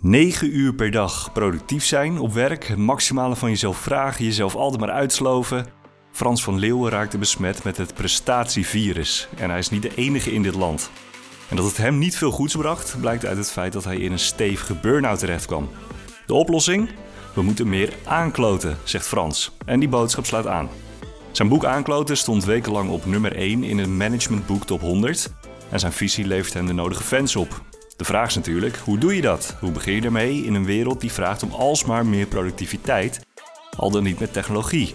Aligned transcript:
9 0.00 0.56
uur 0.56 0.74
per 0.74 0.90
dag 0.90 1.32
productief 1.32 1.84
zijn 1.84 2.18
op 2.18 2.32
werk, 2.32 2.66
het 2.66 2.78
maximale 2.78 3.36
van 3.36 3.50
jezelf 3.50 3.78
vragen, 3.78 4.24
jezelf 4.24 4.54
altijd 4.54 4.80
maar 4.80 4.90
uitsloven. 4.90 5.66
Frans 6.12 6.42
van 6.42 6.58
Leeuwen 6.58 6.90
raakte 6.90 7.18
besmet 7.18 7.64
met 7.64 7.76
het 7.76 7.94
prestatievirus 7.94 9.28
en 9.36 9.50
hij 9.50 9.58
is 9.58 9.70
niet 9.70 9.82
de 9.82 9.94
enige 9.94 10.32
in 10.32 10.42
dit 10.42 10.54
land. 10.54 10.90
En 11.48 11.56
dat 11.56 11.64
het 11.64 11.76
hem 11.76 11.98
niet 11.98 12.16
veel 12.16 12.30
goeds 12.30 12.56
bracht, 12.56 12.96
blijkt 13.00 13.26
uit 13.26 13.36
het 13.36 13.50
feit 13.50 13.72
dat 13.72 13.84
hij 13.84 13.96
in 13.96 14.12
een 14.12 14.18
stevige 14.18 14.74
burn-out 14.74 15.18
terecht 15.18 15.46
kwam. 15.46 15.68
De 16.26 16.34
oplossing? 16.34 16.90
We 17.34 17.42
moeten 17.42 17.68
meer 17.68 17.92
aankloten, 18.04 18.78
zegt 18.84 19.06
Frans. 19.06 19.56
En 19.64 19.80
die 19.80 19.88
boodschap 19.88 20.26
slaat 20.26 20.46
aan. 20.46 20.68
Zijn 21.32 21.48
boek 21.48 21.64
Aankloten 21.64 22.16
stond 22.16 22.44
wekenlang 22.44 22.90
op 22.90 23.06
nummer 23.06 23.36
1 23.36 23.64
in 23.64 23.78
het 23.78 23.88
managementboek 23.88 24.64
Top 24.66 24.80
100. 24.80 25.32
En 25.70 25.80
zijn 25.80 25.92
visie 25.92 26.26
levert 26.26 26.54
hem 26.54 26.66
de 26.66 26.72
nodige 26.72 27.02
fans 27.02 27.36
op. 27.36 27.62
De 27.98 28.04
vraag 28.04 28.28
is 28.28 28.34
natuurlijk, 28.34 28.76
hoe 28.76 28.98
doe 28.98 29.14
je 29.16 29.20
dat? 29.20 29.56
Hoe 29.60 29.72
begin 29.72 29.94
je 29.94 30.02
ermee 30.02 30.44
in 30.44 30.54
een 30.54 30.64
wereld 30.64 31.00
die 31.00 31.12
vraagt 31.12 31.42
om 31.42 31.50
alsmaar 31.50 32.06
meer 32.06 32.26
productiviteit, 32.26 33.20
al 33.76 33.90
dan 33.90 34.02
niet 34.02 34.18
met 34.18 34.32
technologie? 34.32 34.94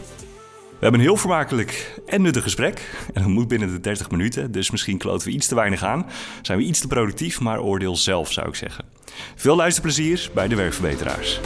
We 0.50 0.80
hebben 0.80 1.00
een 1.00 1.05
heel 1.05 1.18
vermakelijk 1.18 2.02
en 2.05 2.22
nuttig 2.22 2.44
gesprek. 2.44 3.05
En 3.14 3.22
dat 3.22 3.31
moet 3.31 3.48
binnen 3.48 3.72
de 3.72 3.80
30 3.80 4.09
minuten, 4.09 4.52
dus 4.52 4.72
misschien 4.72 4.98
kloten 4.98 5.28
we 5.28 5.34
iets 5.34 5.48
te 5.48 5.55
weinig 5.55 5.84
aan. 5.84 6.05
Zijn 6.42 6.58
we 6.58 6.64
iets 6.64 6.80
te 6.80 6.88
productief, 6.88 7.40
maar 7.40 7.62
oordeel 7.62 7.95
zelf 7.95 8.31
zou 8.31 8.48
ik 8.48 8.55
zeggen. 8.55 8.86
Veel 9.36 9.56
luisterplezier 9.56 10.30
bij 10.34 10.48
de 10.48 10.56
werkverbeteraars. 10.56 11.40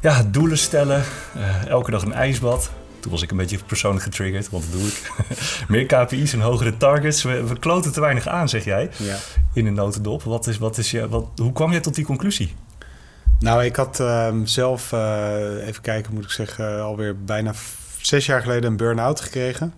Ja, 0.00 0.22
doelen 0.22 0.58
stellen. 0.58 1.04
Uh, 1.36 1.66
elke 1.66 1.90
dag 1.90 2.02
een 2.02 2.12
ijsbad. 2.12 2.70
Toen 3.00 3.10
was 3.10 3.22
ik 3.22 3.30
een 3.30 3.36
beetje 3.36 3.58
persoonlijk 3.66 4.04
getriggerd, 4.04 4.50
want 4.50 4.64
dat 4.64 4.80
doe 4.80 4.88
ik. 4.88 5.12
Meer 5.68 5.86
KPI's 5.86 6.32
en 6.32 6.40
hogere 6.40 6.76
targets. 6.76 7.22
We, 7.22 7.46
we 7.46 7.58
kloten 7.58 7.92
te 7.92 8.00
weinig 8.00 8.26
aan, 8.26 8.48
zeg 8.48 8.64
jij, 8.64 8.90
ja. 8.96 9.16
in 9.52 9.66
een 9.66 9.74
notendop. 9.74 10.22
Wat 10.22 10.46
is, 10.46 10.58
wat 10.58 10.78
is 10.78 10.90
je, 10.90 11.08
wat, 11.08 11.26
hoe 11.36 11.52
kwam 11.52 11.70
jij 11.70 11.80
tot 11.80 11.94
die 11.94 12.04
conclusie? 12.04 12.54
Nou, 13.38 13.64
ik 13.64 13.76
had 13.76 14.00
uh, 14.00 14.34
zelf, 14.44 14.92
uh, 14.92 15.66
even 15.66 15.82
kijken 15.82 16.14
moet 16.14 16.24
ik 16.24 16.30
zeggen, 16.30 16.82
alweer 16.82 17.24
bijna 17.24 17.52
zes 17.96 18.26
jaar 18.26 18.40
geleden 18.40 18.70
een 18.70 18.76
burn-out 18.76 19.20
gekregen. 19.20 19.74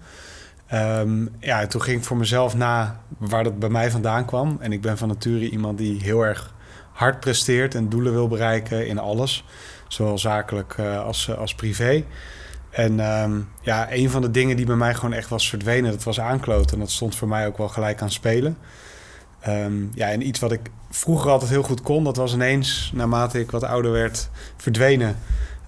Um, 0.75 1.31
ja, 1.41 1.67
toen 1.67 1.83
ging 1.83 1.99
ik 1.99 2.05
voor 2.05 2.17
mezelf 2.17 2.55
na 2.55 3.01
waar 3.19 3.45
dat 3.45 3.59
bij 3.59 3.69
mij 3.69 3.91
vandaan 3.91 4.25
kwam. 4.25 4.57
En 4.61 4.73
ik 4.73 4.81
ben 4.81 4.99
van 4.99 5.09
nature 5.09 5.51
iemand 5.51 5.79
die 5.79 6.03
heel 6.03 6.23
erg 6.23 6.55
hard 6.93 7.21
presteert 7.21 7.75
en 7.75 7.89
doelen 7.89 8.13
wil 8.13 8.29
bereiken 8.29 8.87
in 8.87 8.99
alles. 8.99 9.45
Zowel 9.89 10.19
zakelijk 10.19 10.77
uh, 10.81 11.05
als, 11.05 11.37
als 11.37 11.55
privé. 11.55 12.05
En 12.73 13.01
um, 13.01 13.49
ja, 13.61 13.93
een 13.93 14.11
van 14.11 14.23
de 14.23 14.31
dingen 14.31 14.57
die 14.57 14.67
bij 14.67 14.77
mij 14.77 14.95
gewoon 14.95 15.13
echt 15.13 15.29
was 15.29 15.49
verdwenen, 15.49 15.91
dat 15.91 16.03
was 16.03 16.21
aankloten. 16.21 16.73
En 16.73 16.79
dat 16.79 16.91
stond 16.91 17.17
voor 17.17 17.29
mij 17.29 17.47
ook 17.47 17.59
wel 17.59 17.69
gelijk 17.69 18.03
aan 18.03 18.11
spelen. 18.11 18.57
Um, 19.49 19.91
ja, 19.95 20.09
en 20.09 20.27
iets 20.27 20.41
wat 20.41 20.53
ik 20.53 20.61
vroeger 20.91 21.31
altijd 21.31 21.51
heel 21.51 21.63
goed 21.63 21.83
kon, 21.83 22.05
dat 22.05 22.17
was 22.17 22.35
ineens, 22.35 22.91
naarmate 22.95 23.41
ik 23.41 23.51
wat 23.51 23.65
ouder 23.65 23.93
werd, 23.93 24.29
verdwenen. 24.57 25.17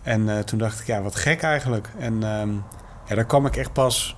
En 0.03 0.21
uh, 0.21 0.39
toen 0.39 0.59
dacht 0.59 0.81
ik, 0.81 0.87
ja, 0.87 1.03
wat 1.03 1.17
gek 1.17 1.43
eigenlijk. 1.43 1.89
En 1.99 2.23
um, 2.23 2.63
ja, 3.09 3.15
daar 3.15 3.25
kwam 3.25 3.47
ik 3.47 3.57
echt 3.57 3.73
pas 3.73 4.17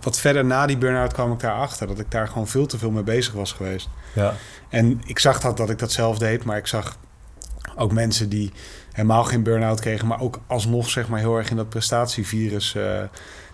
wat 0.00 0.18
verder 0.18 0.44
na 0.44 0.66
die 0.66 0.78
burn-out 0.78 1.12
kwam 1.12 1.32
ik 1.32 1.40
daarachter. 1.40 1.86
Dat 1.86 1.98
ik 1.98 2.10
daar 2.10 2.28
gewoon 2.28 2.48
veel 2.48 2.66
te 2.66 2.78
veel 2.78 2.90
mee 2.90 3.02
bezig 3.02 3.32
was 3.32 3.52
geweest. 3.52 3.88
Ja. 4.14 4.34
En 4.68 5.00
ik 5.04 5.18
zag 5.18 5.40
dat, 5.40 5.56
dat 5.56 5.70
ik 5.70 5.78
dat 5.78 5.92
zelf 5.92 6.18
deed, 6.18 6.44
maar 6.44 6.56
ik 6.56 6.66
zag 6.66 6.96
ook 7.76 7.92
mensen 7.92 8.28
die 8.28 8.52
helemaal 8.92 9.24
geen 9.24 9.42
burn-out 9.42 9.80
kregen, 9.80 10.06
maar 10.06 10.20
ook 10.20 10.40
alsnog 10.46 10.90
zeg 10.90 11.08
maar 11.08 11.18
heel 11.18 11.36
erg 11.36 11.50
in 11.50 11.56
dat 11.56 11.68
prestatievirus 11.68 12.74
uh, 12.74 13.02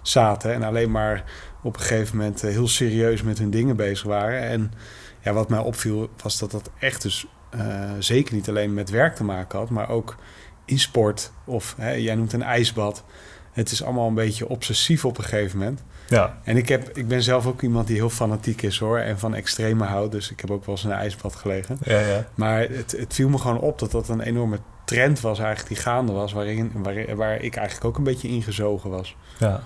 zaten. 0.02 0.52
En 0.52 0.62
alleen 0.62 0.90
maar 0.90 1.24
op 1.62 1.74
een 1.74 1.82
gegeven 1.82 2.16
moment 2.16 2.44
uh, 2.44 2.50
heel 2.50 2.68
serieus 2.68 3.22
met 3.22 3.38
hun 3.38 3.50
dingen 3.50 3.76
bezig 3.76 4.06
waren. 4.06 4.40
En 4.40 4.72
ja, 5.20 5.32
wat 5.32 5.48
mij 5.48 5.58
opviel 5.58 6.10
was 6.22 6.38
dat 6.38 6.50
dat 6.50 6.70
echt 6.78 7.02
dus 7.02 7.26
uh, 7.54 7.90
zeker 7.98 8.34
niet 8.34 8.48
alleen 8.48 8.74
met 8.74 8.90
werk 8.90 9.14
te 9.14 9.24
maken 9.24 9.58
had, 9.58 9.70
maar 9.70 9.88
ook 9.88 10.16
in 10.64 10.78
sport 10.78 11.30
of 11.44 11.74
hè, 11.78 11.90
jij 11.90 12.14
noemt 12.14 12.32
een 12.32 12.42
ijsbad. 12.42 13.04
Het 13.52 13.70
is 13.70 13.82
allemaal 13.82 14.08
een 14.08 14.14
beetje 14.14 14.48
obsessief 14.48 15.04
op 15.04 15.18
een 15.18 15.24
gegeven 15.24 15.58
moment. 15.58 15.82
Ja. 16.08 16.38
En 16.44 16.56
ik, 16.56 16.68
heb, 16.68 16.96
ik 16.96 17.08
ben 17.08 17.22
zelf 17.22 17.46
ook 17.46 17.62
iemand 17.62 17.86
die 17.86 17.96
heel 17.96 18.10
fanatiek 18.10 18.62
is 18.62 18.78
hoor. 18.78 18.98
En 18.98 19.18
van 19.18 19.34
extreme 19.34 19.84
houdt. 19.84 20.12
Dus 20.12 20.30
ik 20.30 20.40
heb 20.40 20.50
ook 20.50 20.64
wel 20.64 20.74
eens 20.74 20.84
in 20.84 20.90
een 20.90 20.96
ijsbad 20.96 21.34
gelegen. 21.34 21.78
Ja, 21.82 22.00
ja. 22.00 22.26
Maar 22.34 22.60
het, 22.60 22.94
het 22.98 23.14
viel 23.14 23.28
me 23.28 23.38
gewoon 23.38 23.60
op 23.60 23.78
dat 23.78 23.90
dat 23.90 24.08
een 24.08 24.20
enorme 24.20 24.58
trend 24.86 25.20
was 25.20 25.38
eigenlijk 25.38 25.68
die 25.68 25.82
gaande 25.82 26.12
was. 26.12 26.32
Waarin, 26.32 26.72
waar, 26.74 27.16
waar 27.16 27.42
ik 27.42 27.56
eigenlijk 27.56 27.86
ook 27.86 27.96
een 27.96 28.04
beetje 28.04 28.28
ingezogen 28.28 28.90
was. 28.90 29.16
Ja. 29.38 29.62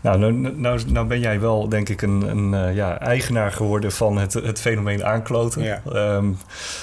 Nou, 0.00 0.18
nou, 0.18 0.32
nou, 0.56 0.80
nou 0.86 1.06
ben 1.06 1.20
jij 1.20 1.40
wel, 1.40 1.68
denk 1.68 1.88
ik, 1.88 2.02
een, 2.02 2.22
een 2.22 2.52
uh, 2.52 2.74
ja, 2.74 2.98
eigenaar 2.98 3.52
geworden 3.52 3.92
van 3.92 4.16
het, 4.16 4.32
het 4.32 4.60
fenomeen 4.60 5.04
aankloten. 5.04 5.62
Ja. 5.62 5.82
Um, 6.16 6.38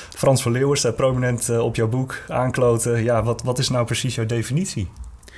Frans 0.10 0.42
van 0.42 0.52
Leeuwen 0.52 0.78
staat 0.78 0.96
prominent 0.96 1.50
uh, 1.50 1.60
op 1.60 1.76
jouw 1.76 1.88
boek 1.88 2.22
Aankloten. 2.28 3.04
Ja, 3.04 3.24
wat, 3.24 3.44
wat 3.44 3.60
is 3.60 3.70
nou 3.70 3.86
precies 3.86 4.16
jouw 4.16 4.26
definitie? 4.26 4.90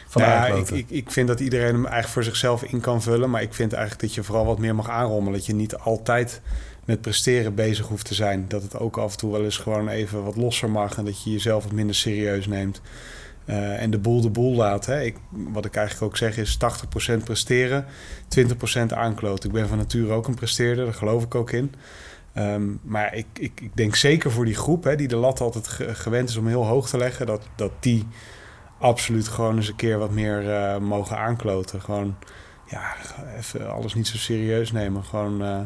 Van 0.07 0.21
nou, 0.21 0.59
ik, 0.59 0.69
ik, 0.69 0.89
ik, 0.89 1.11
vind 1.11 1.27
dat 1.27 1.39
iedereen 1.39 1.73
hem 1.73 1.85
eigenlijk 1.85 2.13
voor 2.13 2.23
zichzelf 2.23 2.63
in 2.63 2.79
kan 2.79 3.01
vullen. 3.01 3.29
Maar 3.29 3.41
ik 3.41 3.53
vind 3.53 3.73
eigenlijk 3.73 4.01
dat 4.03 4.13
je 4.13 4.23
vooral 4.23 4.45
wat 4.45 4.59
meer 4.59 4.75
mag 4.75 4.89
aanrommelen. 4.89 5.33
Dat 5.33 5.45
je 5.45 5.55
niet 5.55 5.77
altijd 5.77 6.41
met 6.85 7.01
presteren 7.01 7.55
bezig 7.55 7.87
hoeft 7.87 8.05
te 8.05 8.13
zijn. 8.13 8.45
Dat 8.47 8.61
het 8.61 8.79
ook 8.79 8.97
af 8.97 9.11
en 9.11 9.17
toe 9.17 9.31
wel 9.31 9.43
eens 9.43 9.57
gewoon 9.57 9.87
even 9.87 10.23
wat 10.23 10.35
losser 10.35 10.69
mag. 10.69 10.97
En 10.97 11.05
dat 11.05 11.23
je 11.23 11.31
jezelf 11.31 11.63
wat 11.63 11.71
minder 11.71 11.95
serieus 11.95 12.47
neemt. 12.47 12.81
Uh, 13.45 13.81
en 13.81 13.89
de 13.89 13.97
boel 13.97 14.21
de 14.21 14.29
boel 14.29 14.55
laat. 14.55 14.85
Hè. 14.85 15.01
Ik, 15.01 15.15
wat 15.29 15.65
ik 15.65 15.75
eigenlijk 15.75 16.11
ook 16.11 16.17
zeg 16.17 16.37
is 16.37 16.57
80% 17.11 17.23
presteren, 17.23 17.85
20% 18.39 18.85
aankloten. 18.87 19.49
Ik 19.49 19.55
ben 19.55 19.67
van 19.67 19.77
nature 19.77 20.13
ook 20.13 20.27
een 20.27 20.35
presteerder, 20.35 20.85
daar 20.85 20.93
geloof 20.93 21.23
ik 21.23 21.35
ook 21.35 21.51
in. 21.51 21.73
Um, 22.37 22.79
maar 22.83 23.15
ik, 23.15 23.25
ik, 23.33 23.61
ik, 23.61 23.75
denk 23.75 23.95
zeker 23.95 24.31
voor 24.31 24.45
die 24.45 24.55
groep 24.55 24.83
hè, 24.83 24.95
die 24.95 25.07
de 25.07 25.15
lat 25.15 25.41
altijd 25.41 25.67
gewend 25.97 26.29
is 26.29 26.35
om 26.35 26.47
heel 26.47 26.65
hoog 26.65 26.89
te 26.89 26.97
leggen, 26.97 27.25
dat, 27.25 27.47
dat 27.55 27.71
die 27.79 28.07
absoluut 28.79 29.27
gewoon 29.27 29.55
eens 29.55 29.67
een 29.67 29.75
keer 29.75 29.97
wat 29.97 30.11
meer 30.11 30.43
uh, 30.43 30.77
mogen 30.77 31.17
aankloten. 31.17 31.81
Gewoon, 31.81 32.15
ja, 32.65 32.95
even 33.37 33.71
alles 33.71 33.93
niet 33.93 34.07
zo 34.07 34.17
serieus 34.17 34.71
nemen. 34.71 35.03
Gewoon 35.03 35.41
uh, 35.41 35.59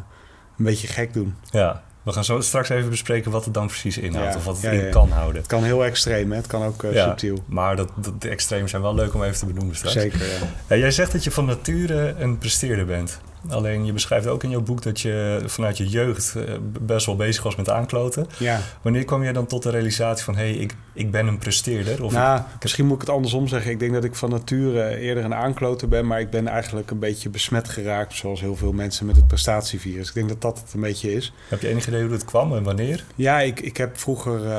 een 0.59 0.65
beetje 0.65 0.87
gek 0.87 1.13
doen. 1.13 1.35
Ja, 1.49 1.83
we 2.03 2.11
gaan 2.11 2.23
zo 2.23 2.41
straks 2.41 2.69
even 2.69 2.89
bespreken 2.89 3.31
wat 3.31 3.45
het 3.45 3.53
dan 3.53 3.67
precies 3.67 3.97
inhoudt. 3.97 4.35
of 4.35 4.43
wat 4.43 4.61
het 4.61 4.73
in 4.73 4.89
kan 4.89 5.11
houden. 5.11 5.35
Het 5.41 5.47
kan 5.47 5.63
heel 5.63 5.85
extreem, 5.85 6.31
hè? 6.31 6.37
het 6.37 6.47
kan 6.47 6.63
ook 6.63 6.83
uh, 6.83 7.03
subtiel. 7.03 7.43
Maar 7.45 7.75
dat, 7.75 7.89
dat, 7.95 8.21
de 8.21 8.29
extremen 8.29 8.69
zijn 8.69 8.81
wel 8.81 8.95
leuk 8.95 9.13
om 9.13 9.23
even 9.23 9.37
te 9.37 9.45
benoemen 9.45 9.75
straks. 9.75 9.95
Zeker, 9.95 10.19
ja. 10.67 10.75
jij 10.75 10.91
zegt 10.91 11.11
dat 11.11 11.23
je 11.23 11.31
van 11.31 11.45
nature 11.45 12.15
een 12.19 12.37
presteerder 12.37 12.85
bent. 12.85 13.19
Alleen 13.47 13.85
je 13.85 13.93
beschrijft 13.93 14.27
ook 14.27 14.43
in 14.43 14.49
jouw 14.49 14.61
boek 14.61 14.81
dat 14.81 14.99
je 14.99 15.41
vanuit 15.45 15.77
je 15.77 15.87
jeugd 15.87 16.35
eh, 16.35 16.43
best 16.81 17.05
wel 17.05 17.15
bezig 17.15 17.43
was 17.43 17.55
met 17.55 17.69
aankloten. 17.69 18.27
Ja. 18.37 18.59
Wanneer 18.81 19.05
kwam 19.05 19.23
je 19.23 19.33
dan 19.33 19.45
tot 19.45 19.63
de 19.63 19.69
realisatie 19.69 20.23
van 20.23 20.35
hé, 20.35 20.49
hey, 20.49 20.53
ik, 20.53 20.75
ik 20.93 21.11
ben 21.11 21.27
een 21.27 21.37
presteerder? 21.37 22.03
Of 22.03 22.13
nou, 22.13 22.41
misschien 22.61 22.85
moet 22.85 22.95
ik 22.95 23.01
het 23.01 23.09
andersom 23.09 23.47
zeggen. 23.47 23.71
Ik 23.71 23.79
denk 23.79 23.93
dat 23.93 24.03
ik 24.03 24.15
van 24.15 24.29
nature 24.29 24.97
eerder 24.97 25.23
een 25.23 25.33
aankloter 25.33 25.87
ben, 25.87 26.07
maar 26.07 26.19
ik 26.19 26.29
ben 26.29 26.47
eigenlijk 26.47 26.91
een 26.91 26.99
beetje 26.99 27.29
besmet 27.29 27.69
geraakt, 27.69 28.13
zoals 28.13 28.41
heel 28.41 28.55
veel 28.55 28.71
mensen 28.71 29.05
met 29.05 29.15
het 29.15 29.27
prestatievirus. 29.27 30.07
Ik 30.07 30.13
denk 30.13 30.29
dat 30.29 30.41
dat 30.41 30.59
het 30.59 30.73
een 30.73 30.81
beetje 30.81 31.13
is. 31.13 31.33
Heb 31.47 31.61
je 31.61 31.67
enig 31.67 31.87
idee 31.87 32.03
hoe 32.03 32.11
het 32.11 32.25
kwam 32.25 32.55
en 32.55 32.63
wanneer? 32.63 33.03
Ja, 33.15 33.39
ik, 33.39 33.59
ik 33.59 33.77
heb 33.77 33.97
vroeger 33.97 34.43
uh, 34.43 34.51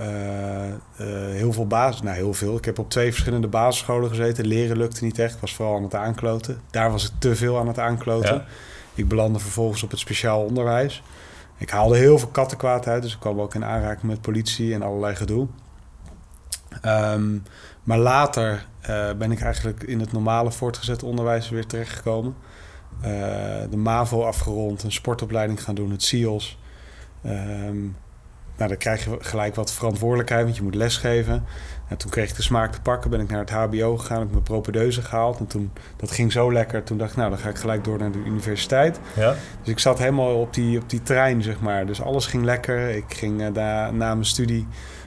uh, 0.00 1.06
heel 1.30 1.52
veel 1.52 1.66
basis, 1.66 2.02
nou 2.02 2.16
heel 2.16 2.34
veel. 2.34 2.56
Ik 2.56 2.64
heb 2.64 2.78
op 2.78 2.90
twee 2.90 3.10
verschillende 3.10 3.48
basisscholen 3.48 4.08
gezeten. 4.08 4.46
Leren 4.46 4.76
lukte 4.76 5.04
niet 5.04 5.18
echt. 5.18 5.34
Ik 5.34 5.40
was 5.40 5.54
vooral 5.54 5.76
aan 5.76 5.82
het 5.82 5.94
aankloten. 5.94 6.60
Daar 6.70 6.90
was 6.90 7.04
ik 7.04 7.10
te 7.18 7.36
veel 7.36 7.58
aan 7.58 7.66
het 7.66 7.78
aankloten. 7.78 8.03
Ja. 8.04 8.44
Ik 8.94 9.08
belandde 9.08 9.38
vervolgens 9.38 9.82
op 9.82 9.90
het 9.90 9.98
speciaal 9.98 10.44
onderwijs. 10.44 11.02
Ik 11.56 11.70
haalde 11.70 11.96
heel 11.96 12.18
veel 12.18 12.28
kattenkwaad 12.28 12.86
uit, 12.86 13.02
dus 13.02 13.12
ik 13.12 13.20
kwam 13.20 13.40
ook 13.40 13.54
in 13.54 13.64
aanraking 13.64 14.02
met 14.02 14.20
politie 14.20 14.74
en 14.74 14.82
allerlei 14.82 15.14
gedoe. 15.14 15.46
Um, 16.84 17.42
maar 17.82 17.98
later 17.98 18.66
uh, 18.88 19.12
ben 19.12 19.32
ik 19.32 19.40
eigenlijk 19.40 19.82
in 19.82 20.00
het 20.00 20.12
normale 20.12 20.52
voortgezet 20.52 21.02
onderwijs 21.02 21.48
weer 21.48 21.66
terechtgekomen. 21.66 22.36
Uh, 22.96 23.04
de 23.70 23.76
MAVO 23.76 24.22
afgerond, 24.24 24.82
een 24.82 24.92
sportopleiding 24.92 25.62
gaan 25.62 25.74
doen, 25.74 25.90
het 25.90 26.02
SIOS. 26.02 26.58
Um, 27.26 27.96
nou, 28.56 28.68
dan 28.68 28.78
krijg 28.78 29.04
je 29.04 29.16
gelijk 29.20 29.54
wat 29.54 29.72
verantwoordelijkheid, 29.72 30.44
want 30.44 30.56
je 30.56 30.62
moet 30.62 30.74
lesgeven. 30.74 31.44
En 31.88 31.96
toen 31.96 32.10
kreeg 32.10 32.30
ik 32.30 32.36
de 32.36 32.42
smaak 32.42 32.72
te 32.72 32.80
pakken, 32.80 33.10
ben 33.10 33.20
ik 33.20 33.30
naar 33.30 33.38
het 33.38 33.50
HBO 33.50 33.96
gegaan, 33.96 34.20
heb 34.20 34.30
mijn 34.30 34.42
propedeuse 34.42 35.02
gehaald. 35.02 35.38
En 35.38 35.46
toen, 35.46 35.72
dat 35.96 36.10
ging 36.10 36.32
zo 36.32 36.52
lekker, 36.52 36.82
toen 36.82 36.98
dacht 36.98 37.10
ik, 37.10 37.16
nou, 37.16 37.30
dan 37.30 37.38
ga 37.38 37.48
ik 37.48 37.56
gelijk 37.56 37.84
door 37.84 37.98
naar 37.98 38.12
de 38.12 38.18
universiteit. 38.18 39.00
Ja. 39.16 39.34
Dus 39.60 39.72
ik 39.72 39.78
zat 39.78 39.98
helemaal 39.98 40.40
op 40.40 40.54
die, 40.54 40.78
op 40.78 40.90
die 40.90 41.02
trein, 41.02 41.42
zeg 41.42 41.60
maar. 41.60 41.86
Dus 41.86 42.02
alles 42.02 42.26
ging 42.26 42.44
lekker. 42.44 42.88
Ik 42.88 43.04
ging 43.08 43.40
uh, 43.40 43.48
na 43.88 43.90
mijn 43.90 44.24
studie, 44.24 44.66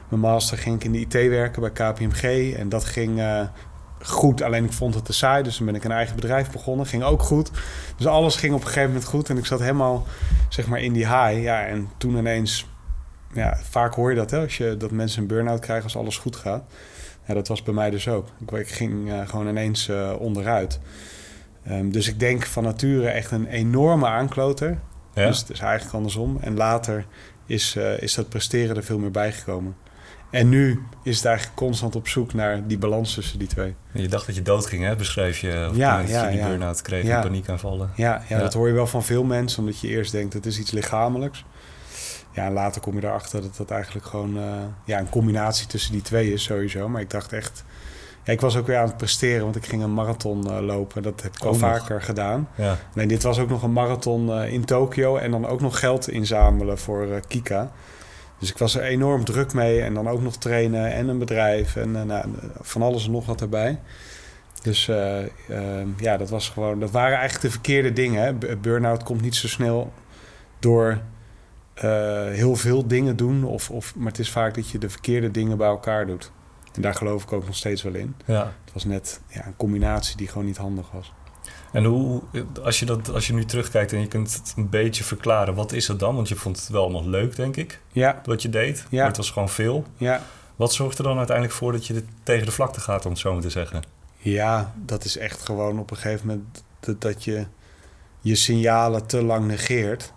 mijn 0.10 0.22
master, 0.22 0.58
ging 0.58 0.76
ik 0.76 0.84
in 0.84 0.92
de 0.92 1.00
IT 1.00 1.14
werken 1.14 1.62
bij 1.62 1.72
KPMG. 1.72 2.54
En 2.54 2.70
dat 2.70 2.86
ging 2.86 3.20
uh, 3.20 3.42
goed, 4.02 4.42
alleen 4.42 4.64
ik 4.64 4.74
vond 4.74 4.96
het 4.96 5.06
te 5.06 5.14
saai. 5.14 5.44
Dus 5.44 5.58
toen 5.58 5.66
ben 5.66 5.76
ik 5.76 5.84
een 5.84 5.92
eigen 5.92 6.16
bedrijf 6.16 6.52
begonnen, 6.52 6.86
ging 6.86 7.04
ook 7.04 7.22
goed. 7.22 7.52
Dus 7.98 8.08
alles 8.08 8.36
ging 8.36 8.54
op 8.54 8.60
een 8.60 8.68
gegeven 8.68 8.90
moment 8.90 9.06
goed. 9.06 9.30
En 9.30 9.38
ik 9.38 9.46
zat 9.46 9.60
helemaal, 9.60 10.06
zeg 10.50 10.68
maar, 10.68 10.80
in 10.80 10.94
die 10.94 11.08
high. 11.08 11.42
Ja, 11.42 11.66
en 11.66 11.90
toen 11.98 12.18
ineens 12.18 12.68
ja, 13.33 13.57
vaak 13.69 13.94
hoor 13.94 14.09
je 14.09 14.15
dat, 14.15 14.31
hè, 14.31 14.39
als 14.39 14.57
je, 14.57 14.77
dat 14.77 14.91
mensen 14.91 15.21
een 15.21 15.27
burn-out 15.27 15.59
krijgen 15.59 15.83
als 15.83 15.97
alles 15.97 16.18
goed 16.18 16.35
gaat. 16.35 16.63
Ja, 17.25 17.33
dat 17.33 17.47
was 17.47 17.63
bij 17.63 17.74
mij 17.74 17.89
dus 17.89 18.07
ook. 18.07 18.27
Ik, 18.39 18.51
ik 18.51 18.69
ging 18.69 19.07
uh, 19.07 19.27
gewoon 19.27 19.47
ineens 19.47 19.88
uh, 19.88 20.13
onderuit. 20.19 20.79
Um, 21.69 21.91
dus 21.91 22.07
ik 22.07 22.19
denk 22.19 22.45
van 22.45 22.63
nature 22.63 23.09
echt 23.09 23.31
een 23.31 23.47
enorme 23.47 24.07
aankloter. 24.07 24.79
Ja? 25.13 25.27
Dus 25.27 25.39
het 25.39 25.50
is 25.50 25.59
eigenlijk 25.59 25.95
andersom. 25.95 26.38
En 26.41 26.56
later 26.56 27.06
is, 27.45 27.75
uh, 27.75 28.01
is 28.01 28.13
dat 28.13 28.29
presteren 28.29 28.75
er 28.75 28.83
veel 28.83 29.00
meer 29.00 29.12
bijgekomen. 29.12 29.75
En 30.29 30.50
nu 30.50 30.81
is 31.03 31.15
het 31.15 31.25
eigenlijk 31.25 31.57
constant 31.57 31.95
op 31.95 32.07
zoek 32.07 32.33
naar 32.33 32.68
die 32.68 32.77
balans 32.77 33.13
tussen 33.13 33.39
die 33.39 33.47
twee. 33.47 33.75
Je 33.91 34.07
dacht 34.07 34.25
dat 34.25 34.35
je 34.35 34.41
dood 34.41 34.65
ging, 34.65 34.83
hè? 34.83 34.95
beschrijf 34.95 35.39
je. 35.39 35.68
Of 35.69 35.75
ja, 35.75 36.00
ja, 36.00 36.24
je 36.25 36.31
die 36.31 36.39
ja. 36.39 36.47
burn-out 36.47 36.81
kreeg 36.81 37.03
ja. 37.03 37.15
en 37.15 37.21
paniekaanvallen. 37.21 37.91
Ja, 37.95 38.24
ja, 38.29 38.39
dat 38.39 38.53
hoor 38.53 38.68
je 38.68 38.74
wel 38.74 38.88
van 38.88 39.03
veel 39.03 39.24
mensen, 39.24 39.59
omdat 39.59 39.79
je 39.79 39.88
eerst 39.88 40.12
denkt 40.12 40.33
het 40.33 40.45
is 40.45 40.59
iets 40.59 40.71
lichamelijks. 40.71 41.45
Ja, 42.38 42.51
later 42.51 42.81
kom 42.81 43.00
je 43.00 43.07
erachter 43.07 43.42
dat 43.42 43.57
dat 43.57 43.72
eigenlijk 43.72 44.06
gewoon 44.06 44.38
uh, 44.38 44.44
ja, 44.86 45.00
een 45.00 45.10
combinatie 45.10 45.68
tussen 45.68 45.92
die 45.92 46.01
twee 46.01 46.34
is 46.34 46.44
sowieso. 46.44 46.89
Maar 46.89 47.01
ik 47.01 47.10
dacht 47.10 47.34
echt... 47.34 47.63
Ja, 48.24 48.34
ik 48.34 48.42
was 48.42 48.56
ook 48.56 48.68
weer 48.68 48.78
aan 48.78 48.88
het 48.88 48.98
presteren, 48.98 49.44
want 49.44 49.56
ik 49.56 49.66
ging 49.66 49.84
een 49.84 49.94
marathon 49.94 50.48
uh, 50.48 50.60
lopen. 50.60 51.04
Dat 51.04 51.22
heb 51.22 51.36
ik 51.36 51.44
al 51.44 51.54
vaker 51.54 52.01
gedaan. 52.01 52.50
Ja. 52.56 52.78
Nee, 52.94 53.07
dit 53.07 53.24
was 53.24 53.39
ook 53.39 53.50
nog 53.50 53.63
een 53.63 53.74
marathon 53.74 54.30
uh, 54.30 54.54
in 54.54 54.66
Tokio. 54.66 55.16
En 55.16 55.31
dan 55.31 55.48
ook 55.48 55.62
nog 55.62 55.80
geld 55.80 56.10
inzamelen 56.10 56.78
voor 56.78 57.22
Kika. 57.28 57.72
Dus 58.39 58.50
ik 58.50 58.57
was 58.57 58.75
er 58.75 58.81
enorm 58.81 59.25
druk 59.25 59.54
mee. 59.54 59.81
En 59.81 59.94
dan 59.94 60.10
ook 60.10 60.22
nog 60.22 60.38
trainen 60.38 60.94
en 60.94 61.07
een 61.07 61.19
bedrijf. 61.19 61.75
En 61.75 61.92
nou, 61.92 62.25
van 62.62 62.81
alles 62.81 63.06
en 63.06 63.12
nog 63.12 63.25
wat 63.25 63.42
erbij. 63.42 63.80
Dus 64.62 64.88
ehm, 64.88 65.88
ja, 65.98 66.18
dat 66.18 66.30
was 66.30 66.50
gewoon... 66.50 66.80
Dat 66.80 66.92
waren 66.92 67.18
eigenlijk 67.18 67.42
de 67.42 67.51
verkeerde 67.51 67.94
dingen. 67.94 68.39
Burn-out 68.62 69.04
komt 69.04 69.22
niet 69.22 69.36
zo 69.36 69.48
snel 69.48 69.94
door 70.60 71.01
uh, 71.83 71.83
heel 72.33 72.56
veel 72.56 72.88
dingen 72.88 73.15
doen. 73.15 73.44
Of, 73.44 73.69
of, 73.69 73.95
maar 73.95 74.07
het 74.07 74.19
is 74.19 74.31
vaak 74.31 74.56
dat 74.56 74.69
je 74.69 74.77
de 74.77 74.89
verkeerde 74.89 75.31
dingen 75.31 75.57
bij 75.57 75.68
elkaar 75.68 76.07
doet. 76.07 76.31
En 76.74 76.81
daar 76.81 76.95
geloof 76.95 77.24
ik 77.24 77.31
ook 77.31 77.45
nog 77.45 77.56
steeds 77.56 77.83
wel 77.83 77.94
in. 77.94 78.15
Ja. 78.25 78.53
Het 78.63 78.74
was 78.74 78.85
net 78.85 79.21
ja, 79.27 79.45
een 79.45 79.56
combinatie 79.56 80.18
die 80.18 80.27
gewoon 80.27 80.45
niet 80.45 80.57
handig 80.57 80.91
was. 80.91 81.13
En 81.71 81.83
hoe, 81.83 82.21
als 82.63 82.79
je, 82.79 82.85
dat, 82.85 83.09
als 83.13 83.27
je 83.27 83.33
nu 83.33 83.45
terugkijkt 83.45 83.94
en 83.94 84.00
je 84.00 84.07
kunt 84.07 84.33
het 84.33 84.53
een 84.56 84.69
beetje 84.69 85.03
verklaren, 85.03 85.56
wat 85.56 85.71
is 85.71 85.88
het 85.88 86.00
dan? 86.00 86.15
Want 86.15 86.27
je 86.27 86.35
vond 86.35 86.59
het 86.59 86.69
wel 86.69 86.81
allemaal 86.81 87.09
leuk, 87.09 87.35
denk 87.35 87.56
ik, 87.56 87.81
ja. 87.91 88.21
wat 88.25 88.41
je 88.41 88.50
deed. 88.50 88.85
Ja. 88.89 88.97
Maar 88.97 89.07
het 89.07 89.18
was 89.18 89.31
gewoon 89.31 89.50
veel. 89.50 89.85
Ja. 89.97 90.21
Wat 90.56 90.74
zorgt 90.74 90.97
er 90.97 91.03
dan 91.03 91.18
uiteindelijk 91.18 91.57
voor 91.57 91.71
dat 91.71 91.88
je 91.88 92.03
tegen 92.24 92.45
de 92.45 92.51
vlakte 92.51 92.79
gaat, 92.79 93.06
om 93.06 93.12
het 93.12 93.19
zo 93.19 93.33
maar 93.33 93.41
te 93.41 93.50
zeggen? 93.50 93.83
Ja, 94.18 94.74
dat 94.85 95.06
is 95.06 95.18
echt 95.18 95.41
gewoon 95.41 95.79
op 95.79 95.91
een 95.91 95.97
gegeven 95.97 96.27
moment 96.27 96.63
dat, 96.79 97.01
dat 97.01 97.24
je 97.24 97.45
je 98.19 98.35
signalen 98.35 99.06
te 99.06 99.24
lang 99.24 99.45
negeert. 99.45 100.13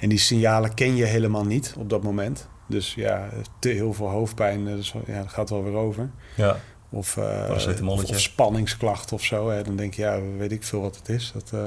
En 0.00 0.08
die 0.08 0.18
signalen 0.18 0.74
ken 0.74 0.96
je 0.96 1.04
helemaal 1.04 1.44
niet 1.44 1.74
op 1.78 1.90
dat 1.90 2.02
moment. 2.02 2.48
Dus 2.66 2.94
ja, 2.94 3.28
te 3.58 3.68
heel 3.68 3.92
veel 3.92 4.08
hoofdpijn, 4.08 4.68
eh, 4.68 4.74
dus, 4.74 4.94
ja, 5.06 5.22
dat 5.22 5.32
gaat 5.32 5.50
wel 5.50 5.64
weer 5.64 5.74
over. 5.74 6.10
Ja. 6.36 6.60
Of, 6.90 7.16
uh, 7.16 7.56
of, 7.86 8.04
of 8.04 8.20
spanningsklachten 8.20 9.16
of 9.16 9.24
zo. 9.24 9.50
Hè. 9.50 9.62
Dan 9.62 9.76
denk 9.76 9.94
je, 9.94 10.02
ja, 10.02 10.20
weet 10.38 10.52
ik 10.52 10.64
veel 10.64 10.80
wat 10.80 10.96
het 10.96 11.08
is. 11.08 11.32
Dat, 11.32 11.50
uh, 11.54 11.64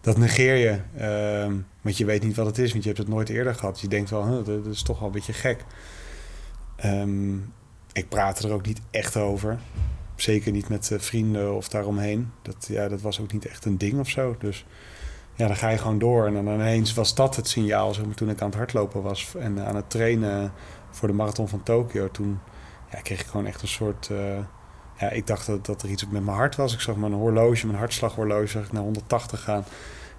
dat 0.00 0.16
negeer 0.16 0.54
je. 0.54 0.78
Uh, 1.48 1.54
want 1.80 1.96
je 1.96 2.04
weet 2.04 2.22
niet 2.22 2.36
wat 2.36 2.46
het 2.46 2.58
is, 2.58 2.70
want 2.70 2.82
je 2.82 2.88
hebt 2.88 3.00
het 3.02 3.10
nooit 3.10 3.28
eerder 3.28 3.54
gehad. 3.54 3.80
Je 3.80 3.88
denkt 3.88 4.10
wel, 4.10 4.26
huh, 4.26 4.44
dat 4.44 4.66
is 4.66 4.82
toch 4.82 4.98
wel 4.98 5.06
een 5.06 5.14
beetje 5.14 5.32
gek. 5.32 5.64
Um, 6.84 7.52
ik 7.92 8.08
praat 8.08 8.42
er 8.42 8.52
ook 8.52 8.66
niet 8.66 8.80
echt 8.90 9.16
over. 9.16 9.58
Zeker 10.16 10.52
niet 10.52 10.68
met 10.68 10.90
vrienden 10.96 11.54
of 11.54 11.68
daaromheen. 11.68 12.30
Dat, 12.42 12.66
ja, 12.68 12.88
dat 12.88 13.00
was 13.00 13.20
ook 13.20 13.32
niet 13.32 13.46
echt 13.46 13.64
een 13.64 13.78
ding 13.78 13.98
of 13.98 14.08
zo. 14.08 14.36
Dus 14.38 14.64
ja, 15.36 15.46
dan 15.46 15.56
ga 15.56 15.68
je 15.68 15.78
gewoon 15.78 15.98
door. 15.98 16.26
En 16.26 16.34
dan 16.34 16.48
ineens 16.48 16.94
was 16.94 17.14
dat 17.14 17.36
het 17.36 17.48
signaal, 17.48 17.94
zeg 17.94 18.04
maar, 18.04 18.14
toen 18.14 18.30
ik 18.30 18.40
aan 18.40 18.48
het 18.48 18.56
hardlopen 18.56 19.02
was 19.02 19.34
en 19.38 19.66
aan 19.66 19.76
het 19.76 19.90
trainen 19.90 20.52
voor 20.90 21.08
de 21.08 21.14
marathon 21.14 21.48
van 21.48 21.62
Tokio. 21.62 22.10
Toen 22.10 22.40
ja, 22.90 23.00
kreeg 23.00 23.20
ik 23.20 23.26
gewoon 23.26 23.46
echt 23.46 23.62
een 23.62 23.68
soort. 23.68 24.08
Uh, 24.12 24.38
ja, 24.98 25.10
ik 25.10 25.26
dacht 25.26 25.46
dat, 25.46 25.66
dat 25.66 25.82
er 25.82 25.88
iets 25.88 26.06
met 26.06 26.24
mijn 26.24 26.36
hart 26.36 26.56
was. 26.56 26.74
Ik 26.74 26.80
zag 26.80 26.96
mijn 26.96 27.12
horloge, 27.12 27.66
mijn 27.66 27.78
hartslaghorloge, 27.78 28.46
zag 28.46 28.64
ik 28.64 28.72
naar 28.72 28.82
180 28.82 29.42
gaan. 29.42 29.64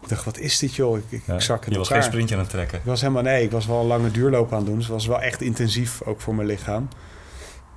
Ik 0.02 0.10
dacht, 0.10 0.25
wat 0.25 0.38
is 0.38 0.60
dit 0.60 0.75
joh? 0.75 0.98
Ik, 0.98 1.04
ik, 1.10 1.22
ja, 1.25 1.40
zak 1.40 1.66
Je 1.66 1.78
was 1.78 1.88
geen 1.88 2.04
sprintje 2.04 2.36
aan 2.36 2.42
het 2.42 2.50
trekken. 2.50 2.78
Ik 2.78 2.86
was 2.86 3.02
helemaal, 3.02 3.24
nee, 3.24 3.44
ik 3.44 3.52
was 3.52 3.66
wel 3.66 3.80
een 3.80 3.88
lange 3.88 4.12
duurloop 4.12 4.52
aan 4.52 4.58
het 4.58 4.66
doen. 4.66 4.75
Dus 4.75 4.86
het 4.86 4.94
was 4.94 5.08
wel 5.08 5.22
echt 5.22 5.42
intensief, 5.42 6.02
ook 6.02 6.22
voor 6.22 6.36
mijn 6.36 6.48
lichaam. 6.48 6.88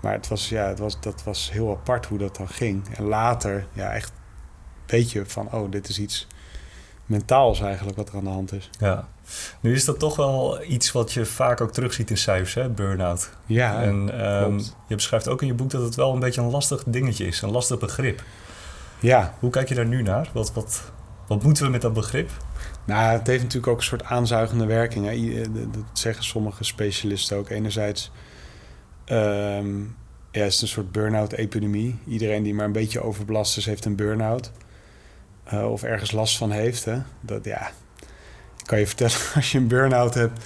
Maar 0.02 0.12
het 0.12 0.28
was, 0.28 0.48
ja, 0.48 0.66
het 0.66 0.78
was, 0.78 1.00
dat 1.00 1.22
was 1.24 1.50
heel 1.52 1.70
apart 1.70 2.06
hoe 2.06 2.18
dat 2.18 2.36
dan 2.36 2.48
ging. 2.48 2.88
En 2.96 3.04
later, 3.04 3.66
ja, 3.72 3.92
echt 3.92 4.12
weet 4.86 5.10
je 5.12 5.26
van, 5.26 5.52
oh, 5.52 5.70
dit 5.70 5.88
is 5.88 5.98
iets 5.98 6.26
mentaals 7.10 7.60
eigenlijk 7.60 7.96
wat 7.96 8.08
er 8.08 8.14
aan 8.14 8.24
de 8.24 8.30
hand 8.30 8.52
is. 8.52 8.70
Ja. 8.78 9.08
Nu 9.60 9.74
is 9.74 9.84
dat 9.84 9.98
toch 9.98 10.16
wel 10.16 10.62
iets 10.64 10.92
wat 10.92 11.12
je 11.12 11.26
vaak 11.26 11.60
ook 11.60 11.72
terugziet 11.72 12.10
in 12.10 12.18
cijfers, 12.18 12.54
hè? 12.54 12.68
burn-out. 12.68 13.30
Ja, 13.46 13.82
En 13.82 14.26
um, 14.26 14.58
je 14.86 14.94
beschrijft 14.94 15.28
ook 15.28 15.40
in 15.40 15.46
je 15.46 15.54
boek 15.54 15.70
dat 15.70 15.82
het 15.82 15.94
wel 15.94 16.12
een 16.12 16.18
beetje 16.18 16.40
een 16.40 16.50
lastig 16.50 16.82
dingetje 16.86 17.26
is, 17.26 17.42
een 17.42 17.50
lastig 17.50 17.78
begrip. 17.78 18.22
Ja. 19.00 19.34
Hoe 19.38 19.50
kijk 19.50 19.68
je 19.68 19.74
daar 19.74 19.86
nu 19.86 20.02
naar? 20.02 20.30
Wat, 20.32 20.52
wat, 20.52 20.82
wat 21.26 21.42
moeten 21.42 21.64
we 21.64 21.70
met 21.70 21.80
dat 21.80 21.92
begrip? 21.92 22.30
Nou, 22.84 23.12
het 23.18 23.26
heeft 23.26 23.42
natuurlijk 23.42 23.72
ook 23.72 23.78
een 23.78 23.84
soort 23.84 24.04
aanzuigende 24.04 24.66
werking. 24.66 25.06
Hè? 25.06 25.40
Dat 25.70 25.84
zeggen 25.92 26.24
sommige 26.24 26.64
specialisten 26.64 27.36
ook. 27.36 27.48
Enerzijds 27.48 28.10
um, 29.06 29.96
ja, 30.30 30.44
is 30.44 30.52
het 30.52 30.62
een 30.62 30.68
soort 30.68 30.92
burn-out 30.92 31.32
epidemie. 31.32 31.98
Iedereen 32.06 32.42
die 32.42 32.54
maar 32.54 32.66
een 32.66 32.72
beetje 32.72 33.02
overbelast 33.02 33.56
is, 33.56 33.66
heeft 33.66 33.84
een 33.84 33.96
burn-out. 33.96 34.50
Uh, 35.52 35.70
of 35.70 35.82
ergens 35.82 36.12
last 36.12 36.36
van 36.36 36.50
heeft. 36.50 36.84
Hè? 36.84 36.98
Dat, 37.20 37.44
ja, 37.44 37.70
ik 38.58 38.66
kan 38.66 38.78
je 38.78 38.86
vertellen, 38.86 39.16
als 39.34 39.52
je 39.52 39.58
een 39.58 39.68
burn-out 39.68 40.14
hebt, 40.14 40.44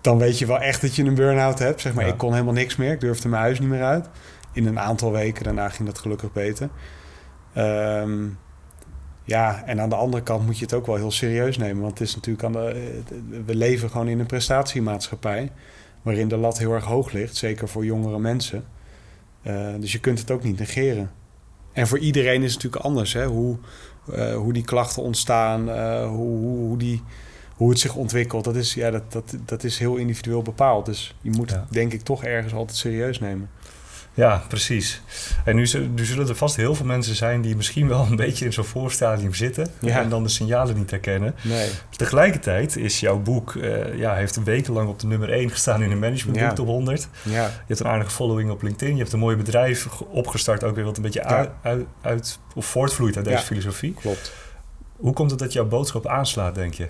dan 0.00 0.18
weet 0.18 0.38
je 0.38 0.46
wel 0.46 0.58
echt 0.58 0.80
dat 0.80 0.96
je 0.96 1.04
een 1.04 1.14
burn-out 1.14 1.58
hebt. 1.58 1.80
Zeg 1.80 1.94
maar, 1.94 2.06
ik 2.06 2.18
kon 2.18 2.32
helemaal 2.32 2.54
niks 2.54 2.76
meer. 2.76 2.92
Ik 2.92 3.00
durfde 3.00 3.28
mijn 3.28 3.42
huis 3.42 3.60
niet 3.60 3.68
meer 3.68 3.82
uit. 3.82 4.08
In 4.52 4.66
een 4.66 4.78
aantal 4.78 5.12
weken 5.12 5.44
daarna 5.44 5.68
ging 5.68 5.88
dat 5.88 5.98
gelukkig 5.98 6.32
beter. 6.32 6.68
Um, 7.56 8.38
ja, 9.24 9.62
en 9.64 9.80
aan 9.80 9.88
de 9.88 9.94
andere 9.94 10.22
kant 10.22 10.46
moet 10.46 10.58
je 10.58 10.64
het 10.64 10.74
ook 10.74 10.86
wel 10.86 10.96
heel 10.96 11.10
serieus 11.10 11.56
nemen. 11.58 11.82
Want 11.82 11.98
het 11.98 12.08
is 12.08 12.14
natuurlijk 12.14 12.44
aan 12.44 12.52
de, 12.52 13.00
we 13.46 13.54
leven 13.54 13.90
gewoon 13.90 14.08
in 14.08 14.18
een 14.18 14.26
prestatiemaatschappij. 14.26 15.52
Waarin 16.02 16.28
de 16.28 16.36
lat 16.36 16.58
heel 16.58 16.72
erg 16.72 16.84
hoog 16.84 17.12
ligt, 17.12 17.36
zeker 17.36 17.68
voor 17.68 17.84
jongere 17.84 18.18
mensen. 18.18 18.64
Uh, 19.42 19.74
dus 19.80 19.92
je 19.92 20.00
kunt 20.00 20.18
het 20.18 20.30
ook 20.30 20.42
niet 20.42 20.58
negeren. 20.58 21.10
En 21.72 21.86
voor 21.86 21.98
iedereen 21.98 22.42
is 22.42 22.52
het 22.52 22.62
natuurlijk 22.62 22.84
anders. 22.84 23.12
Hè? 23.12 23.26
Hoe, 23.26 23.56
uh, 24.14 24.34
hoe 24.34 24.52
die 24.52 24.64
klachten 24.64 25.02
ontstaan, 25.02 25.68
uh, 25.68 26.06
hoe, 26.06 26.38
hoe, 26.38 26.58
hoe, 26.58 26.78
die, 26.78 27.02
hoe 27.56 27.70
het 27.70 27.78
zich 27.78 27.94
ontwikkelt. 27.94 28.44
Dat 28.44 28.56
is, 28.56 28.74
ja, 28.74 28.90
dat, 28.90 29.12
dat, 29.12 29.36
dat 29.44 29.64
is 29.64 29.78
heel 29.78 29.96
individueel 29.96 30.42
bepaald. 30.42 30.86
Dus 30.86 31.14
je 31.20 31.30
moet 31.30 31.50
ja. 31.50 31.66
denk 31.70 31.92
ik 31.92 32.00
toch 32.02 32.24
ergens 32.24 32.52
altijd 32.52 32.78
serieus 32.78 33.20
nemen. 33.20 33.50
Ja, 34.14 34.42
precies. 34.48 35.02
En 35.44 35.56
nu, 35.56 35.66
nu, 35.94 36.04
zullen 36.04 36.28
er 36.28 36.36
vast 36.36 36.56
heel 36.56 36.74
veel 36.74 36.86
mensen 36.86 37.14
zijn 37.14 37.40
die 37.40 37.56
misschien 37.56 37.88
wel 37.88 38.06
een 38.10 38.16
beetje 38.26 38.44
in 38.44 38.52
zo'n 38.52 38.64
voorstadium 38.64 39.34
zitten 39.34 39.66
en 39.80 40.08
dan 40.08 40.22
de 40.22 40.28
signalen 40.28 40.76
niet 40.76 40.90
herkennen. 40.90 41.34
Nee. 41.42 41.68
Tegelijkertijd 41.96 42.76
is 42.76 43.00
jouw 43.00 43.18
boek, 43.18 43.54
uh, 43.54 43.98
ja, 43.98 44.14
heeft 44.14 44.42
wekenlang 44.42 44.88
op 44.88 44.98
de 44.98 45.06
nummer 45.06 45.30
1 45.32 45.50
gestaan 45.50 45.82
in 45.82 45.88
de 45.88 45.94
managementboek 45.94 46.48
ja. 46.48 46.52
top 46.52 46.66
100. 46.66 47.08
Ja. 47.22 47.44
Je 47.44 47.50
hebt 47.66 47.80
een 47.80 47.86
aardige 47.86 48.10
following 48.10 48.50
op 48.50 48.62
LinkedIn. 48.62 48.94
Je 48.94 49.00
hebt 49.00 49.12
een 49.12 49.18
mooi 49.18 49.36
bedrijf 49.36 49.88
opgestart, 50.00 50.64
ook 50.64 50.74
weer 50.74 50.84
wat 50.84 50.96
een 50.96 51.02
beetje 51.02 51.24
uit, 51.24 51.50
uit, 51.62 51.86
uit, 52.00 52.38
of 52.54 52.66
voortvloeit 52.66 53.16
uit 53.16 53.24
deze 53.24 53.44
filosofie. 53.44 53.94
Klopt. 53.94 54.32
Hoe 54.96 55.12
komt 55.12 55.30
het 55.30 55.40
dat 55.40 55.52
jouw 55.52 55.66
boodschap 55.66 56.06
aanslaat, 56.06 56.54
denk 56.54 56.74
je? 56.74 56.88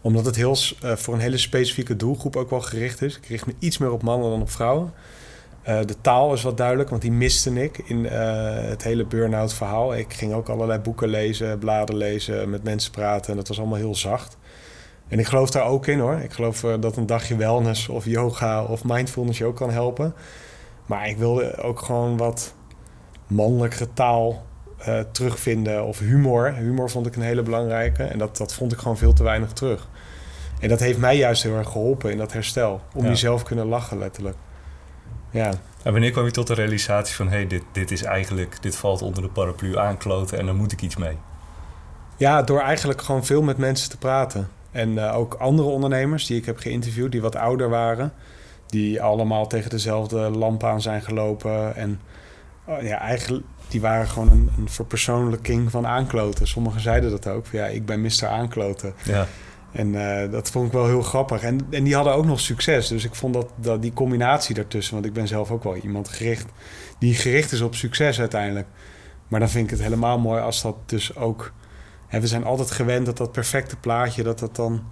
Omdat 0.00 0.24
het 0.24 0.36
heel, 0.36 0.56
uh, 0.84 0.92
voor 0.92 1.14
een 1.14 1.20
hele 1.20 1.38
specifieke 1.38 1.96
doelgroep 1.96 2.36
ook 2.36 2.50
wel 2.50 2.60
gericht 2.60 3.02
is. 3.02 3.16
Ik 3.16 3.26
richt 3.26 3.46
me 3.46 3.54
iets 3.58 3.78
meer 3.78 3.90
op 3.90 4.02
mannen 4.02 4.30
dan 4.30 4.40
op 4.40 4.50
vrouwen. 4.50 4.92
Uh, 5.68 5.78
de 5.84 6.00
taal 6.00 6.32
is 6.32 6.42
wat 6.42 6.56
duidelijk, 6.56 6.90
want 6.90 7.02
die 7.02 7.12
miste 7.12 7.62
ik 7.62 7.78
in 7.78 7.98
uh, 7.98 8.10
het 8.54 8.82
hele 8.82 9.04
burn-out 9.04 9.54
verhaal. 9.54 9.94
Ik 9.94 10.12
ging 10.12 10.32
ook 10.32 10.48
allerlei 10.48 10.78
boeken 10.78 11.08
lezen, 11.08 11.58
bladen 11.58 11.96
lezen, 11.96 12.50
met 12.50 12.64
mensen 12.64 12.90
praten 12.90 13.30
en 13.30 13.36
dat 13.36 13.48
was 13.48 13.58
allemaal 13.58 13.78
heel 13.78 13.94
zacht. 13.94 14.36
En 15.08 15.18
ik 15.18 15.26
geloof 15.26 15.50
daar 15.50 15.64
ook 15.64 15.86
in 15.86 15.98
hoor. 15.98 16.18
Ik 16.18 16.32
geloof 16.32 16.62
uh, 16.62 16.74
dat 16.80 16.96
een 16.96 17.06
dagje 17.06 17.36
wellness 17.36 17.88
of 17.88 18.04
yoga 18.04 18.64
of 18.64 18.84
mindfulness 18.84 19.38
je 19.38 19.44
ook 19.44 19.56
kan 19.56 19.70
helpen. 19.70 20.14
Maar 20.86 21.08
ik 21.08 21.16
wilde 21.16 21.56
ook 21.56 21.80
gewoon 21.80 22.16
wat 22.16 22.54
mannelijke 23.26 23.92
taal 23.92 24.44
terugvinden 25.12 25.84
of 25.84 25.98
humor. 25.98 26.54
Humor 26.54 26.90
vond 26.90 27.06
ik 27.06 27.16
een 27.16 27.22
hele 27.22 27.42
belangrijke 27.42 28.02
en 28.02 28.18
dat, 28.18 28.36
dat 28.36 28.54
vond 28.54 28.72
ik 28.72 28.78
gewoon 28.78 28.96
veel 28.96 29.12
te 29.12 29.22
weinig 29.22 29.52
terug. 29.52 29.88
En 30.60 30.68
dat 30.68 30.80
heeft 30.80 30.98
mij 30.98 31.16
juist 31.16 31.42
heel 31.42 31.56
erg 31.56 31.68
geholpen 31.68 32.10
in 32.10 32.18
dat 32.18 32.32
herstel. 32.32 32.80
Om 32.94 33.02
ja. 33.02 33.08
jezelf 33.08 33.42
kunnen 33.42 33.66
lachen 33.66 33.98
letterlijk. 33.98 34.36
Ja. 35.34 35.52
En 35.82 35.92
wanneer 35.92 36.10
kwam 36.10 36.24
je 36.24 36.30
tot 36.30 36.46
de 36.46 36.54
realisatie 36.54 37.14
van... 37.14 37.28
hé, 37.28 37.36
hey, 37.36 37.46
dit, 37.46 37.62
dit 37.72 37.90
is 37.90 38.02
eigenlijk... 38.02 38.62
dit 38.62 38.76
valt 38.76 39.02
onder 39.02 39.22
de 39.22 39.28
paraplu 39.28 39.78
aankloten 39.78 40.38
en 40.38 40.46
daar 40.46 40.54
moet 40.54 40.72
ik 40.72 40.82
iets 40.82 40.96
mee? 40.96 41.16
Ja, 42.16 42.42
door 42.42 42.60
eigenlijk 42.60 43.02
gewoon 43.02 43.24
veel 43.24 43.42
met 43.42 43.58
mensen 43.58 43.90
te 43.90 43.98
praten. 43.98 44.48
En 44.70 44.90
uh, 44.90 45.16
ook 45.16 45.34
andere 45.34 45.68
ondernemers 45.68 46.26
die 46.26 46.36
ik 46.36 46.46
heb 46.46 46.58
geïnterviewd... 46.58 47.12
die 47.12 47.20
wat 47.20 47.36
ouder 47.36 47.68
waren... 47.68 48.12
die 48.66 49.02
allemaal 49.02 49.46
tegen 49.46 49.70
dezelfde 49.70 50.18
lamp 50.18 50.64
aan 50.64 50.82
zijn 50.82 51.02
gelopen. 51.02 51.76
En 51.76 52.00
uh, 52.68 52.82
ja, 52.82 52.98
eigenlijk... 52.98 53.44
Die 53.68 53.80
waren 53.80 54.06
gewoon 54.06 54.30
een, 54.30 54.50
een 54.58 54.68
verpersoonlijking 54.68 55.70
van 55.70 55.86
aankloten. 55.86 56.46
Sommigen 56.46 56.80
zeiden 56.80 57.10
dat 57.10 57.26
ook. 57.26 57.46
Ja, 57.52 57.66
ik 57.66 57.86
ben 57.86 58.00
Mr. 58.00 58.26
Aankloten. 58.26 58.94
Ja. 59.04 59.26
En 59.74 59.88
uh, 59.88 60.30
dat 60.30 60.50
vond 60.50 60.66
ik 60.66 60.72
wel 60.72 60.86
heel 60.86 61.02
grappig. 61.02 61.42
En, 61.42 61.60
en 61.70 61.84
die 61.84 61.94
hadden 61.94 62.14
ook 62.14 62.24
nog 62.24 62.40
succes. 62.40 62.88
Dus 62.88 63.04
ik 63.04 63.14
vond 63.14 63.34
dat, 63.34 63.50
dat 63.56 63.82
die 63.82 63.92
combinatie 63.92 64.54
daartussen... 64.54 64.94
want 64.94 65.06
ik 65.06 65.12
ben 65.12 65.28
zelf 65.28 65.50
ook 65.50 65.62
wel 65.64 65.76
iemand 65.76 66.08
gericht... 66.08 66.46
die 66.98 67.14
gericht 67.14 67.52
is 67.52 67.60
op 67.60 67.74
succes 67.74 68.20
uiteindelijk. 68.20 68.66
Maar 69.28 69.40
dan 69.40 69.48
vind 69.48 69.64
ik 69.64 69.70
het 69.70 69.82
helemaal 69.82 70.18
mooi 70.18 70.40
als 70.40 70.62
dat 70.62 70.76
dus 70.86 71.16
ook... 71.16 71.52
Hè, 72.06 72.20
we 72.20 72.26
zijn 72.26 72.44
altijd 72.44 72.70
gewend 72.70 73.06
dat 73.06 73.16
dat 73.16 73.32
perfecte 73.32 73.76
plaatje, 73.76 74.22
dat 74.22 74.38
dat 74.38 74.56
dan... 74.56 74.84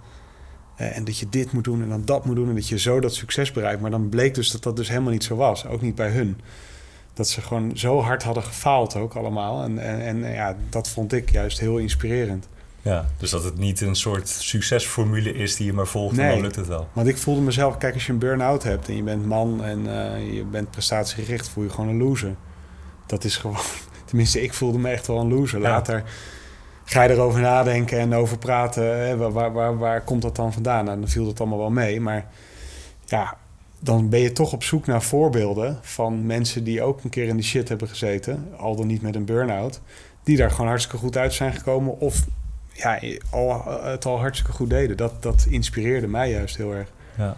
eh, 0.75 0.97
en 0.97 1.03
dat 1.03 1.17
je 1.17 1.29
dit 1.29 1.51
moet 1.51 1.63
doen 1.63 1.81
en 1.81 1.89
dan 1.89 2.05
dat 2.05 2.25
moet 2.25 2.35
doen... 2.35 2.49
en 2.49 2.55
dat 2.55 2.67
je 2.67 2.79
zo 2.79 2.99
dat 2.99 3.13
succes 3.13 3.51
bereikt. 3.51 3.81
Maar 3.81 3.91
dan 3.91 4.09
bleek 4.09 4.35
dus 4.35 4.51
dat 4.51 4.63
dat 4.63 4.75
dus 4.75 4.89
helemaal 4.89 5.11
niet 5.11 5.23
zo 5.23 5.35
was. 5.35 5.65
Ook 5.65 5.81
niet 5.81 5.95
bij 5.95 6.09
hun. 6.09 6.39
Dat 7.13 7.27
ze 7.27 7.41
gewoon 7.41 7.77
zo 7.77 8.01
hard 8.01 8.23
hadden 8.23 8.43
gefaald 8.43 8.95
ook 8.95 9.15
allemaal. 9.15 9.63
En, 9.63 9.79
en, 9.79 10.23
en 10.23 10.33
ja, 10.33 10.55
dat 10.69 10.89
vond 10.89 11.13
ik 11.13 11.31
juist 11.31 11.59
heel 11.59 11.77
inspirerend. 11.77 12.47
Ja, 12.83 13.05
dus 13.17 13.29
dat 13.29 13.43
het 13.43 13.57
niet 13.57 13.81
een 13.81 13.95
soort 13.95 14.29
succesformule 14.29 15.33
is 15.33 15.55
die 15.55 15.65
je 15.65 15.73
maar 15.73 15.87
volgt 15.87 16.17
en 16.17 16.29
dan 16.29 16.41
lukt 16.41 16.55
het 16.55 16.67
wel. 16.67 16.87
Want 16.93 17.07
ik 17.07 17.17
voelde 17.17 17.41
mezelf, 17.41 17.77
kijk, 17.77 17.93
als 17.93 18.05
je 18.05 18.11
een 18.11 18.19
burn-out 18.19 18.63
hebt 18.63 18.87
en 18.87 18.95
je 18.95 19.03
bent 19.03 19.25
man 19.25 19.63
en 19.63 19.87
eh, 19.87 20.33
je 20.33 20.43
bent 20.43 20.71
prestatiegericht, 20.71 21.49
voel 21.49 21.63
je 21.63 21.69
gewoon 21.69 21.89
een 21.89 21.97
loser. 21.97 22.35
Dat 23.05 23.23
is 23.23 23.37
gewoon, 23.37 23.57
tenminste, 24.05 24.41
ik 24.41 24.53
voelde 24.53 24.77
me 24.77 24.89
echt 24.89 25.07
wel 25.07 25.19
een 25.19 25.33
loser. 25.33 25.61
Ja. 25.61 25.69
Later 25.69 26.03
ga 26.83 27.03
je 27.03 27.09
erover 27.09 27.41
nadenken 27.41 27.99
en 27.99 28.13
over 28.13 28.37
praten. 28.37 28.97
Hè, 29.07 29.17
waar, 29.17 29.31
waar, 29.31 29.53
waar, 29.53 29.77
waar 29.77 30.01
komt 30.01 30.21
dat 30.21 30.35
dan 30.35 30.53
vandaan? 30.53 30.85
Nou, 30.85 30.99
dan 30.99 31.09
viel 31.09 31.25
dat 31.25 31.39
allemaal 31.39 31.57
wel 31.57 31.71
mee. 31.71 32.01
Maar 32.01 32.25
ja, 33.05 33.37
dan 33.79 34.09
ben 34.09 34.19
je 34.19 34.31
toch 34.31 34.53
op 34.53 34.63
zoek 34.63 34.85
naar 34.85 35.01
voorbeelden 35.01 35.79
van 35.81 36.25
mensen 36.25 36.63
die 36.63 36.81
ook 36.81 37.03
een 37.03 37.09
keer 37.09 37.27
in 37.27 37.35
die 37.35 37.45
shit 37.45 37.69
hebben 37.69 37.87
gezeten, 37.87 38.47
al 38.57 38.75
dan 38.75 38.87
niet 38.87 39.01
met 39.01 39.15
een 39.15 39.25
burn-out, 39.25 39.81
die 40.23 40.37
daar 40.37 40.51
gewoon 40.51 40.67
hartstikke 40.67 40.97
goed 40.97 41.17
uit 41.17 41.33
zijn 41.33 41.53
gekomen 41.53 41.99
of 41.99 42.25
ja, 42.73 42.99
al, 43.29 43.63
het 43.83 44.05
al 44.05 44.19
hartstikke 44.19 44.51
goed 44.51 44.69
deden. 44.69 44.97
Dat, 44.97 45.23
dat 45.23 45.45
inspireerde 45.49 46.07
mij 46.07 46.31
juist 46.31 46.57
heel 46.57 46.73
erg. 46.73 46.87
Ja. 47.17 47.35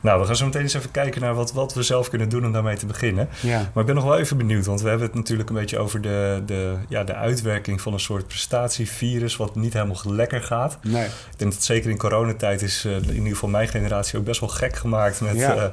Nou, 0.00 0.20
we 0.20 0.26
gaan 0.26 0.36
zo 0.36 0.44
meteen 0.44 0.62
eens 0.62 0.74
even 0.74 0.90
kijken 0.90 1.20
naar 1.20 1.34
wat, 1.34 1.52
wat 1.52 1.74
we 1.74 1.82
zelf 1.82 2.08
kunnen 2.08 2.28
doen 2.28 2.46
om 2.46 2.52
daarmee 2.52 2.76
te 2.76 2.86
beginnen. 2.86 3.28
Ja. 3.40 3.58
Maar 3.58 3.80
ik 3.80 3.86
ben 3.86 3.94
nog 3.94 4.04
wel 4.04 4.18
even 4.18 4.36
benieuwd, 4.36 4.66
want 4.66 4.80
we 4.80 4.88
hebben 4.88 5.06
het 5.06 5.16
natuurlijk 5.16 5.48
een 5.48 5.54
beetje 5.54 5.78
over 5.78 6.00
de, 6.00 6.42
de, 6.46 6.74
ja, 6.88 7.04
de 7.04 7.14
uitwerking 7.14 7.80
van 7.80 7.92
een 7.92 8.00
soort 8.00 8.26
prestatievirus, 8.26 9.36
wat 9.36 9.54
niet 9.54 9.72
helemaal 9.72 9.96
lekker 10.04 10.42
gaat. 10.42 10.78
Nee. 10.82 11.04
Ik 11.04 11.10
denk 11.36 11.52
dat 11.52 11.62
zeker 11.62 11.90
in 11.90 11.96
coronatijd 11.98 12.62
is 12.62 12.84
eh, 12.84 12.92
in 12.96 13.14
ieder 13.14 13.28
geval 13.32 13.48
mijn 13.48 13.68
generatie 13.68 14.18
ook 14.18 14.24
best 14.24 14.40
wel 14.40 14.48
gek 14.48 14.76
gemaakt 14.76 15.20
met... 15.20 15.36
Ja. 15.36 15.54
Ja. 15.54 15.72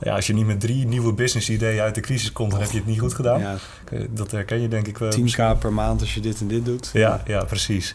ja, 0.00 0.14
als 0.14 0.26
je 0.26 0.34
niet 0.34 0.46
met 0.46 0.60
drie 0.60 0.86
nieuwe 0.86 1.12
business 1.12 1.50
ideeën 1.50 1.80
uit 1.80 1.94
de 1.94 2.00
crisis 2.00 2.32
komt, 2.32 2.50
dan 2.50 2.60
heb 2.60 2.70
je 2.70 2.76
het 2.76 2.86
niet 2.86 3.00
goed 3.00 3.14
gedaan. 3.14 3.40
Ja, 3.40 3.56
Eh, 3.90 4.00
Dat 4.10 4.30
herken 4.30 4.60
je 4.60 4.68
denk 4.68 4.86
ik 4.86 4.98
wel. 4.98 5.12
10k 5.12 5.58
per 5.58 5.72
maand 5.72 6.00
als 6.00 6.14
je 6.14 6.20
dit 6.20 6.40
en 6.40 6.48
dit 6.48 6.64
doet. 6.64 6.90
Ja, 6.92 7.22
ja, 7.26 7.44
precies. 7.44 7.94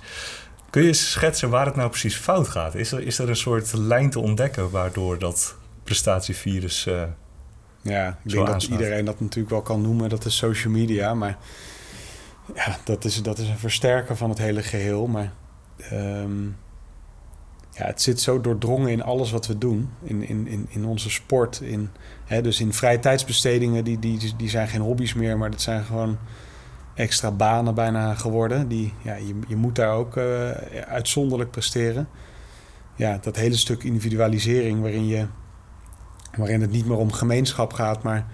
Kun 0.69 0.83
je 0.83 0.93
schetsen 0.93 1.49
waar 1.49 1.65
het 1.65 1.75
nou 1.75 1.89
precies 1.89 2.15
fout 2.15 2.47
gaat? 2.47 2.75
Is 2.75 2.91
er, 2.91 3.01
is 3.01 3.19
er 3.19 3.29
een 3.29 3.35
soort 3.35 3.73
lijn 3.73 4.09
te 4.09 4.19
ontdekken 4.19 4.69
waardoor 4.69 5.19
dat 5.19 5.55
prestatievirus... 5.83 6.85
eh, 6.85 7.03
Ja, 7.81 8.07
ik 8.07 8.31
denk 8.31 8.47
dat 8.47 8.63
iedereen 8.71 9.05
dat 9.05 9.19
natuurlijk 9.19 9.49
wel 9.49 9.61
kan 9.61 9.81
noemen. 9.81 10.09
Dat 10.09 10.25
is 10.25 10.37
social 10.37 10.73
media, 10.73 11.13
maar 11.13 11.37
ja, 12.55 12.77
dat 12.83 13.05
is, 13.05 13.21
dat 13.21 13.37
is 13.37 13.47
een 13.47 13.57
versterker 13.57 14.17
van 14.17 14.29
het 14.29 14.37
hele 14.37 14.63
geheel. 14.63 15.07
Maar 15.07 15.31
ehm, 15.77 16.43
ja, 17.71 17.85
het 17.85 18.01
zit 18.01 18.21
zo 18.21 18.41
doordrongen 18.41 18.89
in 18.91 19.03
alles 19.03 19.31
wat 19.31 19.47
we 19.47 19.57
doen. 19.57 19.89
In, 20.03 20.23
in, 20.27 20.47
in, 20.47 20.65
in 20.69 20.85
onze 20.85 21.09
sport. 21.09 21.61
In, 21.61 21.89
hè, 22.25 22.41
dus 22.41 22.59
in 22.59 22.73
vrije 22.73 22.99
tijdsbestedingen, 22.99 23.83
die, 23.83 23.99
die, 23.99 24.35
die 24.37 24.49
zijn 24.49 24.67
geen 24.67 24.81
hobby's 24.81 25.13
meer, 25.13 25.37
maar 25.37 25.51
dat 25.51 25.61
zijn 25.61 25.83
gewoon 25.83 26.17
extra 26.99 27.31
banen 27.31 27.75
bijna 27.75 28.13
geworden. 28.13 28.67
Die, 28.67 28.93
ja, 29.01 29.15
je, 29.15 29.39
je 29.47 29.55
moet 29.55 29.75
daar 29.75 29.93
ook 29.93 30.17
eh, 30.17 30.49
uitzonderlijk 30.87 31.51
presteren. 31.51 32.07
Ja, 32.95 33.19
dat 33.21 33.35
hele 33.35 33.55
stuk 33.55 33.83
individualisering 33.83 34.81
waarin 34.81 35.07
je 35.07 35.25
waarin 36.37 36.61
het 36.61 36.71
niet 36.71 36.85
meer 36.85 36.97
om 36.97 37.11
gemeenschap 37.11 37.73
gaat, 37.73 38.03
maar 38.03 38.25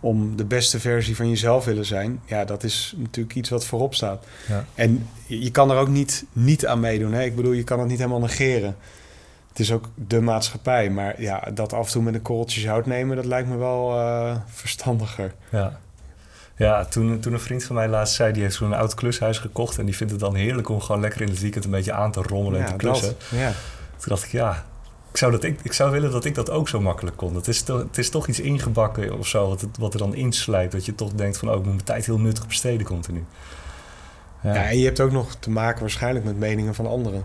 om 0.00 0.36
de 0.36 0.44
beste 0.44 0.80
versie 0.80 1.16
van 1.16 1.28
jezelf 1.28 1.64
willen 1.64 1.86
zijn. 1.86 2.20
Ja, 2.24 2.44
dat 2.44 2.64
is 2.64 2.94
natuurlijk 2.96 3.34
iets 3.34 3.48
wat 3.48 3.64
voorop 3.64 3.94
staat. 3.94 4.26
Ja. 4.48 4.64
En 4.74 5.08
je 5.26 5.50
kan 5.50 5.70
er 5.70 5.76
ook 5.76 5.88
niet, 5.88 6.24
niet 6.32 6.66
aan 6.66 6.80
meedoen. 6.80 7.12
Hè? 7.12 7.22
Ik 7.22 7.36
bedoel, 7.36 7.52
je 7.52 7.64
kan 7.64 7.78
het 7.78 7.88
niet 7.88 7.98
helemaal 7.98 8.20
negeren. 8.20 8.76
Het 9.48 9.58
is 9.58 9.72
ook 9.72 9.88
de 9.94 10.20
maatschappij. 10.20 10.90
Maar 10.90 11.22
ja, 11.22 11.50
dat 11.54 11.72
af 11.72 11.86
en 11.86 11.92
toe 11.92 12.02
met 12.02 12.14
een 12.14 12.22
korreltje 12.22 12.60
zout 12.60 12.86
nemen, 12.86 13.16
dat 13.16 13.24
lijkt 13.24 13.48
me 13.48 13.56
wel 13.56 13.98
eh, 13.98 14.36
verstandiger. 14.46 15.34
Ja, 15.50 15.78
ja 16.58 16.84
toen, 16.84 17.20
toen 17.20 17.32
een 17.32 17.40
vriend 17.40 17.64
van 17.64 17.76
mij 17.76 17.88
laatst 17.88 18.14
zei... 18.14 18.32
die 18.32 18.42
heeft 18.42 18.54
zo'n 18.54 18.72
oud 18.72 18.94
klushuis 18.94 19.38
gekocht... 19.38 19.78
en 19.78 19.84
die 19.84 19.96
vindt 19.96 20.12
het 20.12 20.20
dan 20.20 20.34
heerlijk 20.34 20.68
om 20.68 20.80
gewoon 20.80 21.00
lekker 21.00 21.20
in 21.20 21.28
het 21.28 21.40
weekend... 21.40 21.64
een 21.64 21.70
beetje 21.70 21.92
aan 21.92 22.12
te 22.12 22.22
rommelen 22.22 22.60
en 22.60 22.66
ja, 22.66 22.72
te 22.72 22.76
klussen. 22.76 23.08
dat. 23.08 23.38
Ja. 23.38 23.52
Toen 23.96 24.08
dacht 24.08 24.24
ik, 24.24 24.30
ja... 24.30 24.64
Ik 25.10 25.16
zou, 25.16 25.32
dat 25.32 25.44
ik, 25.44 25.60
ik 25.62 25.72
zou 25.72 25.90
willen 25.90 26.10
dat 26.10 26.24
ik 26.24 26.34
dat 26.34 26.50
ook 26.50 26.68
zo 26.68 26.80
makkelijk 26.80 27.16
kon. 27.16 27.34
Het 27.34 27.48
is, 27.48 27.62
toch, 27.62 27.78
het 27.78 27.98
is 27.98 28.10
toch 28.10 28.26
iets 28.26 28.40
ingebakken 28.40 29.18
of 29.18 29.26
zo... 29.26 29.48
Wat, 29.48 29.60
het, 29.60 29.78
wat 29.78 29.92
er 29.92 29.98
dan 29.98 30.14
inslijpt. 30.14 30.72
Dat 30.72 30.86
je 30.86 30.94
toch 30.94 31.12
denkt 31.12 31.38
van... 31.38 31.48
oh, 31.48 31.54
ik 31.54 31.62
moet 31.62 31.72
mijn 31.72 31.84
tijd 31.84 32.06
heel 32.06 32.18
nuttig 32.18 32.46
besteden 32.46 32.86
continu. 32.86 33.24
Ja. 34.42 34.54
en 34.54 34.78
je 34.78 34.84
hebt 34.84 35.00
ook 35.00 35.12
nog 35.12 35.34
te 35.34 35.50
maken 35.50 35.80
waarschijnlijk 35.80 36.24
met 36.24 36.38
meningen 36.38 36.74
van 36.74 36.86
anderen. 36.86 37.24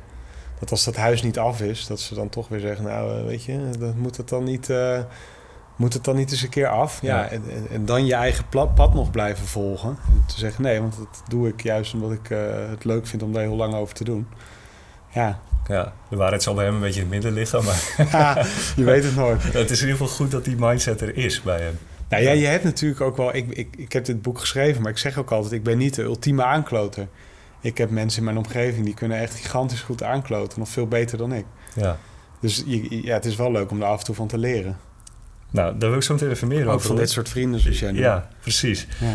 Dat 0.59 0.71
als 0.71 0.83
dat 0.83 0.95
huis 0.95 1.21
niet 1.21 1.39
af 1.39 1.61
is, 1.61 1.87
dat 1.87 1.99
ze 1.99 2.15
dan 2.15 2.29
toch 2.29 2.47
weer 2.47 2.59
zeggen... 2.59 2.85
nou, 2.85 3.19
eh, 3.19 3.25
weet 3.25 3.43
je, 3.43 3.69
dat 3.79 3.95
moet 3.95 4.17
het 4.17 4.29
dan 4.29 4.43
niet... 4.43 4.69
eh, 4.69 4.99
moet 5.83 5.93
het 5.93 6.03
dan 6.03 6.15
niet 6.15 6.31
eens 6.31 6.41
een 6.41 6.49
keer 6.49 6.67
af? 6.67 7.01
Ja, 7.01 7.17
Ja. 7.17 7.29
En, 7.29 7.43
en, 7.71 7.85
dan 7.85 8.05
je 8.05 8.13
eigen 8.13 8.45
pad 8.49 8.93
nog 8.93 9.11
blijven 9.11 9.45
volgen. 9.45 9.89
En 9.89 10.23
te 10.27 10.39
zeggen, 10.39 10.63
nee, 10.63 10.79
want 10.79 10.97
dat 10.97 11.23
doe 11.27 11.47
ik 11.47 11.63
juist 11.63 11.93
omdat 11.93 12.11
ik 12.11 12.29
eh, 12.29 12.39
het 12.69 12.83
leuk 12.85 13.07
vind 13.07 13.23
om 13.23 13.33
daar 13.33 13.41
heel 13.41 13.55
lang 13.55 13.73
over 13.73 13.95
te 13.95 14.03
doen. 14.03 14.27
Ja, 15.09 15.39
ja, 15.67 15.93
de 16.09 16.15
waarheid 16.15 16.43
zal 16.43 16.53
bij 16.53 16.65
hem 16.65 16.73
een 16.73 16.79
beetje 16.79 17.01
in 17.01 17.05
het 17.05 17.13
midden 17.13 17.33
liggen... 17.33 17.63
maar 17.63 17.83
je 18.75 18.83
weet 18.83 19.03
het 19.03 19.15
nooit. 19.15 19.43
het 19.53 19.71
is 19.71 19.81
in 19.81 19.87
ieder 19.87 20.01
geval 20.01 20.15
goed 20.15 20.31
dat 20.31 20.45
die 20.45 20.55
mindset 20.55 21.01
er 21.01 21.17
is 21.17 21.41
bij 21.41 21.61
hem. 21.61 21.77
Nou 22.09 22.23
ja, 22.23 22.31
je 22.31 22.45
hebt 22.45 22.63
natuurlijk 22.63 23.01
ook 23.01 23.17
wel... 23.17 23.35
Ik, 23.35 23.49
ik, 23.49 23.75
ik 23.77 23.93
heb 23.93 24.05
dit 24.05 24.21
boek 24.21 24.39
geschreven, 24.39 24.81
maar 24.81 24.91
ik 24.91 24.97
zeg 24.97 25.17
ook 25.17 25.31
altijd... 25.31 25.53
ik 25.53 25.63
ben 25.63 25.77
niet 25.77 25.95
de 25.95 26.01
ultieme 26.01 26.43
aankloter. 26.43 27.07
Ik 27.61 27.77
heb 27.77 27.89
mensen 27.89 28.19
in 28.19 28.25
mijn 28.25 28.37
omgeving 28.37 28.85
die 28.85 28.93
kunnen 28.93 29.17
echt 29.17 29.35
gigantisch 29.35 29.81
goed 29.81 30.03
aankloten. 30.03 30.59
Nog 30.59 30.69
veel 30.69 30.87
beter 30.87 31.17
dan 31.17 31.33
ik. 31.33 31.45
Ja. 31.75 31.97
Dus 32.39 32.63
je, 32.65 33.03
ja, 33.03 33.13
het 33.13 33.25
is 33.25 33.35
wel 33.35 33.51
leuk 33.51 33.71
om 33.71 33.81
er 33.81 33.87
af 33.87 33.99
en 33.99 34.05
toe 34.05 34.15
van 34.15 34.27
te 34.27 34.37
leren. 34.37 34.77
Nou, 35.53 35.77
daar 35.77 35.89
wil 35.89 35.97
ik 35.97 36.03
zo 36.03 36.13
meteen 36.13 36.29
even 36.29 36.47
meer 36.47 36.67
Ook 36.67 36.73
over 36.73 36.87
van 36.87 36.95
dit 36.95 37.09
soort 37.09 37.29
vrienden 37.29 37.59
zoals 37.59 37.79
jij. 37.79 37.93
Ja, 37.93 38.27
precies. 38.41 38.87
Ja. 38.99 39.13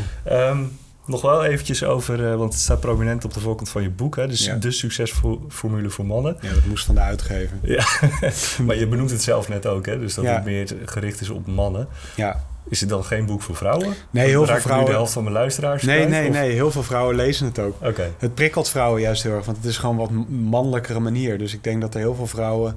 Ehm, 0.49 0.59
nog 1.07 1.23
wel 1.23 1.45
eventjes 1.45 1.85
over, 1.85 2.31
eh, 2.31 2.35
want 2.37 2.53
het 2.53 2.63
staat 2.63 2.81
prominent 2.81 3.25
op 3.25 3.35
de 3.35 3.41
voorkant 3.41 3.69
van 3.69 3.83
je 3.83 3.91
boek, 3.91 4.17
hè, 4.17 4.29
dus 4.29 4.45
Ja. 4.45 4.55
de 4.55 4.71
succesformule 4.71 5.91
voor 5.91 6.07
mannen. 6.07 6.37
Ja, 6.41 6.53
dat 6.53 6.65
moest 6.65 6.85
van 6.87 6.95
de 6.95 7.01
uitgever. 7.01 7.57
Ja, 7.63 7.85
maar 8.67 8.77
je 8.77 8.87
benoemt 8.87 9.11
het 9.11 9.23
zelf 9.23 9.49
net 9.49 9.67
ook, 9.67 9.87
hè, 9.87 9.99
dus 9.99 10.15
dat 10.15 10.25
Ja. 10.25 10.35
het 10.35 10.45
meer 10.45 10.69
gericht 10.85 11.21
is 11.21 11.29
op 11.31 11.47
mannen. 11.47 11.89
Ja. 12.17 12.45
Is 12.69 12.81
het 12.81 12.89
dan 12.89 13.05
geen 13.05 13.27
boek 13.27 13.43
voor 13.43 13.57
vrouwen? 13.57 13.95
Nee, 14.11 14.27
heel 14.29 14.45
veel 14.45 14.49
ik 14.49 14.55
nu 14.55 14.61
vrouwen... 14.61 14.87
de 14.91 14.93
helft 14.97 15.13
van 15.13 15.23
mijn 15.23 15.35
luisteraars 15.35 15.83
Nee, 15.83 15.97
kwijt, 15.97 16.11
nee, 16.11 16.29
of- 16.29 16.35
nee. 16.35 16.53
Heel 16.53 16.71
veel 16.71 16.83
vrouwen 16.83 17.17
lezen 17.17 17.47
het 17.47 17.59
ook. 17.59 17.77
Oké, 17.83 18.11
Het 18.19 18.35
prikkelt 18.35 18.69
vrouwen 18.69 19.01
juist 19.01 19.23
heel 19.23 19.33
erg, 19.33 19.45
want 19.45 19.57
het 19.57 19.67
is 19.67 19.77
gewoon 19.79 19.97
wat 19.97 20.11
mannelijkere 20.29 21.01
manier. 21.01 21.39
Dus 21.39 21.55
ik 21.55 21.65
denk 21.65 21.81
dat 21.81 21.95
er 21.95 22.01
heel 22.01 22.15
veel 22.15 22.27
vrouwen, 22.27 22.77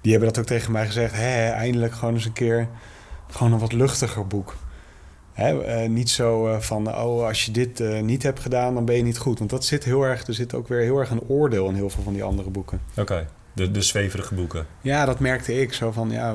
die 0.00 0.10
hebben 0.12 0.28
dat 0.32 0.38
ook 0.38 0.46
tegen 0.48 0.72
mij 0.72 0.86
gezegd, 0.86 1.14
hè, 1.14 1.48
eindelijk 1.50 1.92
gewoon 1.94 2.14
eens 2.14 2.24
een 2.24 2.32
keer 2.32 2.68
gewoon 3.30 3.52
een 3.52 3.58
wat 3.58 3.72
luchtiger 3.72 4.26
boek. 4.26 4.54
Hè, 5.32 5.62
eh, 5.64 5.88
niet 5.88 6.10
zo 6.10 6.48
eh, 6.48 6.60
van, 6.60 6.88
oh, 6.94 7.26
als 7.26 7.44
je 7.44 7.50
dit 7.52 7.80
eh, 7.80 8.00
niet 8.00 8.22
hebt 8.22 8.40
gedaan, 8.40 8.74
dan 8.74 8.84
ben 8.84 8.96
je 8.96 9.02
niet 9.02 9.18
goed. 9.18 9.38
Want 9.38 9.50
dat 9.50 9.64
zit 9.64 9.84
heel 9.84 10.02
erg, 10.02 10.26
er 10.26 10.34
zit 10.34 10.54
ook 10.54 10.68
weer 10.68 10.80
heel 10.80 10.98
erg 10.98 11.10
een 11.10 11.28
oordeel 11.28 11.68
in 11.68 11.74
heel 11.74 11.90
veel 11.90 12.02
van 12.02 12.12
die 12.12 12.22
andere 12.22 12.50
boeken. 12.50 12.80
oké. 12.96 13.28
De, 13.52 13.70
de 13.70 13.82
zweverige 13.82 14.34
boeken. 14.34 14.66
Ja, 14.80 15.04
dat 15.04 15.18
merkte 15.18 15.60
ik. 15.60 15.72
Zo 15.72 15.92
van, 15.92 16.10
ja, 16.10 16.34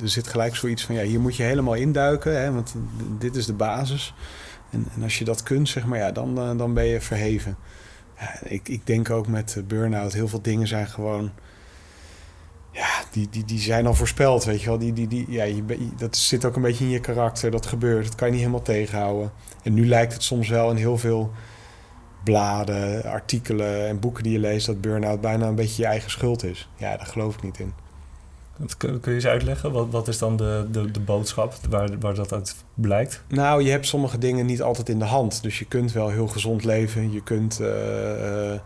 er 0.00 0.08
zit 0.08 0.26
gelijk 0.26 0.56
zoiets 0.56 0.84
van, 0.84 0.94
ja, 0.94 1.02
hier 1.02 1.20
moet 1.20 1.36
je 1.36 1.42
helemaal 1.42 1.74
induiken, 1.74 2.40
hè, 2.40 2.52
want 2.52 2.74
dit 3.18 3.36
is 3.36 3.46
de 3.46 3.52
basis. 3.52 4.14
En, 4.70 4.86
en 4.94 5.02
als 5.02 5.18
je 5.18 5.24
dat 5.24 5.42
kunt, 5.42 5.68
zeg 5.68 5.86
maar, 5.86 5.98
ja, 5.98 6.12
dan, 6.12 6.34
dan 6.58 6.74
ben 6.74 6.84
je 6.84 7.00
verheven. 7.00 7.56
Ja, 8.18 8.40
ik, 8.42 8.68
ik 8.68 8.86
denk 8.86 9.10
ook 9.10 9.26
met 9.26 9.62
burn-out, 9.66 10.12
heel 10.12 10.28
veel 10.28 10.42
dingen 10.42 10.68
zijn 10.68 10.86
gewoon, 10.86 11.30
ja, 12.78 13.04
die, 13.10 13.28
die, 13.30 13.44
die 13.44 13.58
zijn 13.58 13.86
al 13.86 13.94
voorspeld, 13.94 14.44
weet 14.44 14.60
je 14.60 14.66
wel. 14.66 14.78
Die, 14.78 14.92
die, 14.92 15.08
die, 15.08 15.26
ja, 15.28 15.44
je, 15.44 15.64
dat 15.96 16.16
zit 16.16 16.44
ook 16.44 16.56
een 16.56 16.62
beetje 16.62 16.84
in 16.84 16.90
je 16.90 17.00
karakter, 17.00 17.50
dat 17.50 17.66
gebeurt. 17.66 18.04
Dat 18.04 18.14
kan 18.14 18.26
je 18.26 18.32
niet 18.32 18.42
helemaal 18.42 18.64
tegenhouden. 18.64 19.32
En 19.62 19.74
nu 19.74 19.86
lijkt 19.86 20.12
het 20.12 20.22
soms 20.22 20.48
wel 20.48 20.70
in 20.70 20.76
heel 20.76 20.98
veel 20.98 21.32
bladen, 22.24 23.04
artikelen 23.04 23.86
en 23.86 24.00
boeken 24.00 24.22
die 24.22 24.32
je 24.32 24.38
leest... 24.38 24.66
dat 24.66 24.80
burn-out 24.80 25.20
bijna 25.20 25.46
een 25.46 25.54
beetje 25.54 25.82
je 25.82 25.88
eigen 25.88 26.10
schuld 26.10 26.44
is. 26.44 26.68
Ja, 26.76 26.96
daar 26.96 27.06
geloof 27.06 27.34
ik 27.34 27.42
niet 27.42 27.58
in. 27.58 27.72
Dat 28.56 28.76
Kun, 28.76 29.00
kun 29.00 29.10
je 29.10 29.16
eens 29.16 29.26
uitleggen? 29.26 29.72
Wat, 29.72 29.86
wat 29.90 30.08
is 30.08 30.18
dan 30.18 30.36
de, 30.36 30.66
de, 30.70 30.90
de 30.90 31.00
boodschap 31.00 31.54
waar, 31.70 31.98
waar 31.98 32.14
dat 32.14 32.32
uit 32.32 32.56
blijkt? 32.74 33.22
Nou, 33.28 33.62
je 33.62 33.70
hebt 33.70 33.86
sommige 33.86 34.18
dingen 34.18 34.46
niet 34.46 34.62
altijd 34.62 34.88
in 34.88 34.98
de 34.98 35.04
hand. 35.04 35.42
Dus 35.42 35.58
je 35.58 35.64
kunt 35.64 35.92
wel 35.92 36.08
heel 36.08 36.28
gezond 36.28 36.64
leven. 36.64 37.12
Je 37.12 37.22
kunt 37.22 37.60
eh, 37.60 38.52
eh, 38.52 38.60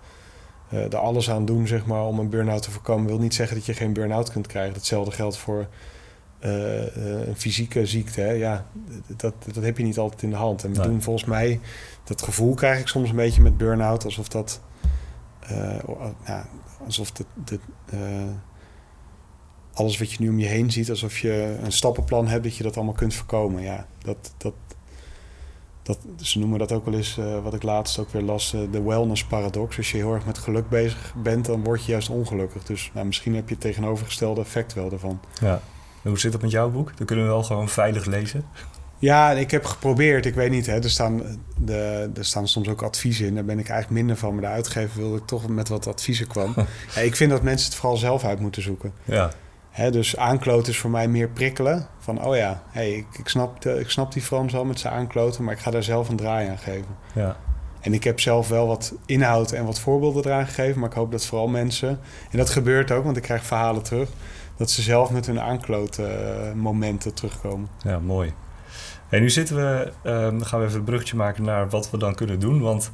er 0.73 0.97
alles 0.97 1.31
aan 1.31 1.45
doen, 1.45 1.67
zeg 1.67 1.87
maar, 1.87 2.05
om 2.07 2.19
een 2.19 2.29
burn-out 2.31 2.63
te 2.63 2.71
voorkomen. 2.71 3.07
wil 3.07 3.19
niet 3.19 3.35
zeggen 3.35 3.57
dat 3.57 3.67
je 3.67 3.75
geen 3.75 3.93
burn-out 3.93 4.31
kunt 4.31 4.47
krijgen. 4.47 4.75
Hetzelfde 4.75 5.13
geldt 5.13 5.37
voor 5.37 5.67
eh, 6.39 6.87
eh, 6.97 7.29
een 7.29 7.37
fysieke 7.37 7.87
ziekte. 7.87 8.21
Hè. 8.21 8.31
Ja, 8.31 8.67
dat, 9.17 9.35
dat 9.53 9.65
heb 9.65 9.79
je 9.79 9.85
niet 9.85 9.99
altijd 9.99 10.23
in 10.23 10.31
de 10.31 10.37
hand. 10.37 10.65
En 10.65 10.73
we 10.73 10.79
Nee. 10.79 10.87
doen 10.89 11.03
volgens 11.03 11.25
mij, 11.25 11.61
dat 12.05 12.23
gevoel 12.23 12.55
krijg 12.55 12.81
ik 12.81 12.89
soms 12.89 13.11
een 13.11 13.17
beetje 13.17 13.43
met 13.43 13.57
burn-out, 13.57 14.05
alsof 14.05 14.29
dat, 14.29 14.61
eh, 15.41 15.79
nou, 16.27 16.45
alsof 16.85 17.11
de, 17.13 17.25
de, 17.45 17.59
eh, 17.91 17.99
alles 19.73 19.99
wat 19.99 20.13
je 20.13 20.17
nu 20.21 20.29
om 20.29 20.39
je 20.39 20.47
heen 20.47 20.71
ziet, 20.71 20.91
alsof 20.91 21.19
je 21.19 21.57
een 21.63 21.73
stappenplan 21.73 22.27
hebt 22.29 22.45
dat 22.45 22.57
je 22.57 22.63
dat 22.63 22.77
allemaal 22.77 22.95
kunt 22.95 23.15
voorkomen. 23.15 23.63
Ja, 23.63 23.87
dat, 23.99 24.35
dat, 24.37 24.55
dat, 25.83 25.99
ze 26.21 26.39
noemen 26.39 26.59
dat 26.59 26.73
ook 26.73 26.85
wel 26.85 26.95
eens, 26.95 27.19
eh, 27.19 27.43
wat 27.43 27.55
ik 27.55 27.63
laatst 27.63 27.99
ook 27.99 28.11
weer 28.11 28.23
las, 28.23 28.55
eh, 28.55 28.61
de 28.71 28.83
wellness 28.83 29.25
paradox. 29.25 29.77
Als 29.77 29.91
je 29.91 29.97
heel 29.97 30.15
erg 30.15 30.27
met 30.27 30.39
geluk 30.39 30.69
bezig 30.69 31.15
bent, 31.17 31.45
dan 31.45 31.65
word 31.65 31.85
je 31.85 31.91
juist 31.91 32.09
ongelukkig. 32.09 32.65
Dus 32.65 32.91
nou, 32.95 33.07
misschien 33.07 33.35
heb 33.35 33.49
je 33.49 33.55
het 33.55 33.63
tegenovergestelde 33.63 34.41
effect 34.41 34.75
wel 34.75 34.91
ervan. 34.93 35.21
Ja. 35.41 35.61
En 36.03 36.11
hoe 36.11 36.19
zit 36.19 36.33
dat 36.33 36.43
met 36.43 36.51
jouw 36.51 36.71
boek? 36.71 36.97
Dan 36.97 37.07
kunnen 37.07 37.25
we 37.25 37.31
wel 37.31 37.43
gewoon 37.43 37.69
veilig 37.69 38.05
lezen. 38.05 38.45
Ja, 38.99 39.31
ik 39.31 39.51
heb 39.51 39.65
geprobeerd. 39.65 40.27
Ik 40.27 40.35
weet 40.35 40.51
niet, 40.51 40.67
hè, 40.67 40.83
er, 40.83 40.91
staan, 40.91 41.23
de, 41.57 42.11
er 42.17 42.25
staan 42.25 42.49
soms 42.49 42.69
ook 42.69 42.83
adviezen 42.83 43.27
in. 43.27 43.35
Daar 43.35 43.45
ben 43.45 43.59
ik 43.59 43.69
eigenlijk 43.69 44.01
minder 44.01 44.17
van. 44.17 44.33
Maar 44.33 44.43
de 44.43 44.49
uitgever 44.49 45.01
wilde 45.01 45.17
ik 45.17 45.27
toch 45.27 45.49
met 45.49 45.69
wat 45.69 45.87
adviezen 45.87 46.27
kwam. 46.27 46.55
ja, 46.95 47.01
ik 47.01 47.17
vind 47.17 47.31
dat 47.31 47.43
mensen 47.43 47.67
het 47.67 47.79
vooral 47.79 47.97
zelf 47.97 48.25
uit 48.25 48.41
moeten 48.41 48.63
zoeken. 48.63 48.93
Ja. 49.05 49.33
Hè, 49.73 49.91
dus 49.91 50.17
aankloten 50.17 50.73
is 50.73 50.79
voor 50.79 50.91
mij 50.91 51.09
meer 51.09 51.29
prikkelen. 51.29 51.87
Van, 51.99 52.25
oh 52.25 52.37
ja, 52.37 52.63
hey, 52.69 52.93
ik, 52.93 53.07
ik, 53.19 53.29
snap, 53.29 53.65
ik 53.65 53.91
snap 53.91 54.13
die 54.13 54.23
Frans 54.23 54.53
wel 54.53 54.65
met 54.65 54.81
zijn 54.81 54.95
aankloten... 54.95 55.45
maar 55.45 55.55
ik 55.55 55.61
ga 55.61 55.71
daar 55.71 55.83
zelf 55.83 56.09
een 56.09 56.17
draai 56.17 56.49
aan 56.49 56.59
geven. 56.59 56.97
Ja. 57.15 57.37
En 57.81 57.95
ik 57.95 58.05
heb 58.05 58.21
zelf 58.21 58.49
wel 58.49 58.67
wat 58.67 58.95
inhoud 59.07 59.53
en 59.53 59.65
wat 59.65 59.81
voorbeelden 59.81 60.25
eraan 60.25 60.47
gegeven... 60.47 60.81
maar 60.81 60.89
ik 60.89 60.97
hoop 60.97 61.11
dat 61.11 61.27
vooral 61.27 61.49
mensen... 61.49 61.89
en 62.31 62.39
dat 62.39 62.51
gebeurt 62.51 62.91
ook, 62.91 63.05
want 63.05 63.17
ik 63.17 63.23
krijg 63.23 63.45
verhalen 63.45 63.83
terug... 63.83 64.09
dat 64.57 64.71
ze 64.71 64.83
zelf 64.83 65.11
met 65.11 65.27
hun 65.27 65.41
aankloten 65.41 66.59
momenten 66.59 67.15
terugkomen. 67.15 67.69
Ja, 67.83 67.99
mooi. 67.99 68.33
En 69.09 69.21
nu 69.21 69.31
zitten 69.31 69.57
we, 69.57 69.93
dan 70.03 70.47
gaan 70.47 70.61
we 70.61 70.67
even 70.67 70.79
een 70.79 70.85
bruggetje 70.85 71.17
maken 71.17 71.45
naar 71.45 71.69
wat 71.69 71.91
we 71.91 71.99
dan 71.99 72.15
kunnen 72.15 72.41
doen. 72.41 72.61
Want 72.61 72.91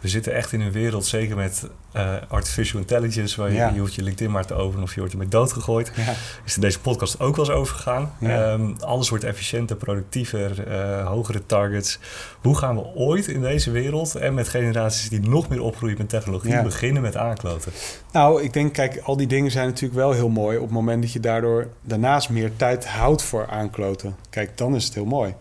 we 0.00 0.08
zitten 0.08 0.34
echt 0.34 0.52
in 0.52 0.60
een 0.60 0.72
wereld, 0.72 1.06
zeker 1.06 1.36
met 1.36 1.68
uh, 1.96 2.14
artificial 2.28 2.80
intelligence, 2.80 3.40
waar 3.40 3.50
je, 3.50 3.54
ja. 3.54 3.70
je 3.74 3.80
hoeft 3.80 3.94
je 3.94 4.02
LinkedIn 4.02 4.32
maar 4.32 4.46
te 4.46 4.54
openen 4.54 4.82
of 4.82 4.90
je 4.94 4.98
wordt 4.98 5.12
ermee 5.12 5.28
doodgegooid. 5.28 5.92
Ja. 5.94 6.14
Is 6.44 6.54
er 6.54 6.60
deze 6.60 6.80
podcast 6.80 7.20
ook 7.20 7.36
wel 7.36 7.44
eens 7.44 7.54
over 7.54 7.76
gegaan. 7.76 8.12
Ja. 8.20 8.52
Um, 8.52 8.76
alles 8.80 9.08
wordt 9.08 9.24
efficiënter, 9.24 9.76
productiever, 9.76 10.68
uh, 10.68 11.06
hogere 11.06 11.46
targets. 11.46 11.98
Hoe 12.40 12.56
gaan 12.56 12.76
we 12.76 12.84
ooit 12.94 13.26
in 13.26 13.40
deze 13.40 13.70
wereld 13.70 14.14
en 14.14 14.34
met 14.34 14.48
generaties 14.48 15.08
die 15.08 15.20
nog 15.20 15.48
meer 15.48 15.62
opgroeien 15.62 15.98
met 15.98 16.08
technologie 16.08 16.62
beginnen 16.62 17.02
met 17.02 17.16
aankloten? 17.16 17.72
Nou, 18.12 18.42
ik 18.42 18.52
denk, 18.52 18.72
kijk, 18.72 19.00
al 19.02 19.16
die 19.16 19.26
dingen 19.26 19.50
zijn 19.50 19.66
natuurlijk 19.66 20.00
wel 20.00 20.12
heel 20.12 20.28
mooi 20.28 20.56
op 20.56 20.64
het 20.64 20.72
moment 20.72 21.02
dat 21.02 21.12
je 21.12 21.20
daardoor 21.20 21.68
daarnaast 21.82 22.30
meer 22.30 22.56
tijd 22.56 22.86
houdt 22.86 23.22
voor 23.22 23.46
aankloten. 23.46 24.16
Kijk, 24.30 24.58
dan 24.58 24.74
is 24.74 24.84
het 24.84 24.94
heel 24.94 25.04
mooi 25.04 25.34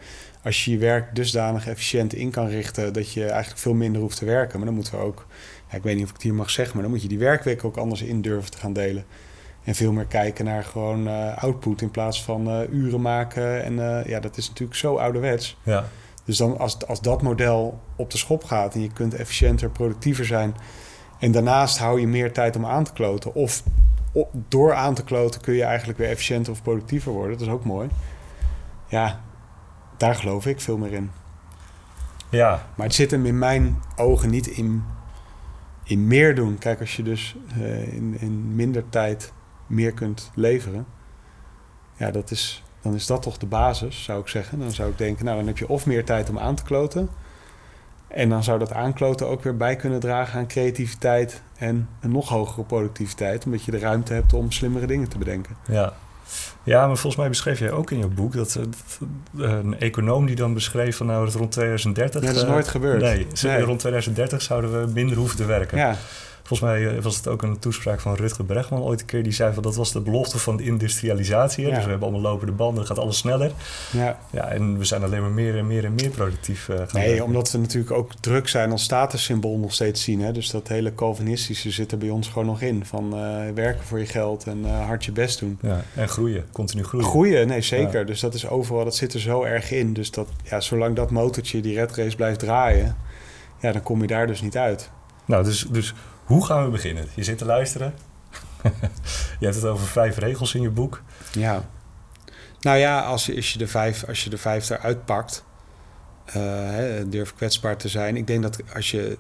als 0.48 0.66
je 0.66 0.72
je 0.72 0.78
werk 0.78 1.16
dusdanig 1.16 1.68
efficiënt 1.68 2.14
in 2.14 2.32
kan 2.32 2.48
richten 2.48 2.94
dat 2.94 3.14
je 3.14 3.26
eigenlijk 3.26 3.60
veel 3.60 3.74
minder 3.74 4.02
hoeft 4.02 4.18
te 4.18 4.26
werken. 4.26 4.58
Maar 4.58 4.66
dan 4.66 4.76
moeten 4.76 4.94
we 4.94 5.00
ook, 5.00 5.26
ja, 5.70 5.78
ik 5.78 5.84
weet 5.84 5.96
niet 5.96 6.04
of 6.04 6.10
ik 6.10 6.16
het 6.16 6.24
hier 6.24 6.34
mag 6.34 6.50
zeggen, 6.50 6.74
maar 6.74 6.84
dan 6.84 6.92
moet 6.92 7.02
je 7.02 7.08
die 7.08 7.20
werkweek 7.20 7.64
ook 7.64 7.78
anders 7.78 8.02
in 8.02 8.22
durven 8.22 8.52
te 8.52 8.58
gaan 8.58 8.74
delen. 8.74 9.06
En 9.64 9.76
veel 9.76 9.92
meer 9.92 10.06
kijken 10.06 10.46
naar 10.46 10.64
gewoon 10.64 11.08
uh, 11.08 11.38
output 11.38 11.82
in 11.82 11.92
plaats 11.92 12.24
van 12.24 12.48
uh, 12.48 12.70
uren 12.70 13.02
maken. 13.02 13.64
En 13.64 13.74
uh, 13.74 14.06
ja, 14.06 14.20
dat 14.20 14.38
is 14.38 14.48
natuurlijk 14.48 14.78
zo 14.78 14.96
ouderwets. 14.96 15.58
Ja. 15.64 15.86
Dus 16.24 16.38
dan 16.38 16.58
als, 16.58 16.88
als 16.88 17.02
dat 17.02 17.22
model 17.22 17.80
op 17.96 18.12
de 18.12 18.18
schop 18.18 18.44
gaat 18.44 18.74
en 18.74 18.82
je 18.82 18.94
kunt 18.94 19.14
efficiënter, 19.14 19.70
productiever 19.70 20.26
zijn. 20.26 20.56
En 21.20 21.32
daarnaast 21.32 21.78
hou 21.78 22.00
je 22.00 22.08
meer 22.08 22.32
tijd 22.32 22.56
om 22.56 22.66
aan 22.66 22.84
te 22.84 22.94
kloten. 22.94 23.34
Of 23.34 23.64
door 24.48 24.74
aan 24.74 24.94
te 24.94 25.04
kloten 25.04 25.42
kun 25.42 25.54
je 25.54 25.64
eigenlijk 25.64 26.00
weer 26.00 26.10
efficiënter 26.10 26.52
of 26.52 26.62
productiever 26.62 27.12
worden. 27.12 27.38
Dat 27.38 27.48
is 27.48 27.54
ook 27.54 27.64
mooi. 27.64 27.90
Ja, 28.88 29.26
daar 29.98 30.16
geloof 30.16 30.46
ik 30.46 30.62
veel 30.62 30.78
meer 30.78 30.94
in. 30.94 31.12
Ja. 32.30 32.66
Maar 32.76 32.86
het 32.86 32.96
zit 32.96 33.12
hem 33.12 33.26
in 33.26 33.40
mijn 33.40 33.82
ogen 33.96 34.30
niet 34.30 34.48
in, 34.48 34.84
in 35.84 36.08
meer 36.08 36.36
doen. 36.36 36.58
Kijk, 36.58 36.80
als 36.80 36.96
je 36.96 37.04
dus 37.04 37.36
uh, 37.58 37.94
in, 37.94 38.20
in 38.20 38.56
minder 38.56 38.90
tijd 38.90 39.34
meer 39.68 39.94
kunt 39.94 40.32
leveren, 40.36 40.86
ja, 41.96 42.12
dat 42.12 42.32
is, 42.32 42.64
dan 42.82 42.94
is 42.94 43.06
dat 43.06 43.22
toch 43.22 43.38
de 43.38 43.46
basis, 43.46 44.04
zou 44.04 44.22
ik 44.22 44.28
zeggen. 44.28 44.60
Dan 44.60 44.72
zou 44.72 44.90
ik 44.90 44.98
denken, 44.98 45.26
nou, 45.26 45.38
dan 45.38 45.48
heb 45.48 45.58
je 45.58 45.70
of 45.70 45.86
meer 45.86 46.06
tijd 46.06 46.30
om 46.30 46.40
aan 46.40 46.56
te 46.56 46.64
kloten. 46.64 47.10
En 48.08 48.30
dan 48.30 48.44
zou 48.44 48.60
dat 48.60 48.74
aankloten 48.74 49.28
ook 49.28 49.44
weer 49.44 49.58
bij 49.58 49.76
kunnen 49.76 50.00
dragen 50.00 50.40
aan 50.40 50.48
creativiteit 50.48 51.42
en 51.58 51.90
een 52.00 52.12
nog 52.12 52.30
hogere 52.30 52.64
productiviteit, 52.64 53.46
omdat 53.46 53.64
je 53.64 53.72
de 53.72 53.80
ruimte 53.80 54.14
hebt 54.14 54.34
om 54.34 54.52
slimmere 54.52 54.88
dingen 54.88 55.10
te 55.10 55.18
bedenken. 55.18 55.56
Ja, 55.68 55.94
ja, 56.64 56.88
maar 56.88 56.98
volgens 56.98 57.16
mij 57.16 57.30
beschreef 57.30 57.60
jij 57.60 57.72
ook 57.72 57.92
in 57.92 57.98
je 57.98 58.08
boek 58.08 58.34
dat, 58.34 58.54
dat 58.54 58.68
een 59.38 59.80
econoom 59.80 60.26
die 60.26 60.36
dan 60.36 60.54
beschreef 60.54 60.98
van 60.98 61.06
nou 61.06 61.26
dat 61.26 61.34
rond 61.34 61.52
2030. 61.52 62.22
Ja, 62.22 62.28
dat 62.28 62.36
is 62.36 62.44
uh, 62.44 62.50
nooit 62.50 62.68
gebeurd. 62.68 63.02
Nee, 63.02 63.28
nee, 63.44 63.62
rond 63.62 63.80
2030 63.80 64.42
zouden 64.42 64.82
we 64.82 64.92
minder 64.94 65.18
hoeven 65.18 65.38
te 65.38 65.46
werken. 65.46 65.78
Ja. 65.78 65.96
Volgens 66.48 66.70
mij 66.70 66.96
eh, 66.96 67.04
was 67.04 67.16
het 67.16 67.28
ook 67.28 67.42
een 67.42 67.60
toespraak 67.60 68.00
van 68.00 68.16
Rutger 68.16 68.46
Bregman 68.46 68.82
ooit 68.82 69.00
een 69.00 69.06
keer. 69.06 69.24
Die 69.24 69.32
zei 69.32 69.54
van 69.54 69.64
dat 69.64 69.76
was 69.76 69.92
de 69.92 70.02
belofte 70.02 70.38
van 70.38 70.58
de 70.58 70.64
industrialisatie. 70.64 71.66
Ja. 71.68 71.70
Dus 71.76 71.84
we 71.84 71.90
hebben 71.90 72.08
allemaal 72.08 72.32
lopende 72.32 72.52
banden, 72.52 72.86
gaat 72.86 73.00
alles 73.00 73.18
sneller. 73.18 73.52
Ja. 73.92 74.20
ja, 74.32 74.48
en 74.48 74.78
we 74.78 74.84
zijn 74.86 75.04
alleen 75.04 75.22
maar 75.22 75.32
meer 75.32 75.58
en 75.58 75.68
meer 75.68 75.86
en 75.86 75.96
meer 75.96 76.10
productief 76.10 76.68
uh, 76.68 76.76
gaan 76.76 76.88
Nee, 76.94 77.08
werken. 77.08 77.26
omdat 77.26 77.52
we 77.52 77.58
natuurlijk 77.58 77.92
ook 77.92 78.12
druk 78.20 78.48
zijn 78.48 78.72
als 78.72 78.84
statussymbool 78.84 79.58
nog 79.58 79.74
steeds 79.74 80.04
zien. 80.04 80.22
Hè? 80.22 80.32
Dus 80.32 80.50
dat 80.50 80.68
hele 80.68 80.96
Calvinistische 80.96 81.72
zit 81.72 81.92
er 81.92 81.98
bij 81.98 82.10
ons 82.10 82.28
gewoon 82.28 82.46
nog 82.46 82.62
in. 82.62 82.86
Van 82.86 83.06
uh, 83.14 83.54
werken 83.54 83.84
voor 83.84 84.00
je 84.00 84.06
geld 84.06 84.44
en 84.44 84.58
uh, 84.60 84.86
hard 84.86 85.06
je 85.06 85.12
best 85.12 85.40
doen. 85.40 85.60
Ja, 85.62 85.82
en 85.96 86.10
groeien, 86.10 86.46
continu 86.52 86.84
groeien. 86.84 87.08
Groeien, 87.08 87.48
nee 87.48 87.62
zeker. 87.62 88.00
Ja. 88.00 88.06
Dus 88.06 88.20
dat 88.20 88.34
is 88.34 88.48
overal, 88.48 88.84
dat 88.84 88.96
zit 88.96 89.14
er 89.14 89.20
zo 89.20 89.44
erg 89.44 89.72
in. 89.72 89.94
Dus 89.94 90.12
dat, 90.12 90.28
ja, 90.44 90.60
zolang 90.60 90.96
dat 90.96 91.12
motortje, 91.12 91.62
die 91.62 91.76
red 91.76 91.96
race 91.96 92.16
blijft 92.16 92.40
draaien... 92.40 92.96
Ja, 93.60 93.72
dan 93.72 93.84
kom 93.84 94.02
je 94.02 94.08
daar 94.08 94.28
dus 94.28 94.42
niet 94.42 94.58
uit. 94.58 94.90
Nou, 95.26 95.44
dus, 95.44 95.66
dus 95.70 95.94
hoe 96.28 96.46
gaan 96.46 96.64
we 96.64 96.70
beginnen? 96.70 97.08
Je 97.14 97.24
zit 97.24 97.38
te 97.38 97.46
luisteren. 97.46 97.94
je 99.40 99.46
hebt 99.46 99.56
het 99.56 99.66
over 99.66 99.88
vijf 99.88 100.18
regels 100.18 100.56
in 100.56 100.62
je 100.62 100.70
boek. 100.70 101.02
Ja. 101.32 101.64
Nou 102.60 102.78
ja, 102.78 103.00
als, 103.00 103.36
als, 103.36 103.54
je, 103.54 103.60
de 103.60 103.68
vijf, 103.68 104.06
als 104.08 104.24
je 104.24 104.30
de 104.30 104.38
vijf 104.38 104.70
eruit 104.70 105.06
pakt, 105.06 105.44
uh, 106.28 106.34
hè, 106.70 107.10
durf 107.10 107.36
kwetsbaar 107.36 107.78
te 107.78 107.88
zijn. 107.88 108.16
Ik 108.16 108.28
denk 108.28 108.42
dat 108.42 108.60
als 108.74 108.92
je 108.92 109.18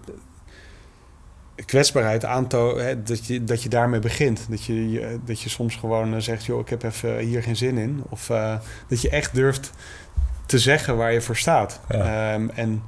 kwetsbaarheid 1.65 2.25
aantoont, 2.25 3.07
dat 3.07 3.25
je, 3.25 3.43
dat 3.43 3.63
je 3.63 3.69
daarmee 3.69 3.99
begint. 3.99 4.45
Dat 4.49 4.63
je, 4.63 5.19
dat 5.25 5.41
je 5.41 5.49
soms 5.49 5.75
gewoon 5.75 6.21
zegt, 6.21 6.45
joh, 6.45 6.59
ik 6.59 6.69
heb 6.69 6.83
even 6.83 7.17
hier 7.17 7.43
geen 7.43 7.55
zin 7.55 7.77
in. 7.77 8.03
Of 8.09 8.29
uh, 8.29 8.55
dat 8.87 9.01
je 9.01 9.09
echt 9.09 9.33
durft 9.33 9.71
te 10.45 10.59
zeggen 10.59 10.97
waar 10.97 11.13
je 11.13 11.21
voor 11.21 11.37
staat. 11.37 11.79
Ja. 11.89 12.33
Um, 12.33 12.49
en 12.49 12.83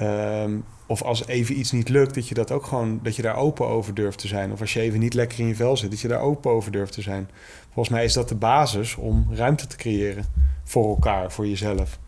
um, 0.00 0.64
of 0.92 1.02
als 1.02 1.26
even 1.26 1.58
iets 1.58 1.72
niet 1.72 1.88
lukt, 1.88 2.14
dat 2.14 2.28
je 2.28 2.34
dat 2.34 2.50
ook 2.50 2.66
gewoon, 2.66 3.00
dat 3.02 3.16
je 3.16 3.22
daar 3.22 3.36
open 3.36 3.66
over 3.66 3.94
durft 3.94 4.18
te 4.18 4.28
zijn. 4.28 4.52
Of 4.52 4.60
als 4.60 4.72
je 4.72 4.80
even 4.80 5.00
niet 5.00 5.14
lekker 5.14 5.38
in 5.38 5.46
je 5.46 5.54
vel 5.54 5.76
zit, 5.76 5.90
dat 5.90 6.00
je 6.00 6.08
daar 6.08 6.20
open 6.20 6.50
over 6.50 6.72
durft 6.72 6.92
te 6.92 7.02
zijn. 7.02 7.28
Volgens 7.64 7.88
mij 7.88 8.04
is 8.04 8.12
dat 8.12 8.28
de 8.28 8.34
basis 8.34 8.96
om 8.96 9.26
ruimte 9.30 9.66
te 9.66 9.76
creëren 9.76 10.24
voor 10.64 10.88
elkaar, 10.88 11.32
voor 11.32 11.46
jezelf. 11.46 11.98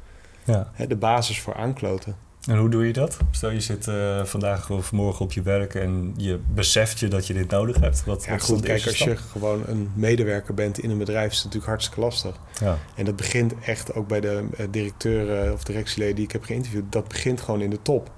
Ja. 0.45 0.71
De 0.89 0.97
basis 0.97 1.41
voor 1.41 1.55
aankloten. 1.55 2.17
En 2.47 2.59
hoe 2.59 2.69
doe 2.69 2.87
je 2.87 2.93
dat? 2.93 3.17
Stel 3.31 3.51
je 3.51 3.61
zit 3.61 3.87
uh, 3.87 4.25
vandaag 4.25 4.71
of 4.71 4.93
morgen 4.93 5.25
op 5.25 5.33
je 5.33 5.43
werk 5.43 5.75
en 5.75 6.15
je 6.17 6.41
beseft 6.55 6.99
je 6.99 7.09
dat 7.09 7.27
je 7.27 7.35
dit 7.35 7.51
nodig 7.51 7.81
hebt. 7.81 8.05
Wat, 8.05 8.25
ja, 8.25 8.31
wat 8.31 8.43
goed, 8.43 8.61
kijk, 8.61 8.87
als 8.87 8.99
je 8.99 9.17
gewoon 9.17 9.63
een 9.67 9.91
medewerker 9.95 10.55
bent 10.55 10.79
in 10.79 10.91
een 10.91 10.99
bedrijf, 10.99 11.31
is 11.31 11.35
het 11.35 11.45
natuurlijk 11.45 11.71
hartstikke 11.71 12.01
lastig. 12.01 12.37
Ja. 12.61 12.79
En 12.97 13.05
dat 13.05 13.17
begint 13.17 13.55
echt 13.61 13.95
ook 13.95 14.09
bij 14.09 14.21
de 14.21 14.45
uh, 14.59 14.67
directeur 14.71 15.47
uh, 15.47 15.53
of 15.53 15.65
directieleden 15.65 16.15
die 16.15 16.25
ik 16.25 16.33
heb 16.33 16.45
geïnterviewd. 16.45 16.93
Dat 16.93 17.09
begint 17.09 17.41
gewoon 17.41 17.61
in 17.61 17.71
de 17.71 17.83
top 17.83 18.11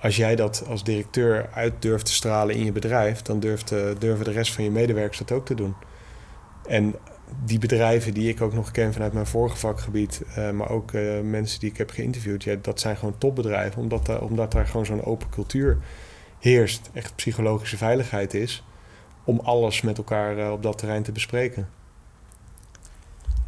als 0.00 0.16
jij 0.16 0.36
dat 0.36 0.64
als 0.68 0.84
directeur 0.84 1.48
uit 1.52 1.82
durft 1.82 2.06
te 2.06 2.12
stralen 2.12 2.54
in 2.54 2.64
je 2.64 2.72
bedrijf, 2.72 3.22
dan 3.22 3.40
durft, 3.40 3.72
uh, 3.72 3.80
durven 3.98 4.24
de 4.24 4.30
rest 4.30 4.52
van 4.52 4.64
je 4.64 4.70
medewerkers 4.70 5.18
dat 5.18 5.32
ook 5.32 5.46
te 5.46 5.54
doen. 5.54 5.74
En 6.66 6.94
die 7.44 7.58
bedrijven 7.58 8.14
die 8.14 8.28
ik 8.28 8.40
ook 8.40 8.52
nog 8.52 8.70
ken 8.70 8.92
vanuit 8.92 9.12
mijn 9.12 9.26
vorige 9.26 9.56
vakgebied, 9.56 10.22
uh, 10.38 10.50
maar 10.50 10.70
ook 10.70 10.92
uh, 10.92 11.20
mensen 11.20 11.60
die 11.60 11.70
ik 11.70 11.76
heb 11.76 11.90
geïnterviewd, 11.90 12.44
ja, 12.44 12.56
dat 12.62 12.80
zijn 12.80 12.96
gewoon 12.96 13.18
topbedrijven, 13.18 13.80
omdat, 13.80 14.08
uh, 14.08 14.22
omdat 14.22 14.52
daar 14.52 14.66
gewoon 14.66 14.86
zo'n 14.86 15.04
open 15.04 15.28
cultuur 15.30 15.78
heerst, 16.38 16.90
echt 16.92 17.16
psychologische 17.16 17.76
veiligheid 17.76 18.34
is, 18.34 18.64
om 19.24 19.40
alles 19.40 19.80
met 19.80 19.98
elkaar 19.98 20.52
op 20.52 20.62
dat 20.62 20.78
terrein 20.78 21.02
te 21.02 21.12
bespreken. 21.12 21.68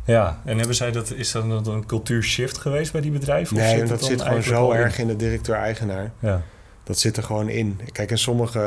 Ja, 0.05 0.41
en 0.45 0.57
hebben 0.57 0.77
zij 0.77 0.93
dat, 0.93 1.11
is 1.11 1.33
dat 1.33 1.67
een 1.67 1.87
cultuurshift 1.87 2.59
geweest 2.59 2.93
bij 2.93 3.01
die 3.01 3.11
bedrijven? 3.11 3.57
Nee, 3.57 3.79
zit 3.79 3.88
dat 3.88 4.05
zit 4.05 4.23
gewoon 4.23 4.43
zo 4.43 4.71
erg 4.71 4.99
in 4.99 5.07
de 5.07 5.17
directeur-eigenaar. 5.17 6.12
Ja. 6.19 6.43
Dat 6.85 6.99
zit 6.99 7.17
er 7.17 7.23
gewoon 7.23 7.49
in. 7.49 7.81
Kijk, 7.93 8.11
en 8.11 8.19
sommige 8.19 8.61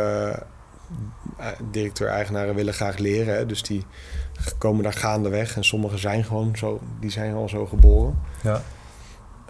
uh, 1.39 1.47
directeur-eigenaren 1.71 2.55
willen 2.55 2.73
graag 2.73 2.97
leren. 2.97 3.35
Hè, 3.35 3.45
dus 3.45 3.63
die 3.63 3.85
komen 4.57 4.83
daar 4.83 4.93
gaandeweg. 4.93 5.55
En 5.55 5.63
sommige 5.63 5.97
zijn 5.97 6.23
gewoon 6.23 6.57
zo, 6.57 6.81
die 6.99 7.11
zijn 7.11 7.33
al 7.33 7.49
zo 7.49 7.65
geboren. 7.65 8.19
Ja. 8.43 8.61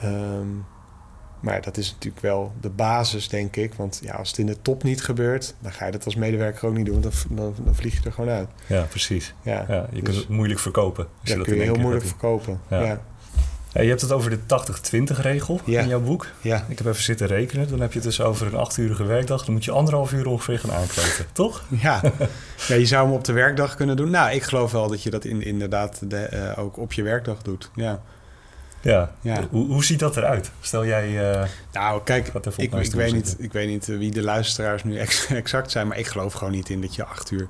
Um, 0.04 0.66
maar 1.46 1.62
dat 1.62 1.78
is 1.78 1.92
natuurlijk 1.92 2.22
wel 2.22 2.54
de 2.62 2.70
basis, 2.70 3.30
denk 3.30 3.56
ik. 3.56 3.74
Want 3.74 4.00
ja, 4.04 4.14
als 4.14 4.30
het 4.30 4.38
in 4.38 4.46
de 4.46 4.62
top 4.62 4.84
niet 4.84 5.02
gebeurt, 5.02 5.56
dan 5.60 5.72
ga 5.72 5.86
je 5.86 5.92
dat 5.92 6.06
als 6.06 6.16
medewerker 6.16 6.68
ook 6.68 6.76
niet 6.76 6.86
doen. 6.86 7.02
Dan, 7.02 7.12
dan, 7.30 7.56
dan 7.64 7.76
vlieg 7.76 7.94
je 7.94 8.06
er 8.06 8.12
gewoon 8.12 8.30
uit. 8.30 8.50
Ja, 8.68 8.82
precies. 8.82 9.34
Ja, 9.42 9.66
ja 9.68 9.88
je 9.90 10.02
dus, 10.02 10.04
kunt 10.04 10.16
het 10.16 10.28
moeilijk 10.28 10.60
verkopen. 10.60 11.04
Als 11.04 11.30
ja, 11.30 11.32
je 11.32 11.38
dat 11.38 11.48
kun 11.48 11.56
je 11.56 11.62
heel 11.62 11.76
moeilijk 11.76 12.06
verkopen. 12.06 12.60
Ja. 12.70 13.02
je 13.72 13.88
hebt 13.88 14.02
het 14.02 14.12
over 14.12 14.30
de 14.30 14.38
80-20 15.18 15.20
regel 15.22 15.60
ja. 15.66 15.82
in 15.82 15.88
jouw 15.88 16.02
boek. 16.02 16.28
Ja. 16.42 16.66
Ik 16.68 16.78
heb 16.78 16.88
even 16.88 17.04
zitten 17.04 17.28
rekenen. 17.28 17.70
Dan 17.70 17.80
heb 17.80 17.90
je 17.90 18.00
het 18.00 18.08
dus 18.08 18.22
over 18.22 18.48
een 18.48 18.56
achturige 18.56 19.04
werkdag. 19.04 19.46
Dan 19.46 19.54
moet 19.54 19.66
je 19.66 19.72
anderhalf 19.72 20.12
uur 20.12 20.28
ongeveer 20.28 20.60
gaan 20.60 20.72
aankleden, 20.72 21.26
toch? 21.34 21.64
Ja. 21.70 22.02
ja, 22.68 22.76
je 22.76 22.86
zou 22.86 23.06
hem 23.06 23.16
op 23.16 23.24
de 23.24 23.34
werkdag 23.34 23.76
kunnen 23.76 23.96
doen. 23.96 24.10
Nou, 24.10 24.36
ik 24.36 24.44
geloof 24.44 24.72
wel 24.72 24.88
dat 24.88 25.04
je 25.04 25.10
dat 25.10 25.26
in, 25.26 25.42
inderdaad 25.42 26.00
de, 26.10 26.30
uh, 26.34 26.64
ook 26.64 26.78
op 26.78 26.94
je 26.94 27.04
werkdag 27.04 27.42
doet. 27.42 27.70
Ja. 27.76 28.02
Ja. 28.92 29.12
Ja. 29.22 29.48
Hoe, 29.52 29.66
hoe 29.68 29.84
ziet 29.84 30.00
dat 30.00 30.18
eruit? 30.18 30.52
Stel 30.62 30.86
jij... 30.86 31.32
eh, 31.34 31.48
Nou, 31.72 32.04
kijk, 32.04 32.28
ik, 32.58 32.72
ik, 32.86 32.92
weet 32.92 33.14
niet, 33.14 33.36
ik 33.40 33.54
weet 33.54 33.68
niet 33.68 33.90
eh, 33.90 33.98
wie 33.98 34.12
de 34.12 34.22
luisteraars 34.22 34.84
nu 34.84 34.98
ex- 34.98 35.26
exact 35.44 35.72
zijn, 35.72 35.88
maar 35.88 35.98
ik 35.98 36.08
geloof 36.08 36.34
gewoon 36.34 36.54
niet 36.54 36.70
in 36.70 36.82
dat 36.82 36.96
je 36.96 37.06
acht 37.06 37.32
uur 37.32 37.48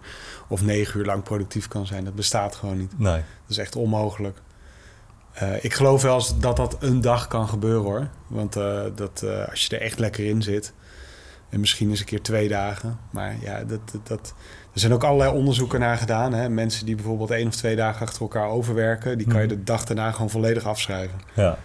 of 0.48 0.62
negen 0.62 1.00
uur 1.00 1.06
lang 1.06 1.24
productief 1.24 1.67
kan 1.67 1.86
zijn. 1.88 2.04
Dat 2.04 2.15
bestaat 2.15 2.56
gewoon 2.56 2.78
niet. 2.78 3.00
nee. 3.00 3.13
Dat 3.13 3.24
is 3.50 3.58
echt 3.58 3.76
onmogelijk. 3.76 4.38
Eh, 5.34 5.63
ik 5.63 5.74
geloof 5.74 6.02
wel 6.02 6.15
eens 6.15 6.39
dat 6.39 6.56
dat 6.58 6.78
een 6.80 7.02
dag 7.02 7.28
kan 7.28 7.48
gebeuren 7.48 7.82
hoor. 7.84 8.08
Want 8.28 8.54
dat, 8.95 9.24
als 9.50 9.65
je 9.65 9.76
er 9.78 9.82
echt 9.82 10.00
lekker 10.00 10.26
in 10.26 10.41
zit. 10.41 10.74
En 11.50 11.60
misschien 11.60 11.89
eens 11.89 12.00
een 12.00 12.06
keer 12.06 12.21
twee 12.21 12.48
dagen. 12.48 13.00
Maar 13.10 13.36
ja, 13.41 13.63
dat, 13.63 13.80
dat, 13.91 14.08
dat- 14.08 14.34
er 14.76 14.82
zijn 14.82 14.94
ook 14.94 15.04
allerlei 15.04 15.32
onderzoeken 15.38 15.80
naar 15.80 15.98
gedaan. 15.98 16.34
Hè? 16.34 16.50
Mensen 16.50 16.86
die 16.86 16.96
bijvoorbeeld 16.96 17.32
één 17.32 17.48
of 17.48 17.56
twee 17.56 17.76
dagen 17.76 18.06
achter 18.06 18.22
elkaar 18.22 18.48
overwerken. 18.48 19.18
Die 19.18 19.28
kan 19.28 19.42
je 19.42 19.48
Mhm. 19.48 19.56
de 19.56 19.64
dag 19.64 19.84
daarna 19.86 20.12
gewoon 20.12 20.30
volledig 20.30 20.66
afschrijven. 20.66 21.20
Ja. 21.34 21.58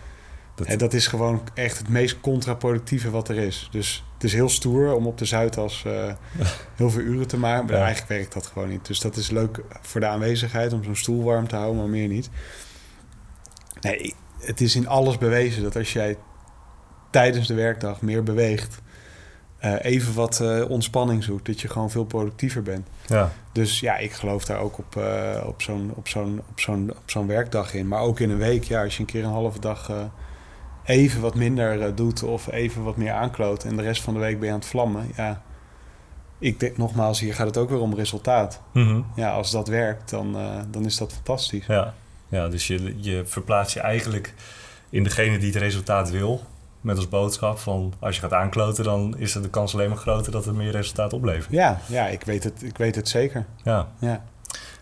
Dat, 0.55 0.66
En 0.66 0.79
dat 0.79 0.92
is 0.92 1.07
gewoon 1.07 1.42
echt 1.55 1.79
het 1.79 1.88
meest 1.88 2.20
contraproductieve 2.20 3.11
wat 3.11 3.29
er 3.29 3.37
is. 3.37 3.68
Dus 3.70 4.05
het 4.14 4.25
is 4.25 4.33
heel 4.33 4.49
stoer 4.49 4.94
om 4.94 5.07
op 5.07 5.18
de 5.18 5.25
Zuidas 5.25 5.83
eh, 5.87 5.92
heel 6.77 6.90
veel 6.90 7.01
uren 7.03 7.27
te 7.29 7.37
maken. 7.38 7.64
Maar 7.66 7.75
Ja. 7.77 7.81
eigenlijk 7.85 8.12
werkt 8.12 8.33
dat 8.33 8.46
gewoon 8.46 8.68
niet. 8.68 8.87
Dus 8.87 9.01
dat 9.01 9.16
is 9.16 9.31
leuk 9.31 9.61
voor 9.81 10.01
de 10.01 10.07
aanwezigheid 10.07 10.73
om 10.73 10.85
zo'n 10.85 10.96
stoel 10.96 11.23
warm 11.25 11.49
te 11.49 11.57
houden, 11.57 11.77
maar 11.77 11.88
meer 11.90 12.09
niet. 12.09 12.31
Nee, 13.81 14.14
het 14.40 14.61
is 14.61 14.77
in 14.77 14.88
alles 14.88 15.18
bewezen 15.18 15.62
dat 15.62 15.77
als 15.77 15.92
jij 15.92 16.16
tijdens 17.11 17.46
de 17.46 17.55
werkdag 17.55 18.01
meer 18.03 18.23
beweegt, 18.23 18.79
eh, 19.61 19.75
even 19.81 20.14
wat 20.14 20.40
eh, 20.40 20.70
ontspanning 20.70 21.25
zoekt, 21.25 21.46
dat 21.46 21.61
je 21.61 21.68
gewoon 21.68 21.90
veel 21.90 22.05
productiever 22.05 22.62
bent. 22.62 22.88
ja. 23.07 23.33
Dus 23.53 23.81
ja, 23.81 23.96
ik 23.96 24.12
geloof 24.12 24.44
daar 24.44 24.59
ook 24.59 24.79
op, 24.79 24.96
eh, 24.96 25.42
op 25.46 25.62
zo'n 25.62 25.92
op 25.94 26.09
zo'n 26.09 26.42
op 26.51 26.61
zo'n 26.61 26.90
op 26.90 27.11
zo'n 27.11 27.27
werkdag 27.27 27.75
in. 27.75 27.88
Maar 27.88 28.01
ook 28.01 28.20
in 28.20 28.31
een 28.31 28.38
week, 28.38 28.64
ja, 28.64 28.83
als 28.83 28.94
je 28.94 29.01
een 29.01 29.07
keer 29.07 29.25
een 29.25 29.31
halve 29.31 29.61
dag 29.61 29.90
even 30.85 31.20
wat 31.20 31.35
minder 31.35 31.94
doet 31.94 32.23
of 32.23 32.53
even 32.53 32.83
wat 32.83 32.96
meer 32.96 33.12
aankloot 33.12 33.64
en 33.64 33.77
de 33.77 33.83
rest 33.83 34.03
van 34.03 34.14
de 34.14 34.20
week 34.20 34.38
ben 34.38 34.46
je 34.46 34.53
aan 34.53 34.59
het 34.59 34.68
vlammen, 34.68 35.11
ja. 35.16 35.42
Ik 36.38 36.61
denk 36.61 36.77
nogmaals, 36.77 37.20
hier 37.20 37.35
gaat 37.35 37.46
het 37.46 37.57
ook 37.57 37.68
weer 37.68 37.81
om 37.81 37.94
resultaat. 37.94 38.61
Mhm. 38.73 39.01
Ja, 39.14 39.31
als 39.31 39.51
dat 39.51 39.68
werkt, 39.68 40.11
dan, 40.11 40.37
dan 40.70 40.85
is 40.85 40.96
dat 40.96 41.12
fantastisch. 41.12 41.66
Ja, 41.66 41.94
ja 42.29 42.49
dus 42.49 42.66
je, 42.66 42.94
je 42.96 43.23
verplaatst 43.27 43.75
je 43.75 43.81
eigenlijk 43.81 44.35
in 44.90 45.03
degene 45.03 45.38
die 45.38 45.53
het 45.53 45.62
resultaat 45.62 46.11
wil. 46.11 46.42
Met 46.80 46.96
als 46.96 47.08
boodschap 47.08 47.58
van 47.58 47.92
als 47.98 48.14
je 48.14 48.20
gaat 48.20 48.32
aankloten, 48.32 48.84
dan 48.84 49.14
is 49.18 49.34
er 49.34 49.42
de 49.42 49.50
kans 49.50 49.74
alleen 49.74 49.88
maar 49.88 49.98
groter 49.98 50.32
dat 50.32 50.44
het 50.44 50.54
meer 50.54 50.70
resultaat 50.70 51.12
oplevert. 51.12 51.52
Ja, 51.52 51.80
ja 51.86 52.06
ik, 52.06 52.22
weet 52.24 52.44
het, 52.44 52.62
ik 52.62 52.78
weet 52.78 52.94
het 52.94 53.08
zeker. 53.08 53.46
Ja. 53.64 53.88
Ja. 53.98 54.24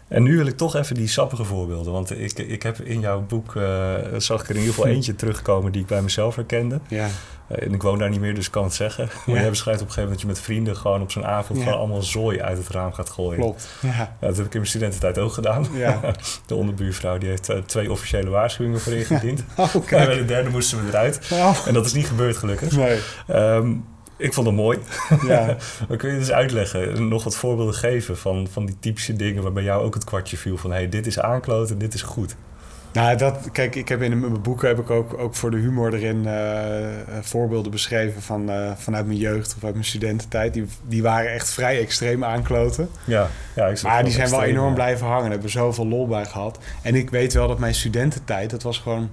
En 0.09 0.23
nu 0.23 0.37
wil 0.37 0.47
ik 0.47 0.57
toch 0.57 0.77
even 0.77 0.95
die 0.95 1.09
sappige 1.09 1.45
voorbeelden. 1.45 1.93
Want 1.93 2.21
ik, 2.21 2.39
ik 2.39 2.63
heb 2.63 2.81
in 2.81 3.01
jouw 3.01 3.23
boek, 3.23 3.57
eh, 3.57 3.95
zag 4.17 4.41
ik 4.41 4.49
er 4.49 4.55
in 4.55 4.61
ieder 4.61 4.75
geval 4.75 4.91
eentje 4.95 5.15
terugkomen 5.15 5.73
die 5.73 5.81
ik 5.81 5.87
bij 5.87 6.03
mezelf 6.03 6.37
herkende. 6.37 6.81
Ja, 6.89 7.09
en 7.49 7.73
ik 7.75 7.83
woon 7.83 7.99
daar 7.99 8.11
niet 8.11 8.21
meer, 8.21 8.35
dus 8.35 8.47
ik 8.47 8.53
kan 8.53 8.65
het 8.65 8.75
zeggen. 8.75 9.09
Maar 9.27 9.35
Ja. 9.35 9.41
jij 9.41 9.51
beschrijft 9.51 9.81
op 9.81 9.87
een 9.87 9.93
gegeven 9.95 10.11
moment 10.11 10.11
dat 10.11 10.21
je 10.21 10.27
met 10.27 10.41
vrienden 10.55 10.77
gewoon 10.77 11.03
op 11.03 11.11
zo'n 11.11 11.27
avond 11.27 11.59
Ja. 11.59 11.65
gewoon 11.65 11.79
allemaal 11.79 12.03
zooi 12.03 12.41
uit 12.43 12.59
het 12.59 12.69
raam 12.69 12.93
gaat 12.93 13.11
gooien. 13.11 13.41
klopt. 13.41 13.69
Ja, 13.83 14.17
dat 14.21 14.37
heb 14.37 14.47
ik 14.47 14.53
in 14.53 14.59
mijn 14.59 14.67
studententijd 14.71 15.19
ook 15.19 15.33
gedaan. 15.33 15.67
ja. 15.73 16.01
De 16.47 16.55
onderbuurvrouw 16.55 17.19
die 17.19 17.29
heeft 17.29 17.49
eh, 17.49 17.59
twee 17.59 17.91
officiële 17.91 18.31
waarschuwingen 18.31 18.81
voor 18.81 18.93
ingediend. 18.93 19.45
Oh, 19.57 19.75
En 19.75 20.07
bij 20.07 20.15
de 20.17 20.25
derde 20.25 20.51
moesten 20.51 20.83
we 20.85 20.89
eruit. 20.89 21.21
Oh, 21.33 21.57
En 21.67 21.75
dat 21.75 21.87
is 21.87 21.93
niet 21.93 22.07
gebeurd 22.07 22.37
gelukkig. 22.37 22.77
nee. 22.77 22.99
Ehm, 23.27 23.73
ik 24.17 24.35
vond 24.35 24.47
het 24.47 24.57
mooi. 24.57 24.79
Ja. 25.27 25.57
Maar 25.89 25.97
kun 25.97 26.13
je 26.13 26.19
dus 26.19 26.31
uitleggen, 26.33 26.95
en 26.97 27.09
nog 27.09 27.25
wat 27.25 27.37
voorbeelden 27.37 27.75
geven 27.75 28.19
van, 28.19 28.49
van 28.51 28.67
die 28.67 28.77
typische 28.81 29.13
dingen 29.17 29.43
waar 29.43 29.53
bij 29.53 29.63
jou 29.63 29.83
ook 29.85 29.95
het 29.95 30.05
kwartje 30.05 30.37
viel 30.37 30.57
van 30.57 30.71
hey, 30.73 30.89
dit 30.89 31.07
is 31.07 31.19
aankloten, 31.21 31.79
dit 31.79 31.95
is 31.95 32.03
goed. 32.03 32.37
Nou, 32.93 33.17
dat, 33.17 33.49
kijk, 33.53 33.75
ik 33.75 33.89
heb 33.89 34.03
in 34.03 34.21
mijn 34.21 34.43
boeken 34.43 34.69
heb 34.69 34.79
ik 34.79 34.91
ook, 34.91 35.19
ook 35.19 35.35
voor 35.35 35.51
de 35.51 35.57
humor 35.57 35.95
erin 35.95 36.27
eh, 36.27 37.01
eh, 37.01 37.05
voorbeelden 37.21 37.71
beschreven 37.71 38.23
van, 38.23 38.51
eh, 38.51 38.73
vanuit 38.77 39.07
mijn 39.07 39.19
jeugd 39.19 39.55
of 39.57 39.65
uit 39.65 39.73
mijn 39.73 39.87
studententijd. 39.87 40.55
Die, 40.55 40.67
die 40.83 41.03
waren 41.03 41.33
echt 41.33 41.51
vrij 41.51 41.81
extreem 41.81 42.25
aankloten. 42.25 42.89
Ja, 43.05 43.29
ja 43.55 43.67
ik 43.67 43.83
Maar 43.83 44.05
die 44.05 44.13
zijn 44.13 44.31
wel 44.31 44.43
enorm 44.43 44.69
ja. 44.69 44.75
blijven 44.75 45.07
hangen. 45.07 45.23
Daar 45.23 45.31
hebben 45.31 45.47
we 45.47 45.59
zoveel 45.59 45.87
lol 45.87 46.07
bij 46.07 46.25
gehad. 46.25 46.59
En 46.83 46.95
ik 46.95 47.11
weet 47.11 47.33
wel 47.33 47.49
dat 47.49 47.59
mijn 47.59 47.75
studententijd, 47.75 48.51
dat 48.51 48.63
was 48.63 48.79
gewoon 48.79 49.11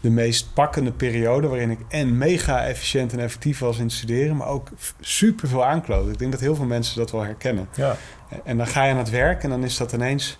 de 0.00 0.10
meest 0.10 0.54
pakkende 0.54 0.92
periode 0.92 1.48
waarin 1.48 1.70
ik 1.70 1.78
en 1.88 2.18
mega 2.18 2.64
efficiënt 2.64 3.12
en 3.12 3.20
effectief 3.20 3.58
was 3.58 3.78
in 3.78 3.84
het 3.84 3.92
studeren, 3.92 4.36
maar 4.36 4.48
ook 4.48 4.68
super 5.00 5.48
veel 5.48 5.64
aankloten. 5.64 6.12
Ik 6.12 6.18
denk 6.18 6.32
dat 6.32 6.40
heel 6.40 6.54
veel 6.54 6.64
mensen 6.64 6.96
dat 6.96 7.10
wel 7.10 7.22
herkennen. 7.22 7.68
Ja, 7.74 7.96
En 8.44 8.56
dan 8.56 8.66
ga 8.66 8.84
je 8.84 8.92
aan 8.92 8.98
het 8.98 9.10
werk 9.10 9.42
en 9.42 9.50
dan 9.50 9.64
is 9.64 9.76
dat 9.76 9.92
ineens, 9.92 10.38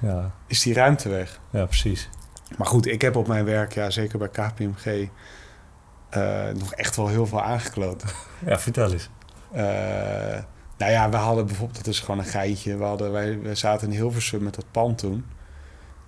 ja, 0.00 0.30
is 0.46 0.62
die 0.62 0.74
ruimte 0.74 1.08
weg. 1.08 1.40
ja, 1.50 1.66
precies. 1.66 2.08
Maar 2.56 2.66
goed, 2.66 2.86
ik 2.86 3.02
heb 3.02 3.16
op 3.16 3.26
mijn 3.26 3.44
werk, 3.44 3.72
ja, 3.72 3.90
zeker 3.90 4.18
bij 4.18 4.28
KPMG, 4.28 5.08
eh, 6.08 6.48
nog 6.54 6.72
echt 6.74 6.96
wel 6.96 7.08
heel 7.08 7.26
veel 7.26 7.42
aangekloot. 7.42 8.04
Ja, 8.46 8.58
vertel 8.58 8.92
eens. 8.92 9.08
Eh, 9.52 9.62
nou 10.76 10.92
ja, 10.92 11.10
we 11.10 11.16
hadden 11.16 11.46
bijvoorbeeld, 11.46 11.78
dat 11.78 11.86
is 11.86 12.00
gewoon 12.00 12.18
een 12.18 12.24
geitje. 12.24 12.76
We, 12.76 12.84
hadden, 12.84 13.12
wij, 13.12 13.40
we 13.40 13.54
zaten 13.54 13.88
in 13.88 13.94
Hilversum 13.94 14.42
met 14.42 14.54
dat 14.54 14.64
pand 14.70 14.98
toen. 14.98 15.24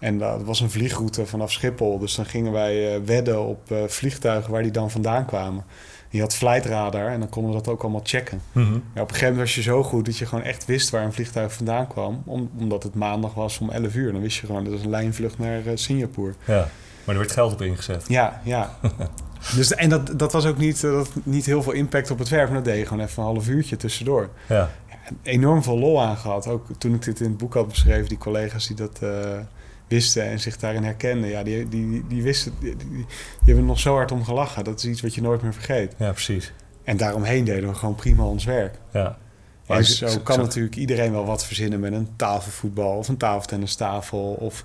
En 0.03 0.19
dat 0.19 0.43
was 0.43 0.61
een 0.61 0.71
vliegroute 0.71 1.27
vanaf 1.27 1.53
Schiphol. 1.53 1.99
Dus 1.99 2.15
dan 2.15 2.27
gingen 2.27 2.53
wij 2.53 2.95
eh, 2.95 3.01
wedden 3.05 3.47
op 3.47 3.71
eh, 3.71 3.79
vliegtuigen 3.87 4.53
waar 4.53 4.63
die 4.63 4.71
dan 4.71 4.91
vandaan 4.91 5.25
kwamen. 5.25 5.65
Je 6.09 6.21
had 6.21 6.35
flight 6.35 6.67
radar 6.67 7.07
en 7.07 7.21
dan 7.21 7.29
konden 7.29 7.53
we 7.53 7.57
dat 7.57 7.69
ook 7.69 7.83
allemaal 7.83 8.01
checken. 8.05 8.43
Mhm. 8.53 8.73
Ja, 8.73 8.79
op 8.79 8.83
een 8.95 9.01
gegeven 9.03 9.21
moment 9.21 9.39
was 9.39 9.55
je 9.55 9.63
zo 9.63 9.83
goed 9.83 10.05
dat 10.05 10.19
je 10.19 10.27
gewoon 10.27 10.45
echt 10.45 10.65
wist 10.65 10.91
waar 10.91 11.05
een 11.05 11.13
vliegtuig 11.13 11.53
vandaan 11.53 11.87
kwam. 11.87 12.23
Om, 12.27 12.51
omdat 12.59 12.83
het 12.83 12.95
maandag 12.95 13.35
was 13.35 13.59
om 13.59 13.71
11 13.71 13.95
uur. 13.95 14.13
Dan 14.13 14.21
wist 14.21 14.39
je 14.39 14.47
gewoon, 14.47 14.65
dat 14.65 14.73
is 14.73 14.83
een 14.83 14.91
lijnvlucht 14.91 15.39
naar 15.39 15.67
eh, 15.67 15.73
Singapore. 15.75 16.33
Ja, 16.45 16.69
maar 17.05 17.15
er 17.15 17.21
werd 17.21 17.33
geld 17.33 17.53
op 17.53 17.63
ingezet. 17.63 18.05
Ja, 18.09 18.41
ja. 18.45 18.79
dus, 19.57 19.75
en 19.75 19.89
dat, 19.89 20.19
dat 20.19 20.33
was 20.33 20.47
ook 20.47 20.59
niet, 20.59 20.81
dat, 20.81 21.11
niet 21.23 21.47
heel 21.47 21.63
veel 21.63 21.73
impact 21.73 22.11
op 22.11 22.19
het 22.19 22.29
werk. 22.29 22.47
Maar 22.47 22.57
dat 22.57 22.65
deed 22.65 22.79
je 22.79 22.87
gewoon 22.87 23.05
even 23.05 23.23
een 23.23 23.29
half 23.29 23.49
uurtje 23.49 23.77
tussendoor. 23.77 24.29
Ja, 24.49 24.71
En 25.05 25.19
enorm 25.23 25.63
veel 25.63 25.79
lol 25.79 26.03
aan 26.03 26.17
gehad. 26.17 26.47
Ook 26.47 26.67
toen 26.79 26.95
ik 26.95 27.05
dit 27.05 27.21
in 27.21 27.29
het 27.29 27.37
boek 27.37 27.55
had 27.55 27.69
beschreven, 27.69 28.09
die 28.09 28.19
collega's 28.19 28.67
die 28.67 28.77
dat 28.77 29.01
wisten 29.93 30.25
en 30.25 30.41
zich 30.41 30.57
daarin 30.57 30.85
herkenden. 30.85 31.31
Ja, 31.31 31.43
die, 31.43 31.69
die, 31.69 32.05
die 32.09 32.23
wisten, 32.23 32.53
die, 32.61 32.77
die, 32.77 33.07
hebben 33.45 33.57
er 33.57 33.63
nog 33.63 33.81
zo 33.81 33.95
hard 33.95 34.13
om 34.13 34.25
gelachen. 34.25 34.65
Dat 34.65 34.79
is 34.79 34.85
iets 34.85 35.01
wat 35.01 35.15
je 35.15 35.23
nooit 35.23 35.43
meer 35.43 35.53
vergeet. 35.53 35.95
ja, 35.99 36.11
precies. 36.11 36.53
En 36.85 36.97
daaromheen 36.97 37.45
deden 37.45 37.69
we 37.69 37.75
gewoon 37.75 37.95
prima 37.95 38.25
ons 38.25 38.45
werk. 38.45 38.79
Ja. 38.93 39.19
En 39.67 39.85
zo 39.85 40.19
kan 40.23 40.39
natuurlijk 40.39 40.77
iedereen 40.77 41.13
wel 41.13 41.25
wat 41.25 41.45
verzinnen 41.47 41.81
met 41.81 41.93
een 41.93 42.09
tafelvoetbal 42.17 42.97
of 42.97 43.09
een 43.09 43.17
tafeltennistafel. 43.17 44.37
Of 44.41 44.65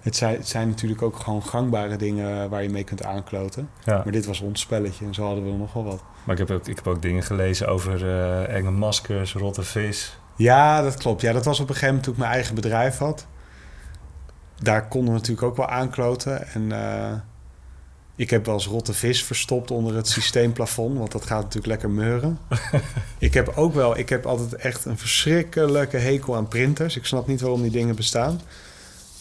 het 0.00 0.16
zijn, 0.16 0.36
het 0.36 0.48
zijn 0.48 0.68
natuurlijk 0.68 1.02
ook 1.02 1.16
gewoon 1.16 1.42
gangbare 1.42 1.96
dingen 1.96 2.50
waar 2.50 2.62
je 2.62 2.68
mee 2.68 2.84
kunt 2.84 3.04
aankloten. 3.04 3.70
Ja. 3.84 4.00
Maar 4.02 4.12
dit 4.12 4.26
was 4.26 4.40
ons 4.40 4.60
spelletje 4.60 5.04
en 5.04 5.14
zo 5.14 5.24
hadden 5.24 5.44
we 5.44 5.50
nog 5.50 5.72
wel 5.72 5.84
wat. 5.84 6.02
Maar 6.24 6.40
ik 6.40 6.48
heb 6.48 6.58
ook, 6.58 6.68
ik 6.68 6.76
heb 6.76 6.86
ook 6.86 7.02
dingen 7.02 7.22
gelezen 7.22 7.68
over 7.68 8.08
eh, 8.08 8.56
enge 8.56 8.70
maskers, 8.70 9.34
rotte 9.34 9.62
vis. 9.62 10.18
Ja, 10.36 10.82
dat 10.82 10.96
klopt. 10.96 11.20
Ja, 11.20 11.32
dat 11.32 11.44
was 11.44 11.60
op 11.60 11.68
een 11.68 11.74
gegeven 11.74 11.86
moment 11.86 12.04
toen 12.04 12.14
ik 12.14 12.20
mijn 12.20 12.32
eigen 12.32 12.54
bedrijf 12.54 12.98
had. 12.98 13.26
Daar 14.62 14.88
konden 14.88 15.08
we 15.12 15.18
natuurlijk 15.18 15.46
ook 15.46 15.56
wel 15.56 15.68
aankloten. 15.68 16.48
En 16.48 16.72
eh, 16.72 17.12
ik 18.16 18.30
heb 18.30 18.44
wel 18.46 18.54
eens 18.54 18.66
rotte 18.66 18.92
vis 18.92 19.24
verstopt 19.24 19.70
onder 19.70 19.94
het 19.96 20.08
systeemplafond. 20.08 20.98
Want 20.98 21.12
dat 21.12 21.26
gaat 21.26 21.42
natuurlijk 21.42 21.66
lekker 21.66 21.90
meuren. 21.90 22.38
ik 23.18 23.34
heb 23.34 23.52
ook 23.54 23.74
wel... 23.74 23.98
Ik 23.98 24.08
heb 24.08 24.26
altijd 24.26 24.54
echt 24.54 24.84
een 24.84 24.98
verschrikkelijke 24.98 25.96
hekel 25.96 26.36
aan 26.36 26.48
printers. 26.48 26.96
Ik 26.96 27.04
snap 27.06 27.26
niet 27.26 27.40
waarom 27.40 27.62
die 27.62 27.70
dingen 27.70 27.96
bestaan. 27.96 28.40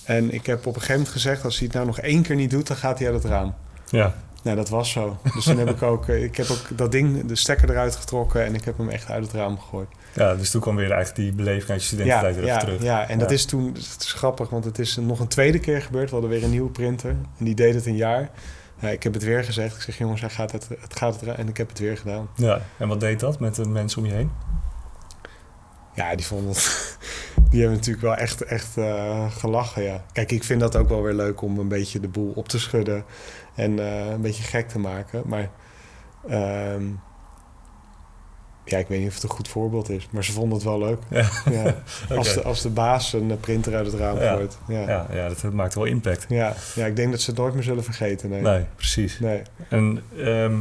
En 0.03 0.33
ik 0.33 0.45
heb 0.45 0.59
op 0.59 0.65
een 0.65 0.73
gegeven 0.73 0.93
moment 0.95 1.11
gezegd... 1.13 1.43
als 1.43 1.55
hij 1.57 1.65
het 1.65 1.75
nou 1.75 1.85
nog 1.87 1.99
één 1.99 2.21
keer 2.21 2.35
niet 2.35 2.49
doet, 2.51 2.67
dan 2.67 2.77
gaat 2.77 2.99
hij 2.99 3.07
uit 3.11 3.23
het 3.23 3.31
raam. 3.31 3.53
Ja, 3.89 4.15
Nou, 4.43 4.55
dat 4.55 4.69
was 4.69 4.91
zo. 4.91 5.17
Dus 5.33 5.43
toen 5.43 5.57
heb 5.57 5.69
ik 5.69 5.81
ook... 5.81 6.07
eh, 6.07 6.23
Ik 6.23 6.37
heb 6.37 6.49
ook 6.49 6.77
dat 6.77 6.91
ding, 6.91 7.25
de 7.25 7.35
stekker 7.35 7.69
eruit 7.69 7.95
getrokken... 7.95 8.45
en 8.45 8.55
ik 8.55 8.65
heb 8.65 8.77
hem 8.77 8.89
echt 8.89 9.09
uit 9.09 9.23
het 9.23 9.33
raam 9.33 9.59
gegooid. 9.59 9.87
Ja, 10.13 10.35
dus 10.35 10.49
toen 10.51 10.61
kwam 10.61 10.75
weer 10.75 10.91
eigenlijk 10.91 11.15
die 11.15 11.31
beleving 11.43 11.69
uit 11.69 11.79
je 11.81 11.87
studententijd 11.87 12.35
weer 12.35 12.45
ja, 12.45 12.55
even 12.55 12.65
terug. 12.67 12.81
Ja, 12.83 13.07
en 13.07 13.19
dat 13.19 13.29
Ja. 13.29 13.35
is 13.35 13.45
toen, 13.45 13.65
het 13.73 13.97
is 14.03 14.13
grappig, 14.13 14.49
want 14.49 14.65
het 14.65 14.79
is 14.79 14.95
nog 14.95 15.19
een 15.19 15.27
tweede 15.27 15.59
keer 15.59 15.81
gebeurd. 15.81 16.05
We 16.09 16.11
hadden 16.11 16.29
weer 16.29 16.43
een 16.43 16.49
nieuwe 16.49 16.69
printer 16.69 17.09
en 17.09 17.45
die 17.45 17.55
deed 17.55 17.73
het 17.73 17.85
een 17.85 17.95
jaar. 17.95 18.29
Ja, 18.79 18.89
ik 18.89 19.03
heb 19.03 19.13
het 19.13 19.23
weer 19.23 19.43
gezegd. 19.43 19.75
Ik 19.75 19.81
zeg, 19.81 19.97
jongens, 19.97 20.21
hij 20.21 20.29
gaat 20.29 20.51
het, 20.51 20.67
het 20.79 20.95
gaat 20.97 21.19
het 21.19 21.35
en 21.35 21.47
ik 21.47 21.57
heb 21.57 21.69
het 21.69 21.79
weer 21.79 21.97
gedaan. 21.97 22.27
Ja, 22.35 22.61
en 22.77 22.87
wat 22.87 22.99
deed 22.99 23.19
dat 23.19 23.39
met 23.39 23.55
de 23.55 23.65
mensen 23.67 24.01
om 24.01 24.07
je 24.07 24.13
heen? 24.13 24.31
Ja, 25.95 26.15
die 26.15 26.25
vonden 26.25 26.47
het, 26.49 26.97
die 27.49 27.59
hebben 27.59 27.77
natuurlijk 27.77 28.05
wel 28.05 28.15
echt, 28.15 28.41
echt 28.43 28.77
eh, 28.77 29.31
gelachen, 29.31 29.83
ja. 29.83 30.03
Kijk, 30.11 30.31
ik 30.31 30.43
vind 30.43 30.59
dat 30.59 30.75
ook 30.75 30.89
wel 30.89 31.01
weer 31.01 31.13
leuk 31.13 31.41
om 31.41 31.59
een 31.59 31.67
beetje 31.67 31.99
de 31.99 32.07
boel 32.07 32.31
op 32.35 32.47
te 32.47 32.59
schudden 32.59 33.05
en 33.55 33.79
eh, 33.79 34.09
een 34.09 34.21
beetje 34.21 34.43
gek 34.43 34.67
te 34.69 34.79
maken. 34.79 35.21
Maar 35.25 35.49
ehm, 36.29 36.83
ja, 38.65 38.77
ik 38.77 38.87
weet 38.87 38.99
niet 38.99 39.07
of 39.07 39.13
het 39.13 39.23
een 39.23 39.29
goed 39.29 39.47
voorbeeld 39.47 39.89
is, 39.89 40.07
maar 40.11 40.23
ze 40.23 40.31
vonden 40.31 40.53
het 40.53 40.63
wel 40.63 40.79
leuk. 40.79 40.99
Ja. 41.09 41.29
Ja. 41.51 41.75
Als, 42.17 42.33
de, 42.33 42.41
als 42.41 42.61
de 42.61 42.69
baas 42.69 43.13
een 43.13 43.37
printer 43.39 43.75
uit 43.75 43.85
het 43.85 43.95
raam 43.95 44.19
Ja. 44.19 44.33
gooit. 44.33 44.57
Ja. 44.67 44.79
Ja, 44.81 45.07
ja, 45.11 45.27
dat 45.27 45.43
maakt 45.53 45.75
wel 45.75 45.85
impact. 45.85 46.25
Ja, 46.29 46.53
ja, 46.75 46.85
ik 46.85 46.95
denk 46.95 47.11
dat 47.11 47.21
ze 47.21 47.29
het 47.29 47.39
nooit 47.39 47.53
meer 47.53 47.63
zullen 47.63 47.83
vergeten. 47.83 48.29
Nee. 48.29 48.41
Nee, 48.41 48.65
precies. 48.75 49.19
Nee. 49.19 49.41
En 49.69 50.03
ehm, 50.17 50.55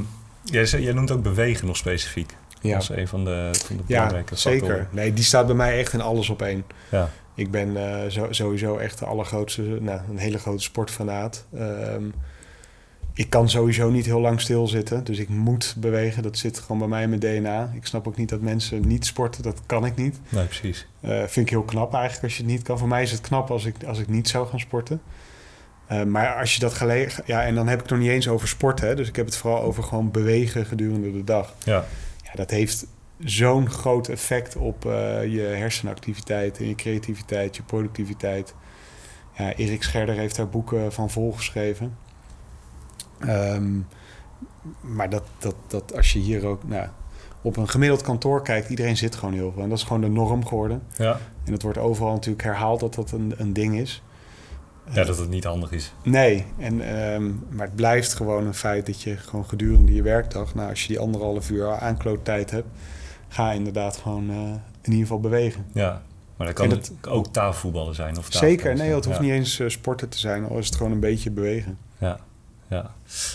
jij, 0.44 0.92
noemt 0.92 1.10
ook 1.10 1.22
bewegen 1.22 1.66
nog 1.66 1.76
specifiek. 1.76 2.36
Ja, 2.60 2.76
als 2.76 2.88
een 2.90 3.08
van 3.08 3.24
de, 3.24 3.50
van 3.66 3.76
de 3.76 3.82
ja 3.86 3.94
belangrijke 3.96 4.36
zeker. 4.36 4.60
factoren. 4.60 4.88
Nee, 4.90 5.12
die 5.12 5.24
staat 5.24 5.46
bij 5.46 5.54
mij 5.54 5.78
echt 5.78 5.92
in 5.92 6.00
alles 6.00 6.28
op 6.28 6.42
één. 6.42 6.64
Ja, 6.90 7.10
Ik 7.34 7.50
ben 7.50 7.76
eh, 7.76 8.10
zo, 8.10 8.26
sowieso 8.30 8.76
echt 8.76 8.98
de 8.98 9.04
allergrootste, 9.04 9.62
nou, 9.62 10.00
een 10.10 10.18
hele 10.18 10.38
grote 10.38 10.62
sportfanaat. 10.62 11.46
Ehm, 11.56 12.02
ik 13.14 13.30
kan 13.30 13.50
sowieso 13.50 13.90
niet 13.90 14.04
heel 14.04 14.20
lang 14.20 14.40
stilzitten. 14.40 15.04
Dus 15.04 15.18
ik 15.18 15.28
moet 15.28 15.74
bewegen. 15.78 16.22
Dat 16.22 16.38
zit 16.38 16.58
gewoon 16.58 16.78
bij 16.78 16.88
mij 16.88 17.02
in 17.02 17.08
mijn 17.08 17.20
DNA. 17.20 17.72
Ik 17.74 17.86
snap 17.86 18.08
ook 18.08 18.16
niet 18.16 18.28
dat 18.28 18.40
mensen 18.40 18.86
niet 18.86 19.06
sporten. 19.06 19.42
Dat 19.42 19.60
kan 19.66 19.84
ik 19.84 19.96
niet. 19.96 20.20
Nee, 20.28 20.44
precies. 20.44 20.86
Uh, 21.00 21.10
vind 21.18 21.46
ik 21.46 21.50
heel 21.50 21.62
knap 21.62 21.92
eigenlijk 21.94 22.24
als 22.24 22.36
je 22.36 22.42
het 22.42 22.52
niet 22.52 22.62
kan. 22.62 22.78
Voor 22.78 22.88
mij 22.88 23.02
is 23.02 23.10
het 23.10 23.20
knap 23.20 23.50
als 23.50 23.64
ik, 23.64 23.84
als 23.84 23.98
ik 23.98 24.08
niet 24.08 24.28
zou 24.28 24.46
gaan 24.46 24.60
sporten. 24.60 25.00
Uh, 25.92 26.02
maar 26.02 26.34
als 26.38 26.54
je 26.54 26.60
dat 26.60 26.74
gelegen... 26.74 27.22
Ja, 27.26 27.42
en 27.42 27.54
dan 27.54 27.66
heb 27.66 27.74
ik 27.74 27.82
het 27.82 27.90
nog 27.90 28.00
niet 28.00 28.10
eens 28.10 28.28
over 28.28 28.48
sporten. 28.48 28.88
Hè? 28.88 28.94
Dus 28.94 29.08
ik 29.08 29.16
heb 29.16 29.26
het 29.26 29.36
vooral 29.36 29.62
over 29.62 29.82
gewoon 29.82 30.10
bewegen 30.10 30.66
gedurende 30.66 31.12
de 31.12 31.24
dag. 31.24 31.54
Ja. 31.64 31.84
ja 32.22 32.32
dat 32.34 32.50
heeft 32.50 32.86
zo'n 33.18 33.70
groot 33.70 34.08
effect 34.08 34.56
op 34.56 34.84
uh, 34.84 34.92
je 35.26 35.40
hersenactiviteit... 35.40 36.58
en 36.58 36.68
je 36.68 36.74
creativiteit, 36.74 37.56
je 37.56 37.62
productiviteit. 37.62 38.54
Ja, 39.38 39.54
Erik 39.54 39.82
Scherder 39.82 40.14
heeft 40.14 40.36
daar 40.36 40.48
boeken 40.48 40.92
van 40.92 41.10
volgeschreven. 41.10 41.96
Um, 43.28 43.86
maar 44.80 45.10
dat, 45.10 45.22
dat, 45.38 45.54
dat 45.66 45.96
als 45.96 46.12
je 46.12 46.18
hier 46.18 46.46
ook 46.46 46.64
nou, 46.64 46.88
op 47.42 47.56
een 47.56 47.68
gemiddeld 47.68 48.02
kantoor 48.02 48.42
kijkt, 48.42 48.70
iedereen 48.70 48.96
zit 48.96 49.14
gewoon 49.14 49.34
heel 49.34 49.52
veel. 49.52 49.62
En 49.62 49.68
dat 49.68 49.78
is 49.78 49.84
gewoon 49.84 50.02
de 50.02 50.08
norm 50.08 50.46
geworden. 50.46 50.82
Ja. 50.96 51.18
En 51.44 51.52
het 51.52 51.62
wordt 51.62 51.78
overal 51.78 52.12
natuurlijk 52.12 52.44
herhaald 52.44 52.80
dat 52.80 52.94
dat 52.94 53.10
een, 53.10 53.34
een 53.36 53.52
ding 53.52 53.78
is. 53.78 54.02
Ja, 54.90 55.04
dat 55.04 55.18
het 55.18 55.28
niet 55.28 55.44
handig 55.44 55.72
is. 55.72 55.94
Nee, 56.02 56.46
en, 56.58 57.04
um, 57.14 57.44
maar 57.50 57.66
het 57.66 57.74
blijft 57.74 58.14
gewoon 58.14 58.46
een 58.46 58.54
feit 58.54 58.86
dat 58.86 59.02
je 59.02 59.16
gewoon 59.16 59.44
gedurende 59.44 59.94
je 59.94 60.02
werkdag, 60.02 60.54
nou, 60.54 60.68
als 60.68 60.82
je 60.82 60.88
die 60.88 60.98
anderhalf 60.98 61.50
uur 61.50 61.78
aankloottijd 61.78 62.50
hebt, 62.50 62.68
ga 63.28 63.52
inderdaad 63.52 63.96
gewoon 63.96 64.30
uh, 64.30 64.36
in 64.82 64.90
ieder 64.90 65.00
geval 65.00 65.20
bewegen. 65.20 65.66
Ja, 65.72 66.02
maar 66.36 66.46
dat 66.46 66.56
kan 66.56 66.70
het, 66.70 66.92
ook 67.08 67.26
tafelvoetballen 67.26 67.94
zijn. 67.94 68.18
Of 68.18 68.26
zeker, 68.30 68.74
nee, 68.74 68.94
het 68.94 69.04
hoeft 69.04 69.20
niet 69.20 69.30
eens 69.30 69.58
uh, 69.58 69.68
sporten 69.68 70.08
te 70.08 70.18
zijn, 70.18 70.44
al 70.44 70.58
is 70.58 70.66
het 70.66 70.76
gewoon 70.76 70.92
een 70.92 71.00
beetje 71.00 71.30
bewegen. 71.30 71.78
Ja, 71.98 72.18
ja. 72.72 72.90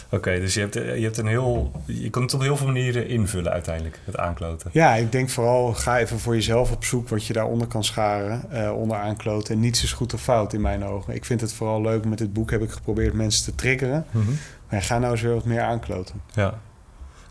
Oké, 0.09 0.39
dus 0.39 0.53
je 0.53 0.59
hebt, 0.59 0.73
je 0.73 0.81
hebt 0.81 1.17
een 1.17 1.27
heel. 1.27 1.71
Je 1.85 2.09
kunt 2.09 2.23
het 2.23 2.33
op 2.33 2.41
heel 2.41 2.57
veel 2.57 2.65
manieren 2.65 3.07
invullen 3.07 3.51
uiteindelijk, 3.51 3.99
het 4.03 4.17
aankloten. 4.17 4.69
Ja, 4.73 4.93
ik 4.93 5.11
denk 5.11 5.29
vooral 5.29 5.73
ga 5.73 5.99
even 5.99 6.19
voor 6.19 6.33
jezelf 6.33 6.71
op 6.71 6.85
zoek 6.85 7.09
wat 7.09 7.25
je 7.25 7.33
daaronder 7.33 7.67
kan 7.67 7.83
scharen, 7.83 8.43
uh, 8.53 8.71
onder 8.71 8.97
aankloten. 8.97 9.53
En 9.53 9.59
niets 9.59 9.83
is 9.83 9.93
goed 9.93 10.13
of 10.13 10.21
fout 10.21 10.53
in 10.53 10.61
mijn 10.61 10.85
ogen. 10.85 11.15
Ik 11.15 11.25
vind 11.25 11.41
het 11.41 11.53
vooral 11.53 11.81
leuk. 11.81 12.05
Met 12.05 12.17
dit 12.17 12.33
boek 12.33 12.51
heb 12.51 12.61
ik 12.61 12.71
geprobeerd 12.71 13.13
mensen 13.13 13.43
te 13.43 13.55
triggeren. 13.55 14.05
Mm 14.11 14.21
-hmm. 14.21 14.37
Maar 14.69 14.81
ga 14.81 14.99
nou 14.99 15.11
eens 15.11 15.21
weer 15.21 15.33
wat 15.33 15.45
meer 15.45 15.61
aankloten. 15.61 16.21
Ja. 16.33 16.59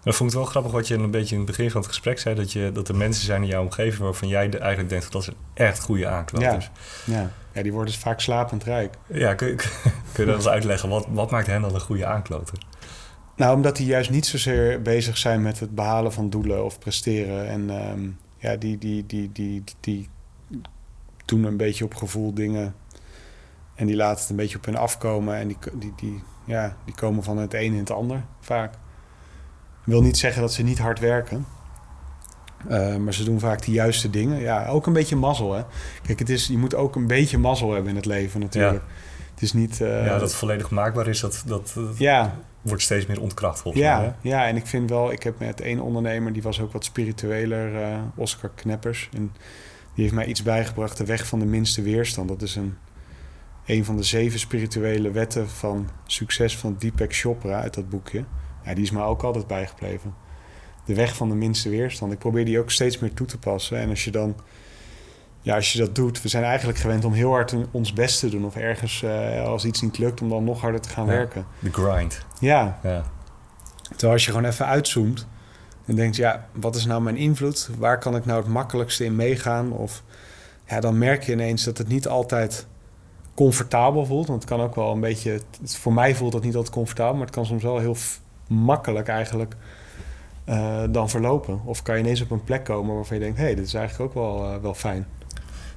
Dan 0.07 0.15
vond 0.15 0.31
ik 0.31 0.37
wel 0.37 0.47
grappig 0.47 0.73
wat 0.73 0.89
je 0.89 0.95
een 0.95 1.11
beetje 1.11 1.35
in 1.35 1.41
het 1.41 1.51
begin 1.51 1.71
van 1.71 1.81
het 1.81 1.89
gesprek 1.89 2.19
zei: 2.19 2.35
dat, 2.35 2.53
je, 2.53 2.71
dat 2.73 2.89
er 2.89 2.97
mensen 2.97 3.25
zijn 3.25 3.43
in 3.43 3.49
jouw 3.49 3.63
omgeving 3.63 4.03
waarvan 4.03 4.29
jij 4.29 4.51
eigenlijk 4.51 4.89
denkt 4.89 5.13
dat 5.13 5.25
ze 5.25 5.33
echt 5.55 5.81
goede 5.81 6.09
aankloters. 6.09 6.71
Ja. 7.05 7.15
ja. 7.15 7.31
Ja, 7.53 7.63
die 7.63 7.73
worden 7.73 7.93
dus 7.93 8.03
vaak 8.03 8.21
slapend 8.21 8.65
rijk. 8.65 8.95
Ja, 9.07 9.35
kun 9.35 9.47
je, 9.47 9.55
kun 10.13 10.25
je 10.25 10.25
dat 10.25 10.35
eens 10.35 10.49
uitleggen? 10.49 10.89
Wat, 10.89 11.07
wat 11.09 11.31
maakt 11.31 11.47
hen 11.47 11.63
dan 11.63 11.75
een 11.75 11.81
goede 11.81 12.07
aankloter? 12.07 12.59
Nou, 13.37 13.55
omdat 13.55 13.77
die 13.77 13.87
juist 13.87 14.11
niet 14.11 14.27
zozeer 14.27 14.83
bezig 14.83 15.17
zijn 15.17 15.43
met 15.43 15.61
het 15.61 15.75
behalen 15.75 16.13
van 16.13 16.31
doelen 16.31 16.65
of 16.65 16.79
presteren. 16.79 17.49
En 17.49 17.91
um, 17.91 18.19
ja, 18.37 18.57
die, 18.57 18.79
die, 18.79 19.07
die, 19.07 19.33
die, 19.33 19.65
die 19.81 20.09
doen 21.25 21.45
een 21.45 21.57
beetje 21.57 21.85
op 21.85 21.95
gevoel 21.95 22.35
dingen. 22.35 22.75
En 23.75 23.87
die 23.87 23.97
laten 23.97 24.21
het 24.21 24.31
een 24.31 24.37
beetje 24.37 24.57
op 24.57 24.65
hun 24.65 24.77
afkomen. 24.77 25.37
En 25.37 25.49
die, 25.49 25.59
die, 25.75 25.93
die, 25.97 26.23
ja, 26.45 26.77
die 26.85 26.95
komen 26.95 27.23
van 27.23 27.39
het 27.39 27.55
een 27.55 27.73
in 27.73 27.79
het 27.79 27.91
ander 27.91 28.25
vaak. 28.41 28.75
Wil 29.87 30.03
niet 30.03 30.17
zeggen 30.17 30.41
dat 30.41 30.53
ze 30.53 30.63
niet 30.63 30.79
hard 30.79 30.99
werken. 30.99 31.47
Uh, 32.71 32.97
maar 32.97 33.15
ze 33.15 33.25
doen 33.25 33.41
vaak 33.41 33.65
de 33.65 33.73
juiste 33.73 34.11
dingen. 34.11 34.41
Ja, 34.41 34.67
ook 34.67 34.87
een 34.87 34.93
beetje 34.93 35.17
mazzel, 35.17 35.53
hè. 35.53 35.63
Kijk, 36.03 36.19
het 36.19 36.29
is, 36.29 36.47
je 36.47 36.59
moet 36.59 36.75
ook 36.75 36.97
een 36.97 37.07
beetje 37.07 37.39
mazzel 37.39 37.73
hebben 37.73 37.91
in 37.91 37.97
het 37.97 38.07
leven 38.07 38.41
natuurlijk. 38.41 38.83
Ja. 38.87 38.93
Het 39.31 39.43
is 39.43 39.53
niet... 39.53 39.81
Uh, 39.81 40.07
ja, 40.07 40.13
dat 40.13 40.21
het 40.21 40.35
volledig 40.35 40.71
maakbaar 40.71 41.07
is, 41.07 41.21
dat, 41.21 41.43
dat, 41.47 41.73
dat 41.75 41.99
ja. 41.99 42.39
wordt 42.63 42.83
steeds 42.83 43.07
meer 43.07 43.21
ontkracht 43.21 43.61
volgens 43.61 43.85
ja, 43.85 43.99
mij. 43.99 44.07
Hè? 44.07 44.29
Ja, 44.29 44.47
en 44.47 44.57
ik 44.57 44.67
vind 44.67 44.91
wel... 44.91 45.13
Ik 45.13 45.23
heb 45.23 45.39
met 45.39 45.61
één 45.61 45.81
ondernemer, 45.81 46.33
die 46.33 46.43
was 46.43 46.61
ook 46.61 46.73
wat 46.73 46.85
spiritueler, 46.85 47.73
uh, 47.73 47.99
Oscar 48.15 48.51
Kneppers. 48.55 49.09
En 49.13 49.33
die 49.95 50.05
heeft 50.05 50.15
mij 50.15 50.27
iets 50.27 50.43
bijgebracht, 50.43 50.97
de 50.97 51.05
weg 51.05 51.27
van 51.27 51.39
de 51.39 51.47
minste 51.47 51.83
weerstand. 51.83 52.29
Dat 52.29 52.43
is 52.43 52.57
een, 52.57 52.77
een 53.67 53.85
van 53.85 53.97
de 53.97 54.03
zeven 54.03 54.39
spirituele 54.39 55.11
wetten 55.11 55.49
van 55.49 55.89
succes 56.07 56.57
van 56.57 56.77
Deepak 56.79 57.15
Chopra 57.15 57.61
uit 57.61 57.75
dat 57.75 57.89
boekje. 57.89 58.25
Ja, 58.67 58.75
die 58.75 58.85
is 58.85 58.91
mij 58.91 59.03
ook 59.03 59.23
altijd 59.23 59.47
bijgebleven 59.47 60.15
de 60.87 60.95
weg 60.95 61.17
van 61.17 61.29
de 61.29 61.35
minste 61.35 61.69
weerstand. 61.69 62.13
Ik 62.13 62.19
probeer 62.19 62.45
die 62.45 62.59
ook 62.59 62.71
steeds 62.71 62.99
meer 62.99 63.15
toe 63.15 63.27
te 63.27 63.39
passen. 63.39 63.79
En 63.79 63.89
als 63.89 64.05
je 64.05 64.11
dan, 64.11 64.37
ja, 65.41 65.55
als 65.55 65.73
je 65.73 65.79
dat 65.79 65.95
doet, 65.95 66.23
we 66.23 66.29
zijn 66.29 66.45
eigenlijk 66.45 66.79
gewend 66.79 67.05
om 67.05 67.13
heel 67.13 67.31
hard 67.31 67.55
ons 67.71 67.93
best 67.93 68.21
te 68.21 68.29
doen. 68.29 68.45
Of 68.45 68.57
ergens, 68.57 69.03
uh, 69.03 69.43
als 69.43 69.65
iets 69.65 69.81
niet 69.81 69.99
lukt, 69.99 70.21
om 70.21 70.29
dan 70.29 70.45
nog 70.45 70.61
harder 70.61 70.81
te 70.81 70.89
gaan 70.89 71.07
ja, 71.07 71.11
werken. 71.11 71.47
De 71.59 71.73
grind. 71.73 72.25
Ja. 72.41 72.79
ja. 72.83 73.03
Terwijl 73.89 74.13
als 74.13 74.25
je 74.25 74.31
gewoon 74.31 74.47
even 74.47 74.67
uitzoomt 74.67 75.27
en 75.87 75.97
denkt, 75.97 76.17
ja, 76.17 76.49
wat 76.53 76.77
is 76.77 76.87
nou 76.87 77.03
mijn 77.03 77.17
invloed? 77.17 77.71
Waar 77.79 77.99
kan 77.99 78.17
ik 78.17 78.25
nou 78.25 78.39
het 78.39 78.49
makkelijkste 78.49 79.05
in 79.05 79.17
meegaan? 79.17 79.73
Of 79.73 80.03
ja, 80.69 80.81
dan 80.81 80.99
merk 80.99 81.23
je 81.23 81.33
ineens 81.33 81.65
dat 81.65 81.79
het 81.79 81.89
niet 81.89 82.09
altijd 82.09 82.67
comfortabel 83.35 84.07
voelt. 84.07 84.27
Want 84.27 84.43
het 84.43 84.51
kan 84.51 84.61
ook 84.61 84.75
wel 84.75 84.93
een 84.93 85.01
beetje, 85.01 85.31
het, 85.31 85.77
voor 85.77 85.93
mij 85.93 86.15
voelt 86.15 86.33
dat 86.33 86.43
niet 86.43 86.55
altijd 86.55 86.75
comfortabel, 86.75 87.15
maar 87.15 87.27
het 87.27 87.35
kan 87.35 87.47
soms 87.47 87.63
wel 87.63 87.79
heel 87.79 87.97
makkelijk 88.47 89.09
eigenlijk 89.09 89.57
uh, 90.49 90.83
dan 90.91 91.11
verlopen? 91.11 91.61
Of 91.65 91.83
kan 91.83 91.95
je 91.95 92.03
ineens 92.03 92.21
op 92.21 92.31
een 92.31 92.45
plek 92.45 92.65
komen 92.65 92.95
waarvan 92.95 93.17
je 93.17 93.23
denkt... 93.23 93.39
hé, 93.39 93.45
hey, 93.45 93.55
dit 93.55 93.67
is 93.67 93.75
eigenlijk 93.75 94.17
ook 94.17 94.23
wel, 94.25 94.45
uh, 94.45 94.57
wel 94.63 94.75
fijn. 94.75 95.07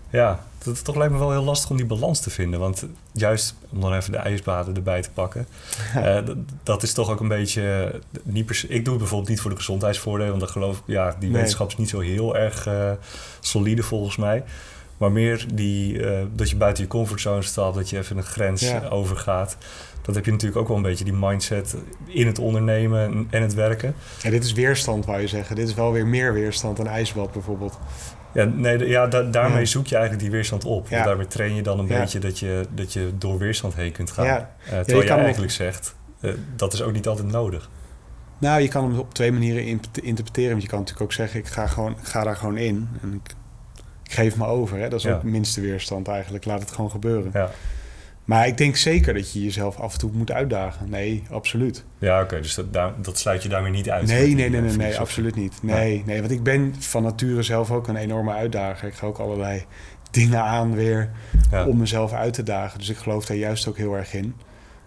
Ja, 0.10 0.40
het 0.64 0.84
toch 0.84 0.96
lijkt 0.96 1.14
me 1.14 1.20
wel 1.20 1.32
heel 1.32 1.44
lastig 1.44 1.70
om 1.70 1.78
die 1.78 1.86
balans 1.86 2.20
te 2.20 2.30
vinden. 2.30 2.60
Want 2.60 2.86
juist 3.12 3.56
om 3.70 3.82
dan 3.82 3.94
even 3.94 4.12
de 4.12 4.18
ijsbaden 4.18 4.76
erbij 4.76 5.02
te 5.02 5.12
pakken... 5.12 5.48
uh, 5.96 6.18
dat 6.64 6.84
is 6.84 6.94
toch 6.94 7.10
ook 7.10 7.20
een 7.20 7.28
beetje... 7.28 7.94
Niet 8.24 8.46
per, 8.46 8.66
ik 8.68 8.84
doe 8.84 8.94
het 8.94 9.02
bijvoorbeeld 9.02 9.30
niet 9.30 9.42
voor 9.42 9.50
de 9.50 9.58
gezondheidsvoordelen... 9.58 10.32
want 10.32 10.44
ik 10.44 10.50
geloof, 10.50 10.82
ja, 10.86 11.16
die 11.20 11.30
nee. 11.30 11.38
wetenschap 11.38 11.68
is 11.68 11.78
niet 11.78 11.90
zo 11.90 12.00
heel 12.00 12.38
erg 12.38 12.68
solide 13.40 13.84
volgens 13.84 14.16
mij... 14.18 14.44
Maar 15.00 15.12
meer 15.12 15.46
die, 15.54 16.02
dat 16.36 16.50
je 16.50 16.56
buiten 16.56 16.84
je 16.84 16.90
comfortzone 16.90 17.42
stapt, 17.42 17.76
dat 17.76 17.90
je 17.90 17.98
even 17.98 18.18
een 18.18 18.24
grens 18.24 18.62
Ja. 18.70 18.88
overgaat 18.88 19.58
dat 20.02 20.16
heb 20.18 20.26
je 20.26 20.32
natuurlijk 20.32 20.60
ook 20.62 20.68
wel 20.68 20.78
een 20.78 20.84
beetje 20.84 21.04
die 21.04 21.14
mindset 21.14 21.76
in 22.06 22.28
het 22.28 22.40
ondernemen 22.40 23.28
en 23.30 23.42
het 23.42 23.54
werken. 23.54 23.96
Ja, 24.22 24.30
dit 24.30 24.44
is 24.44 24.54
weerstand, 24.54 25.06
wou 25.06 25.20
je 25.22 25.28
zeggen. 25.28 25.56
Dit 25.56 25.68
is 25.68 25.74
wel 25.74 25.92
weer 25.92 26.08
meer 26.08 26.34
weerstand 26.34 26.78
dan 26.78 26.88
ijsbad 26.88 27.32
bijvoorbeeld. 27.32 27.80
Ja, 28.34 28.44
nee, 28.44 28.88
ja, 28.88 29.08
da- 29.08 29.22
daarmee 29.24 29.60
Ja. 29.60 29.66
zoek 29.66 29.88
je 29.88 29.96
eigenlijk 29.96 30.24
die 30.24 30.34
weerstand 30.34 30.66
op. 30.66 30.88
Ja. 30.90 31.04
Daarmee 31.04 31.28
train 31.28 31.56
je 31.56 31.62
dan 31.62 31.80
een 31.80 31.88
Ja. 31.88 32.00
beetje 32.00 32.20
dat 32.20 32.40
je, 32.40 32.66
dat 32.76 32.94
je 32.94 33.12
door 33.18 33.38
weerstand 33.38 33.76
heen 33.76 33.92
kunt 33.92 34.12
gaan. 34.12 34.26
Ja. 34.26 34.56
Eh, 34.64 34.70
terwijl 34.80 35.02
je, 35.04 35.10
nog- 35.10 35.18
eigenlijk 35.20 35.52
zegt, 35.52 35.96
eh, 36.22 36.34
dat 36.56 36.74
is 36.74 36.82
ook 36.82 36.94
niet 36.94 37.08
altijd 37.08 37.28
nodig. 37.28 37.70
Nou, 38.40 38.62
je 38.62 38.68
kan 38.68 38.84
hem 38.84 39.00
op 39.00 39.14
twee 39.14 39.32
manieren 39.32 39.66
in- 39.66 39.82
interpreteren. 40.02 40.50
Want 40.52 40.62
je 40.64 40.70
kan 40.70 40.80
natuurlijk 40.80 41.06
ook 41.06 41.14
zeggen, 41.14 41.40
ik 41.40 41.48
ga, 41.48 41.68
gewoon, 41.68 41.96
ga 42.02 42.24
daar 42.24 42.36
gewoon 42.36 42.58
in. 42.58 42.88
En 43.02 43.14
ik 43.14 43.34
geef 44.14 44.36
me 44.38 44.46
over. 44.46 44.78
Hè? 44.78 44.90
Dat 44.90 45.00
is 45.00 45.06
Ja. 45.06 45.14
ook 45.16 45.24
minste 45.24 45.62
weerstand 45.62 46.08
eigenlijk. 46.08 46.46
Laat 46.46 46.60
het 46.60 46.72
gewoon 46.72 46.92
gebeuren. 46.92 47.30
Ja, 47.34 47.50
Maar 48.26 48.48
ik 48.48 48.58
denk 48.58 48.76
zeker 48.76 49.14
dat 49.14 49.34
je 49.34 49.44
jezelf 49.44 49.80
af 49.80 49.94
en 49.94 50.00
toe 50.00 50.12
moet 50.14 50.32
uitdagen. 50.32 50.90
Nee, 50.90 51.24
absoluut. 51.30 51.84
ja 51.98 52.22
oké, 52.22 52.42
dus 52.42 52.56
dat, 52.56 52.74
daar, 52.74 52.94
dat 53.02 53.18
sluit 53.20 53.44
je 53.44 53.50
daarmee 53.50 53.72
niet 53.72 53.90
uit. 53.90 54.08
Nee, 54.08 54.26
die, 54.26 54.36
nee, 54.36 54.46
eh, 54.46 54.52
nee, 54.52 54.62
nee, 54.62 54.76
nee, 54.78 54.98
absoluut 55.00 55.36
niet. 55.36 55.54
Nee, 55.62 56.04
nee, 56.06 56.20
want 56.20 56.32
ik 56.32 56.44
ben 56.44 56.76
van 56.80 57.04
nature 57.04 57.42
zelf 57.44 57.72
ook 57.72 57.88
een 57.88 57.96
enorme 57.96 58.34
uitdager. 58.34 58.88
Ik 58.88 58.94
ga 58.94 59.08
ook 59.08 59.18
allerlei 59.18 59.64
dingen 60.12 60.42
aan 60.44 60.76
weer 60.76 61.10
Ja. 61.52 61.66
om 61.66 61.78
mezelf 61.78 62.14
uit 62.14 62.34
te 62.34 62.44
dagen. 62.44 62.80
Dus 62.80 62.90
ik 62.90 62.98
geloof 62.98 63.26
daar 63.26 63.38
juist 63.38 63.68
ook 63.68 63.78
heel 63.78 63.94
erg 63.94 64.14
in. 64.14 64.36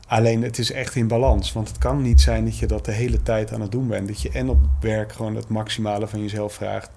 Alleen 0.06 0.42
het 0.42 0.58
is 0.58 0.72
echt 0.72 0.94
in 0.94 1.08
balans. 1.08 1.52
Want 1.52 1.68
het 1.68 1.78
kan 1.78 2.02
niet 2.02 2.20
zijn 2.20 2.44
dat 2.44 2.58
je 2.58 2.66
dat 2.66 2.85
de 2.85 2.92
hele 2.92 3.22
tijd 3.22 3.52
aan 3.52 3.61
het 3.61 3.72
doen 3.72 3.88
bent. 3.88 4.08
Dat 4.08 4.22
je 4.22 4.30
en 4.30 4.48
op 4.48 4.58
werk 4.80 5.12
gewoon 5.12 5.35
het 5.37 5.48
maximale 5.48 6.06
van 6.08 6.20
jezelf 6.22 6.52
vraagt. 6.54 6.90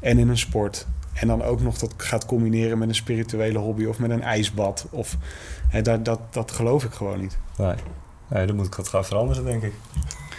En 0.00 0.18
in 0.18 0.28
een 0.28 0.38
sport. 0.38 0.86
En 1.12 1.28
dan 1.28 1.42
ook 1.42 1.60
nog 1.60 1.78
dat 1.78 1.94
gaat 1.96 2.26
combineren 2.26 2.78
met 2.78 2.88
een 2.88 2.94
spirituele 2.94 3.58
hobby 3.58 3.84
of 3.84 3.98
met 3.98 4.10
een 4.10 4.22
ijsbad. 4.22 4.86
Of, 4.90 5.16
hè, 5.68 5.82
dat, 5.82 6.04
dat, 6.04 6.20
dat 6.30 6.50
geloof 6.50 6.84
ik 6.84 6.92
gewoon 6.92 7.20
niet. 7.20 7.38
Nee. 7.56 7.74
nee, 8.28 8.46
dan 8.46 8.56
moet 8.56 8.66
ik 8.66 8.74
wat 8.74 8.88
gaan 8.88 9.04
veranderen, 9.04 9.44
denk 9.44 9.62
ik. 9.62 9.72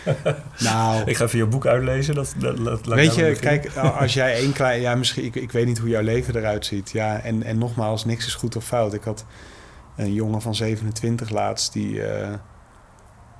Nou, 0.60 1.04
Ik 1.06 1.18
ga 1.18 1.24
even 1.26 1.38
je 1.38 1.46
boek 1.46 1.66
uitlezen. 1.66 2.16
Dat, 2.16 2.34
dat, 2.38 2.58
dat- 2.58 2.86
laat 2.86 2.98
Weet 2.98 3.16
je, 3.16 3.36
kijk, 3.40 3.76
als 3.76 4.14
jij 4.14 4.34
één 4.42 4.54
klein... 4.54 4.82
Ja, 4.82 4.96
misschien... 4.96 5.24
Ik, 5.26 5.36
ik 5.36 5.52
weet 5.52 5.66
niet 5.66 5.78
hoe 5.78 5.90
jouw 5.90 6.02
leven 6.02 6.36
eruit 6.36 6.66
ziet. 6.66 6.92
Ja, 6.92 7.20
en, 7.20 7.44
en 7.44 7.58
nogmaals, 7.58 8.06
niks 8.06 8.26
is 8.26 8.36
goed 8.36 8.56
of 8.56 8.66
fout. 8.66 8.94
Ik 8.94 9.04
had 9.04 9.26
een 9.96 10.14
jongen 10.14 10.42
van 10.42 10.56
27 10.56 11.30
laatst... 11.30 11.74
die, 11.74 12.04
eh, 12.08 12.34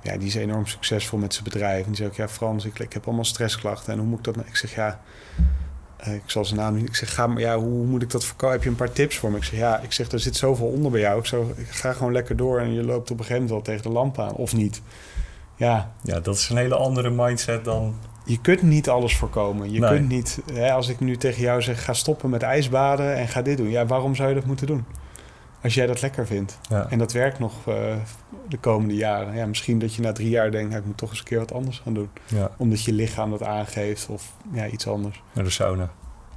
ja, 0.02 0.16
die 0.16 0.26
is 0.28 0.34
enorm 0.34 0.66
succesvol 0.66 1.18
met 1.18 1.32
zijn 1.32 1.44
bedrijf. 1.44 1.80
En 1.80 1.86
die 1.88 1.96
zei 1.96 2.08
ook... 2.08 2.14
Ja, 2.16 2.28
Frans, 2.28 2.64
ik, 2.64 2.78
ik 2.78 2.92
heb 2.92 3.06
allemaal 3.06 3.24
stressklachten. 3.24 3.92
En 3.92 3.98
hoe 3.98 4.08
moet 4.08 4.18
ik 4.18 4.24
dat... 4.24 4.36
nou- 4.36 4.48
Ik 4.48 4.56
zeg, 4.56 4.74
ja... 4.74 5.00
eh, 6.04 6.14
ik 6.14 6.22
zal 6.26 6.44
zijn 6.44 6.60
naam 6.60 6.74
niet... 6.74 6.88
Ik 6.88 6.94
zeg, 6.94 7.14
ga, 7.14 7.26
maar, 7.26 7.40
ja, 7.40 7.58
hoe 7.58 7.84
moet 7.86 8.02
ik 8.02 8.10
dat 8.10 8.24
voorkomen? 8.24 8.54
Heb 8.54 8.64
je 8.64 8.70
een 8.70 8.76
paar 8.76 8.92
tips 8.92 9.16
voor 9.16 9.30
me? 9.30 9.36
Ik 9.36 9.44
zeg, 9.44 9.58
ja, 9.58 9.78
ik 9.80 9.92
zeg, 9.92 10.10
er 10.12 10.20
zit 10.20 10.36
zoveel 10.36 10.66
onder 10.66 10.90
bij 10.90 11.00
jou. 11.00 11.18
Ik, 11.18 11.30
ik 11.58 11.68
ga 11.68 11.92
gewoon 11.92 12.12
lekker 12.12 12.36
door 12.36 12.60
en 12.60 12.72
je 12.72 12.82
loopt 12.84 13.10
op 13.10 13.18
een 13.18 13.24
gegeven 13.24 13.42
moment 13.46 13.50
wel 13.50 13.62
tegen 13.62 13.82
de 13.90 13.98
lamp 13.98 14.18
aan. 14.18 14.32
Of 14.34 14.54
niet. 14.54 14.82
Ja, 15.56 15.92
Ja, 16.02 16.20
dat 16.20 16.34
is 16.36 16.48
een 16.48 16.56
hele 16.56 16.74
andere 16.76 17.10
mindset 17.10 17.64
dan... 17.64 17.94
je 18.24 18.40
kunt 18.40 18.62
niet 18.62 18.88
alles 18.88 19.16
voorkomen. 19.16 19.72
Je 19.72 19.80
Nee. 19.80 19.90
kunt 19.90 20.08
niet, 20.08 20.38
hè, 20.52 20.72
als 20.72 20.88
ik 20.88 21.00
nu 21.00 21.16
tegen 21.16 21.42
jou 21.42 21.62
zeg, 21.62 21.84
ga 21.84 21.92
stoppen 21.92 22.30
met 22.30 22.42
ijsbaden 22.42 23.14
en 23.16 23.28
ga 23.28 23.42
dit 23.42 23.56
doen. 23.56 23.70
Ja, 23.70 23.86
waarom 23.86 24.14
zou 24.14 24.28
je 24.28 24.34
dat 24.34 24.44
moeten 24.44 24.66
doen? 24.66 24.84
Als 25.64 25.74
jij 25.74 25.86
dat 25.86 26.00
lekker 26.02 26.26
vindt. 26.26 26.58
Ja. 26.68 26.86
En 26.90 26.98
dat 26.98 27.12
werkt 27.12 27.38
nog 27.38 27.68
eh, 27.68 27.74
de 28.48 28.58
komende 28.58 28.94
jaren. 28.94 29.34
Ja, 29.34 29.46
misschien 29.46 29.78
dat 29.78 29.94
je 29.94 30.02
na 30.02 30.12
drie 30.12 30.28
jaar 30.28 30.50
denkt, 30.50 30.68
nou, 30.68 30.80
ik 30.80 30.86
moet 30.86 30.96
toch 30.96 31.10
eens 31.10 31.18
een 31.18 31.24
keer 31.24 31.38
wat 31.38 31.52
anders 31.52 31.78
gaan 31.84 31.94
doen. 31.94 32.08
ja, 32.26 32.50
Omdat 32.56 32.82
je 32.84 32.92
lichaam 32.92 33.30
dat 33.30 33.42
aangeeft 33.42 34.08
of 34.08 34.32
ja, 34.52 34.66
iets 34.66 34.86
anders. 34.88 35.22
naar 35.32 35.44
de 35.44 35.50
sauna. 35.50 35.90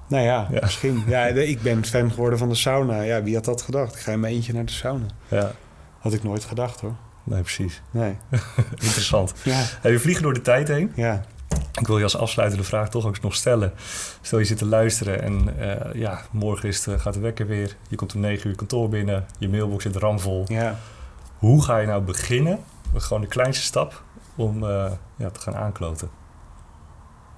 Nou 0.08 0.24
ja, 0.24 0.48
Ja. 0.52 0.60
misschien. 0.62 1.04
Ja, 1.08 1.26
ik 1.26 1.62
ben 1.62 1.86
fan 1.86 2.12
geworden 2.12 2.40
van 2.40 2.50
de 2.50 2.56
sauna. 2.56 3.02
Ja, 3.02 3.24
wie 3.24 3.36
had 3.36 3.46
dat 3.46 3.62
gedacht? 3.62 3.96
Ik 3.96 4.00
ga 4.02 4.12
in 4.12 4.20
mijn 4.20 4.34
eentje 4.34 4.54
naar 4.54 4.66
de 4.66 4.72
sauna. 4.72 5.06
Ja, 5.28 5.52
Had 6.00 6.14
ik 6.14 6.24
nooit 6.24 6.44
gedacht 6.46 6.80
hoor. 6.82 6.96
nee, 7.24 7.42
precies. 7.42 7.82
Nee. 7.92 8.16
Interessant. 8.72 9.34
Ja, 9.44 9.64
Hey, 9.82 9.92
we 9.92 10.00
vliegen 10.00 10.24
door 10.24 10.34
de 10.34 10.42
tijd 10.42 10.68
heen. 10.68 10.92
ja. 10.96 11.22
Ik 11.80 11.88
wil 11.88 11.98
je 11.98 12.04
als 12.04 12.18
afsluitende 12.18 12.64
vraag 12.64 12.90
toch 12.90 13.06
ook 13.06 13.22
nog 13.22 13.36
stellen. 13.36 13.74
Stel 14.22 14.40
je 14.40 14.46
zit 14.46 14.58
te 14.58 14.66
luisteren 14.66 15.22
en 15.22 15.60
eh, 15.60 15.94
ja, 15.94 16.22
morgen 16.32 16.70
is 16.70 16.88
gaat 16.98 17.14
de 17.14 17.20
wekker 17.20 17.48
weer. 17.48 17.76
Je 17.90 17.96
komt 17.96 18.16
om 18.16 18.22
negen 18.22 18.50
uur 18.50 18.56
kantoor 18.56 18.90
binnen. 18.90 19.26
Je 19.40 19.50
mailbox 19.50 19.84
zit 19.84 19.96
ramvol. 19.96 20.44
ja. 20.48 20.80
Hoe 21.38 21.64
ga 21.64 21.78
je 21.78 21.88
nou 21.88 22.02
beginnen? 22.02 22.60
Gewoon 22.96 23.22
de 23.22 23.28
kleinste 23.28 23.64
stap 23.64 24.04
om 24.36 24.64
eh, 24.64 24.92
ja, 25.16 25.30
te 25.30 25.40
gaan 25.40 25.56
aankloten. 25.56 26.10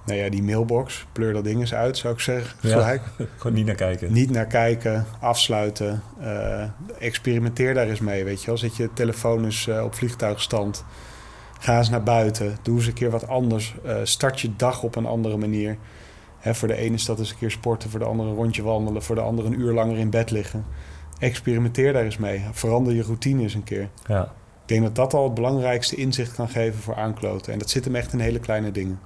Nou 0.06 0.18
ja, 0.18 0.30
die 0.30 0.42
mailbox, 0.42 1.06
pleur 1.12 1.32
dat 1.32 1.44
ding 1.44 1.60
eens 1.60 1.74
uit, 1.74 1.96
zou 1.96 2.14
ik 2.14 2.20
zeggen. 2.20 2.56
Ja. 2.60 2.98
Gewoon 3.36 3.56
niet 3.56 3.66
naar 3.66 3.74
kijken. 3.74 4.12
Niet 4.12 4.30
naar 4.30 4.46
kijken, 4.46 5.06
afsluiten. 5.20 6.02
eh, 6.20 6.64
experimenteer 6.98 7.74
daar 7.74 7.88
eens 7.88 8.00
mee, 8.00 8.24
weet 8.24 8.40
je 8.40 8.46
wel. 8.46 8.58
Zet 8.58 8.76
je 8.76 8.92
telefoon 8.92 9.44
eens 9.44 9.68
op 9.68 9.94
vliegtuigstand. 9.94 10.84
Ga 11.60 11.78
eens 11.78 11.90
naar 11.90 12.02
buiten. 12.02 12.56
Doe 12.62 12.76
eens 12.76 12.86
een 12.86 12.92
keer 12.92 13.10
wat 13.10 13.28
anders. 13.28 13.74
Eh, 13.84 13.96
start 14.02 14.40
je 14.40 14.56
dag 14.56 14.82
op 14.82 14.96
een 14.96 15.06
andere 15.06 15.36
manier. 15.36 15.76
Hè, 16.38 16.54
voor 16.54 16.68
de 16.68 16.74
ene 16.76 16.94
is 16.94 17.04
dat 17.04 17.18
eens 17.18 17.30
een 17.30 17.38
keer 17.38 17.50
sporten. 17.50 17.90
Voor 17.90 17.98
de 17.98 18.04
andere 18.04 18.28
een 18.28 18.34
rondje 18.34 18.62
wandelen. 18.62 19.02
Voor 19.02 19.14
de 19.14 19.20
andere 19.20 19.48
een 19.48 19.60
uur 19.60 19.72
langer 19.72 19.98
in 19.98 20.10
bed 20.10 20.30
liggen. 20.30 20.64
Experimenteer 21.18 21.92
daar 21.92 22.04
eens 22.04 22.16
mee. 22.16 22.44
Verander 22.52 22.92
je 22.94 23.02
routine 23.02 23.42
eens 23.42 23.54
een 23.54 23.64
keer. 23.64 23.88
Ja, 24.06 24.22
Ik 24.62 24.68
denk 24.68 24.82
dat 24.82 24.94
dat 24.94 25.14
al 25.14 25.24
het 25.24 25.34
belangrijkste 25.34 25.96
inzicht 25.96 26.34
kan 26.34 26.48
geven 26.48 26.80
voor 26.80 26.96
aankloten. 26.96 27.52
En 27.52 27.58
dat 27.58 27.70
zit 27.70 27.84
hem 27.84 27.94
echt 27.94 28.12
in 28.12 28.18
hele 28.20 28.38
kleine 28.38 28.70
dingen. 28.70 29.00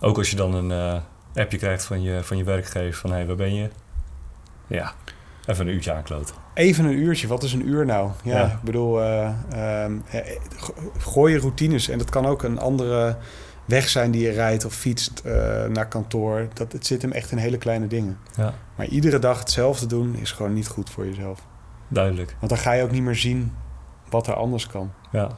ook 0.00 0.16
als 0.18 0.30
je 0.30 0.36
dan 0.36 0.54
een 0.54 0.70
eh, 0.72 1.00
appje 1.42 1.58
krijgt 1.58 1.84
van 1.84 2.02
je, 2.02 2.22
van 2.22 2.36
je 2.36 2.44
werkgever 2.44 3.00
van 3.00 3.10
hé, 3.10 3.16
hey, 3.16 3.26
waar 3.26 3.36
ben 3.36 3.54
je? 3.54 3.70
Ja, 4.66 4.92
even 5.46 5.66
een 5.66 5.74
uurtje 5.74 5.92
aankloten. 5.92 6.34
Even 6.58 6.84
een 6.84 6.98
uurtje, 6.98 7.26
wat 7.26 7.42
is 7.42 7.52
een 7.52 7.68
uur 7.68 7.86
nou? 7.86 8.10
Ja, 8.22 8.38
Ja. 8.38 8.46
ik 8.46 8.60
bedoel, 8.62 9.00
go- 10.56 10.74
gooi 10.98 11.32
je 11.32 11.38
routines. 11.40 11.88
En 11.88 11.98
dat 11.98 12.10
kan 12.10 12.26
ook 12.26 12.42
een 12.42 12.58
andere 12.58 13.16
weg 13.64 13.88
zijn 13.88 14.10
die 14.10 14.22
je 14.22 14.30
rijdt 14.30 14.64
of 14.64 14.72
fietst 14.74 15.20
eh, 15.24 15.64
naar 15.64 15.88
kantoor. 15.88 16.48
Dat, 16.54 16.72
het 16.72 16.86
zit 16.86 17.02
hem 17.02 17.12
echt 17.12 17.30
in 17.30 17.38
hele 17.38 17.58
kleine 17.58 17.86
dingen. 17.86 18.18
Ja, 18.36 18.54
Maar 18.76 18.86
iedere 18.86 19.18
dag 19.18 19.38
hetzelfde 19.38 19.86
doen 19.86 20.14
is 20.14 20.32
gewoon 20.32 20.52
niet 20.52 20.68
goed 20.68 20.90
voor 20.90 21.06
jezelf. 21.06 21.40
duidelijk. 21.88 22.36
Want 22.38 22.50
dan 22.52 22.60
ga 22.60 22.72
je 22.72 22.82
ook 22.82 22.90
niet 22.90 23.02
meer 23.02 23.16
zien 23.16 23.52
wat 24.10 24.26
er 24.26 24.34
anders 24.34 24.66
kan. 24.66 24.92
Ja. 25.12 25.28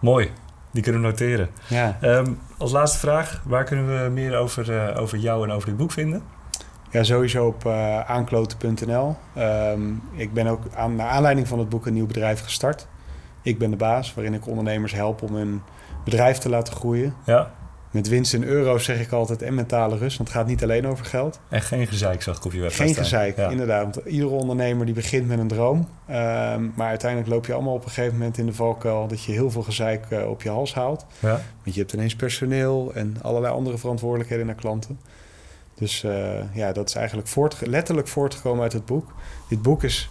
Mooi. 0.00 0.30
Die 0.72 0.82
kunnen 0.82 1.00
we 1.02 1.06
noteren. 1.06 1.48
Ja, 1.68 1.96
Ehm, 2.00 2.32
als 2.58 2.72
laatste 2.72 2.98
vraag, 2.98 3.42
waar 3.44 3.64
kunnen 3.64 4.02
we 4.04 4.10
meer 4.10 4.36
over, 4.36 4.96
over 4.98 5.18
jou 5.18 5.44
en 5.44 5.50
over 5.54 5.68
dit 5.68 5.76
boek 5.76 5.92
vinden? 5.92 6.22
Ja 6.90 7.02
sowieso 7.02 7.46
op 7.46 7.66
eh, 7.66 8.00
aankloten.nl. 8.00 9.16
Ehm, 9.34 9.80
ik 10.14 10.32
ben 10.32 10.46
ook 10.46 10.62
aan, 10.74 10.94
naar 10.96 11.08
aanleiding 11.08 11.48
van 11.48 11.58
het 11.58 11.68
boek 11.68 11.86
een 11.86 11.94
nieuw 11.94 12.06
bedrijf 12.06 12.40
gestart. 12.42 12.86
Ik 13.42 13.58
ben 13.58 13.70
de 13.70 13.76
baas, 13.76 14.14
waarin 14.14 14.34
ik 14.34 14.46
ondernemers 14.46 14.92
help 14.92 15.22
om 15.22 15.34
hun 15.34 15.62
bedrijf 16.04 16.38
te 16.38 16.48
laten 16.48 16.74
groeien. 16.74 17.14
Ja, 17.24 17.50
Met 17.90 18.08
winst 18.08 18.34
in 18.34 18.42
euro's 18.44 18.84
zeg 18.84 19.00
ik 19.00 19.12
altijd 19.12 19.42
en 19.42 19.54
mentale 19.54 19.96
rust. 19.96 20.16
Want 20.18 20.28
het 20.28 20.38
gaat 20.38 20.46
niet 20.46 20.62
alleen 20.62 20.86
over 20.86 21.04
geld. 21.04 21.40
en 21.48 21.62
geen 21.62 21.86
gezeik 21.86 22.22
zag 22.22 22.36
ik 22.36 22.44
op 22.44 22.52
je 22.52 22.60
website 22.60 22.82
Geen 22.84 22.94
gezeik, 22.94 23.36
Ja. 23.36 23.48
inderdaad. 23.48 23.82
Want 23.94 24.06
iedere 24.06 24.30
ondernemer 24.30 24.86
die 24.86 24.94
begint 24.94 25.28
met 25.28 25.38
een 25.38 25.48
droom. 25.48 25.88
Ehm, 26.06 26.68
maar 26.74 26.88
uiteindelijk 26.88 27.30
loop 27.30 27.46
je 27.46 27.52
allemaal 27.52 27.74
op 27.74 27.84
een 27.84 27.90
gegeven 27.90 28.18
moment 28.18 28.38
in 28.38 28.46
de 28.46 28.52
valkuil... 28.52 29.06
dat 29.06 29.24
je 29.24 29.32
heel 29.32 29.50
veel 29.50 29.62
gezeik 29.62 30.06
eh, 30.10 30.28
op 30.30 30.42
je 30.42 30.50
hals 30.50 30.74
haalt. 30.74 31.06
Ja, 31.20 31.40
Want 31.62 31.74
je 31.74 31.80
hebt 31.80 31.92
ineens 31.92 32.16
personeel 32.16 32.90
en 32.94 33.16
allerlei 33.22 33.54
andere 33.54 33.78
verantwoordelijkheden 33.78 34.46
naar 34.46 34.54
klanten. 34.54 34.98
Dus 35.78 36.04
eh, 36.04 36.54
ja, 36.54 36.72
dat 36.72 36.88
is 36.88 36.94
eigenlijk 36.94 37.28
voortge- 37.28 37.66
letterlijk 37.68 38.08
voortgekomen 38.08 38.62
uit 38.62 38.72
het 38.72 38.84
boek. 38.86 39.12
Dit 39.48 39.62
boek 39.62 39.82
is 39.84 40.10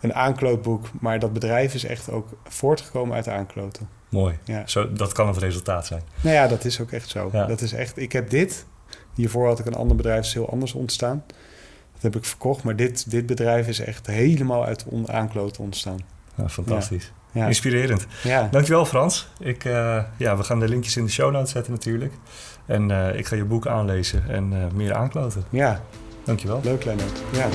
een 0.00 0.14
aanklootboek, 0.14 0.86
maar 1.00 1.18
dat 1.18 1.32
bedrijf 1.32 1.74
is 1.74 1.84
echt 1.84 2.10
ook 2.10 2.28
voortgekomen 2.44 3.14
uit 3.16 3.28
aankloten. 3.28 3.88
mooi. 4.08 4.38
Ja. 4.44 4.62
Zo, 4.66 4.92
dat 4.92 5.12
kan 5.12 5.26
het 5.26 5.36
resultaat 5.36 5.86
zijn. 5.86 6.02
Nou 6.20 6.34
ja, 6.34 6.46
dat 6.48 6.64
is 6.64 6.80
ook 6.80 6.90
echt 6.90 7.08
zo. 7.08 7.28
Ja. 7.32 7.46
Dat 7.46 7.60
is 7.60 7.72
echt, 7.72 7.98
ik 7.98 8.12
heb 8.12 8.30
dit. 8.30 8.66
Hiervoor 9.14 9.46
had 9.46 9.58
ik 9.58 9.66
een 9.66 9.74
ander 9.74 9.96
bedrijf, 9.96 10.24
is 10.24 10.34
heel 10.34 10.50
anders 10.50 10.72
ontstaan. 10.72 11.24
Dat 11.92 12.02
heb 12.02 12.16
ik 12.16 12.24
verkocht, 12.24 12.62
maar 12.64 12.76
dit, 12.76 13.10
dit 13.10 13.26
bedrijf 13.26 13.68
is 13.68 13.78
echt 13.78 14.06
helemaal 14.06 14.64
uit 14.64 14.84
on, 14.84 15.10
aankloten 15.12 15.62
ontstaan. 15.62 15.98
Ja, 16.36 16.48
fantastisch. 16.48 17.12
Ja, 17.32 17.46
Inspirerend. 17.46 18.06
ja. 18.22 18.48
Dankjewel 18.50 18.84
Frans. 18.86 19.28
Ik, 19.38 19.64
eh, 19.64 20.04
ja, 20.16 20.36
we 20.36 20.42
gaan 20.42 20.60
de 20.60 20.68
linkjes 20.68 20.96
in 20.96 21.04
de 21.04 21.10
show 21.10 21.32
notes 21.32 21.50
zetten 21.50 21.72
natuurlijk. 21.72 22.12
En 22.66 22.90
eh, 22.90 23.18
ik 23.18 23.26
ga 23.26 23.36
je 23.36 23.44
boek 23.44 23.66
aanlezen 23.66 24.24
en 24.28 24.52
eh, 24.52 24.58
meer 24.74 24.94
aankloten. 24.94 25.44
ja 25.50 25.80
Dankjewel. 26.24 26.60
leuk 26.62 26.84
Lennart. 26.84 27.22
Ja. 27.32 27.48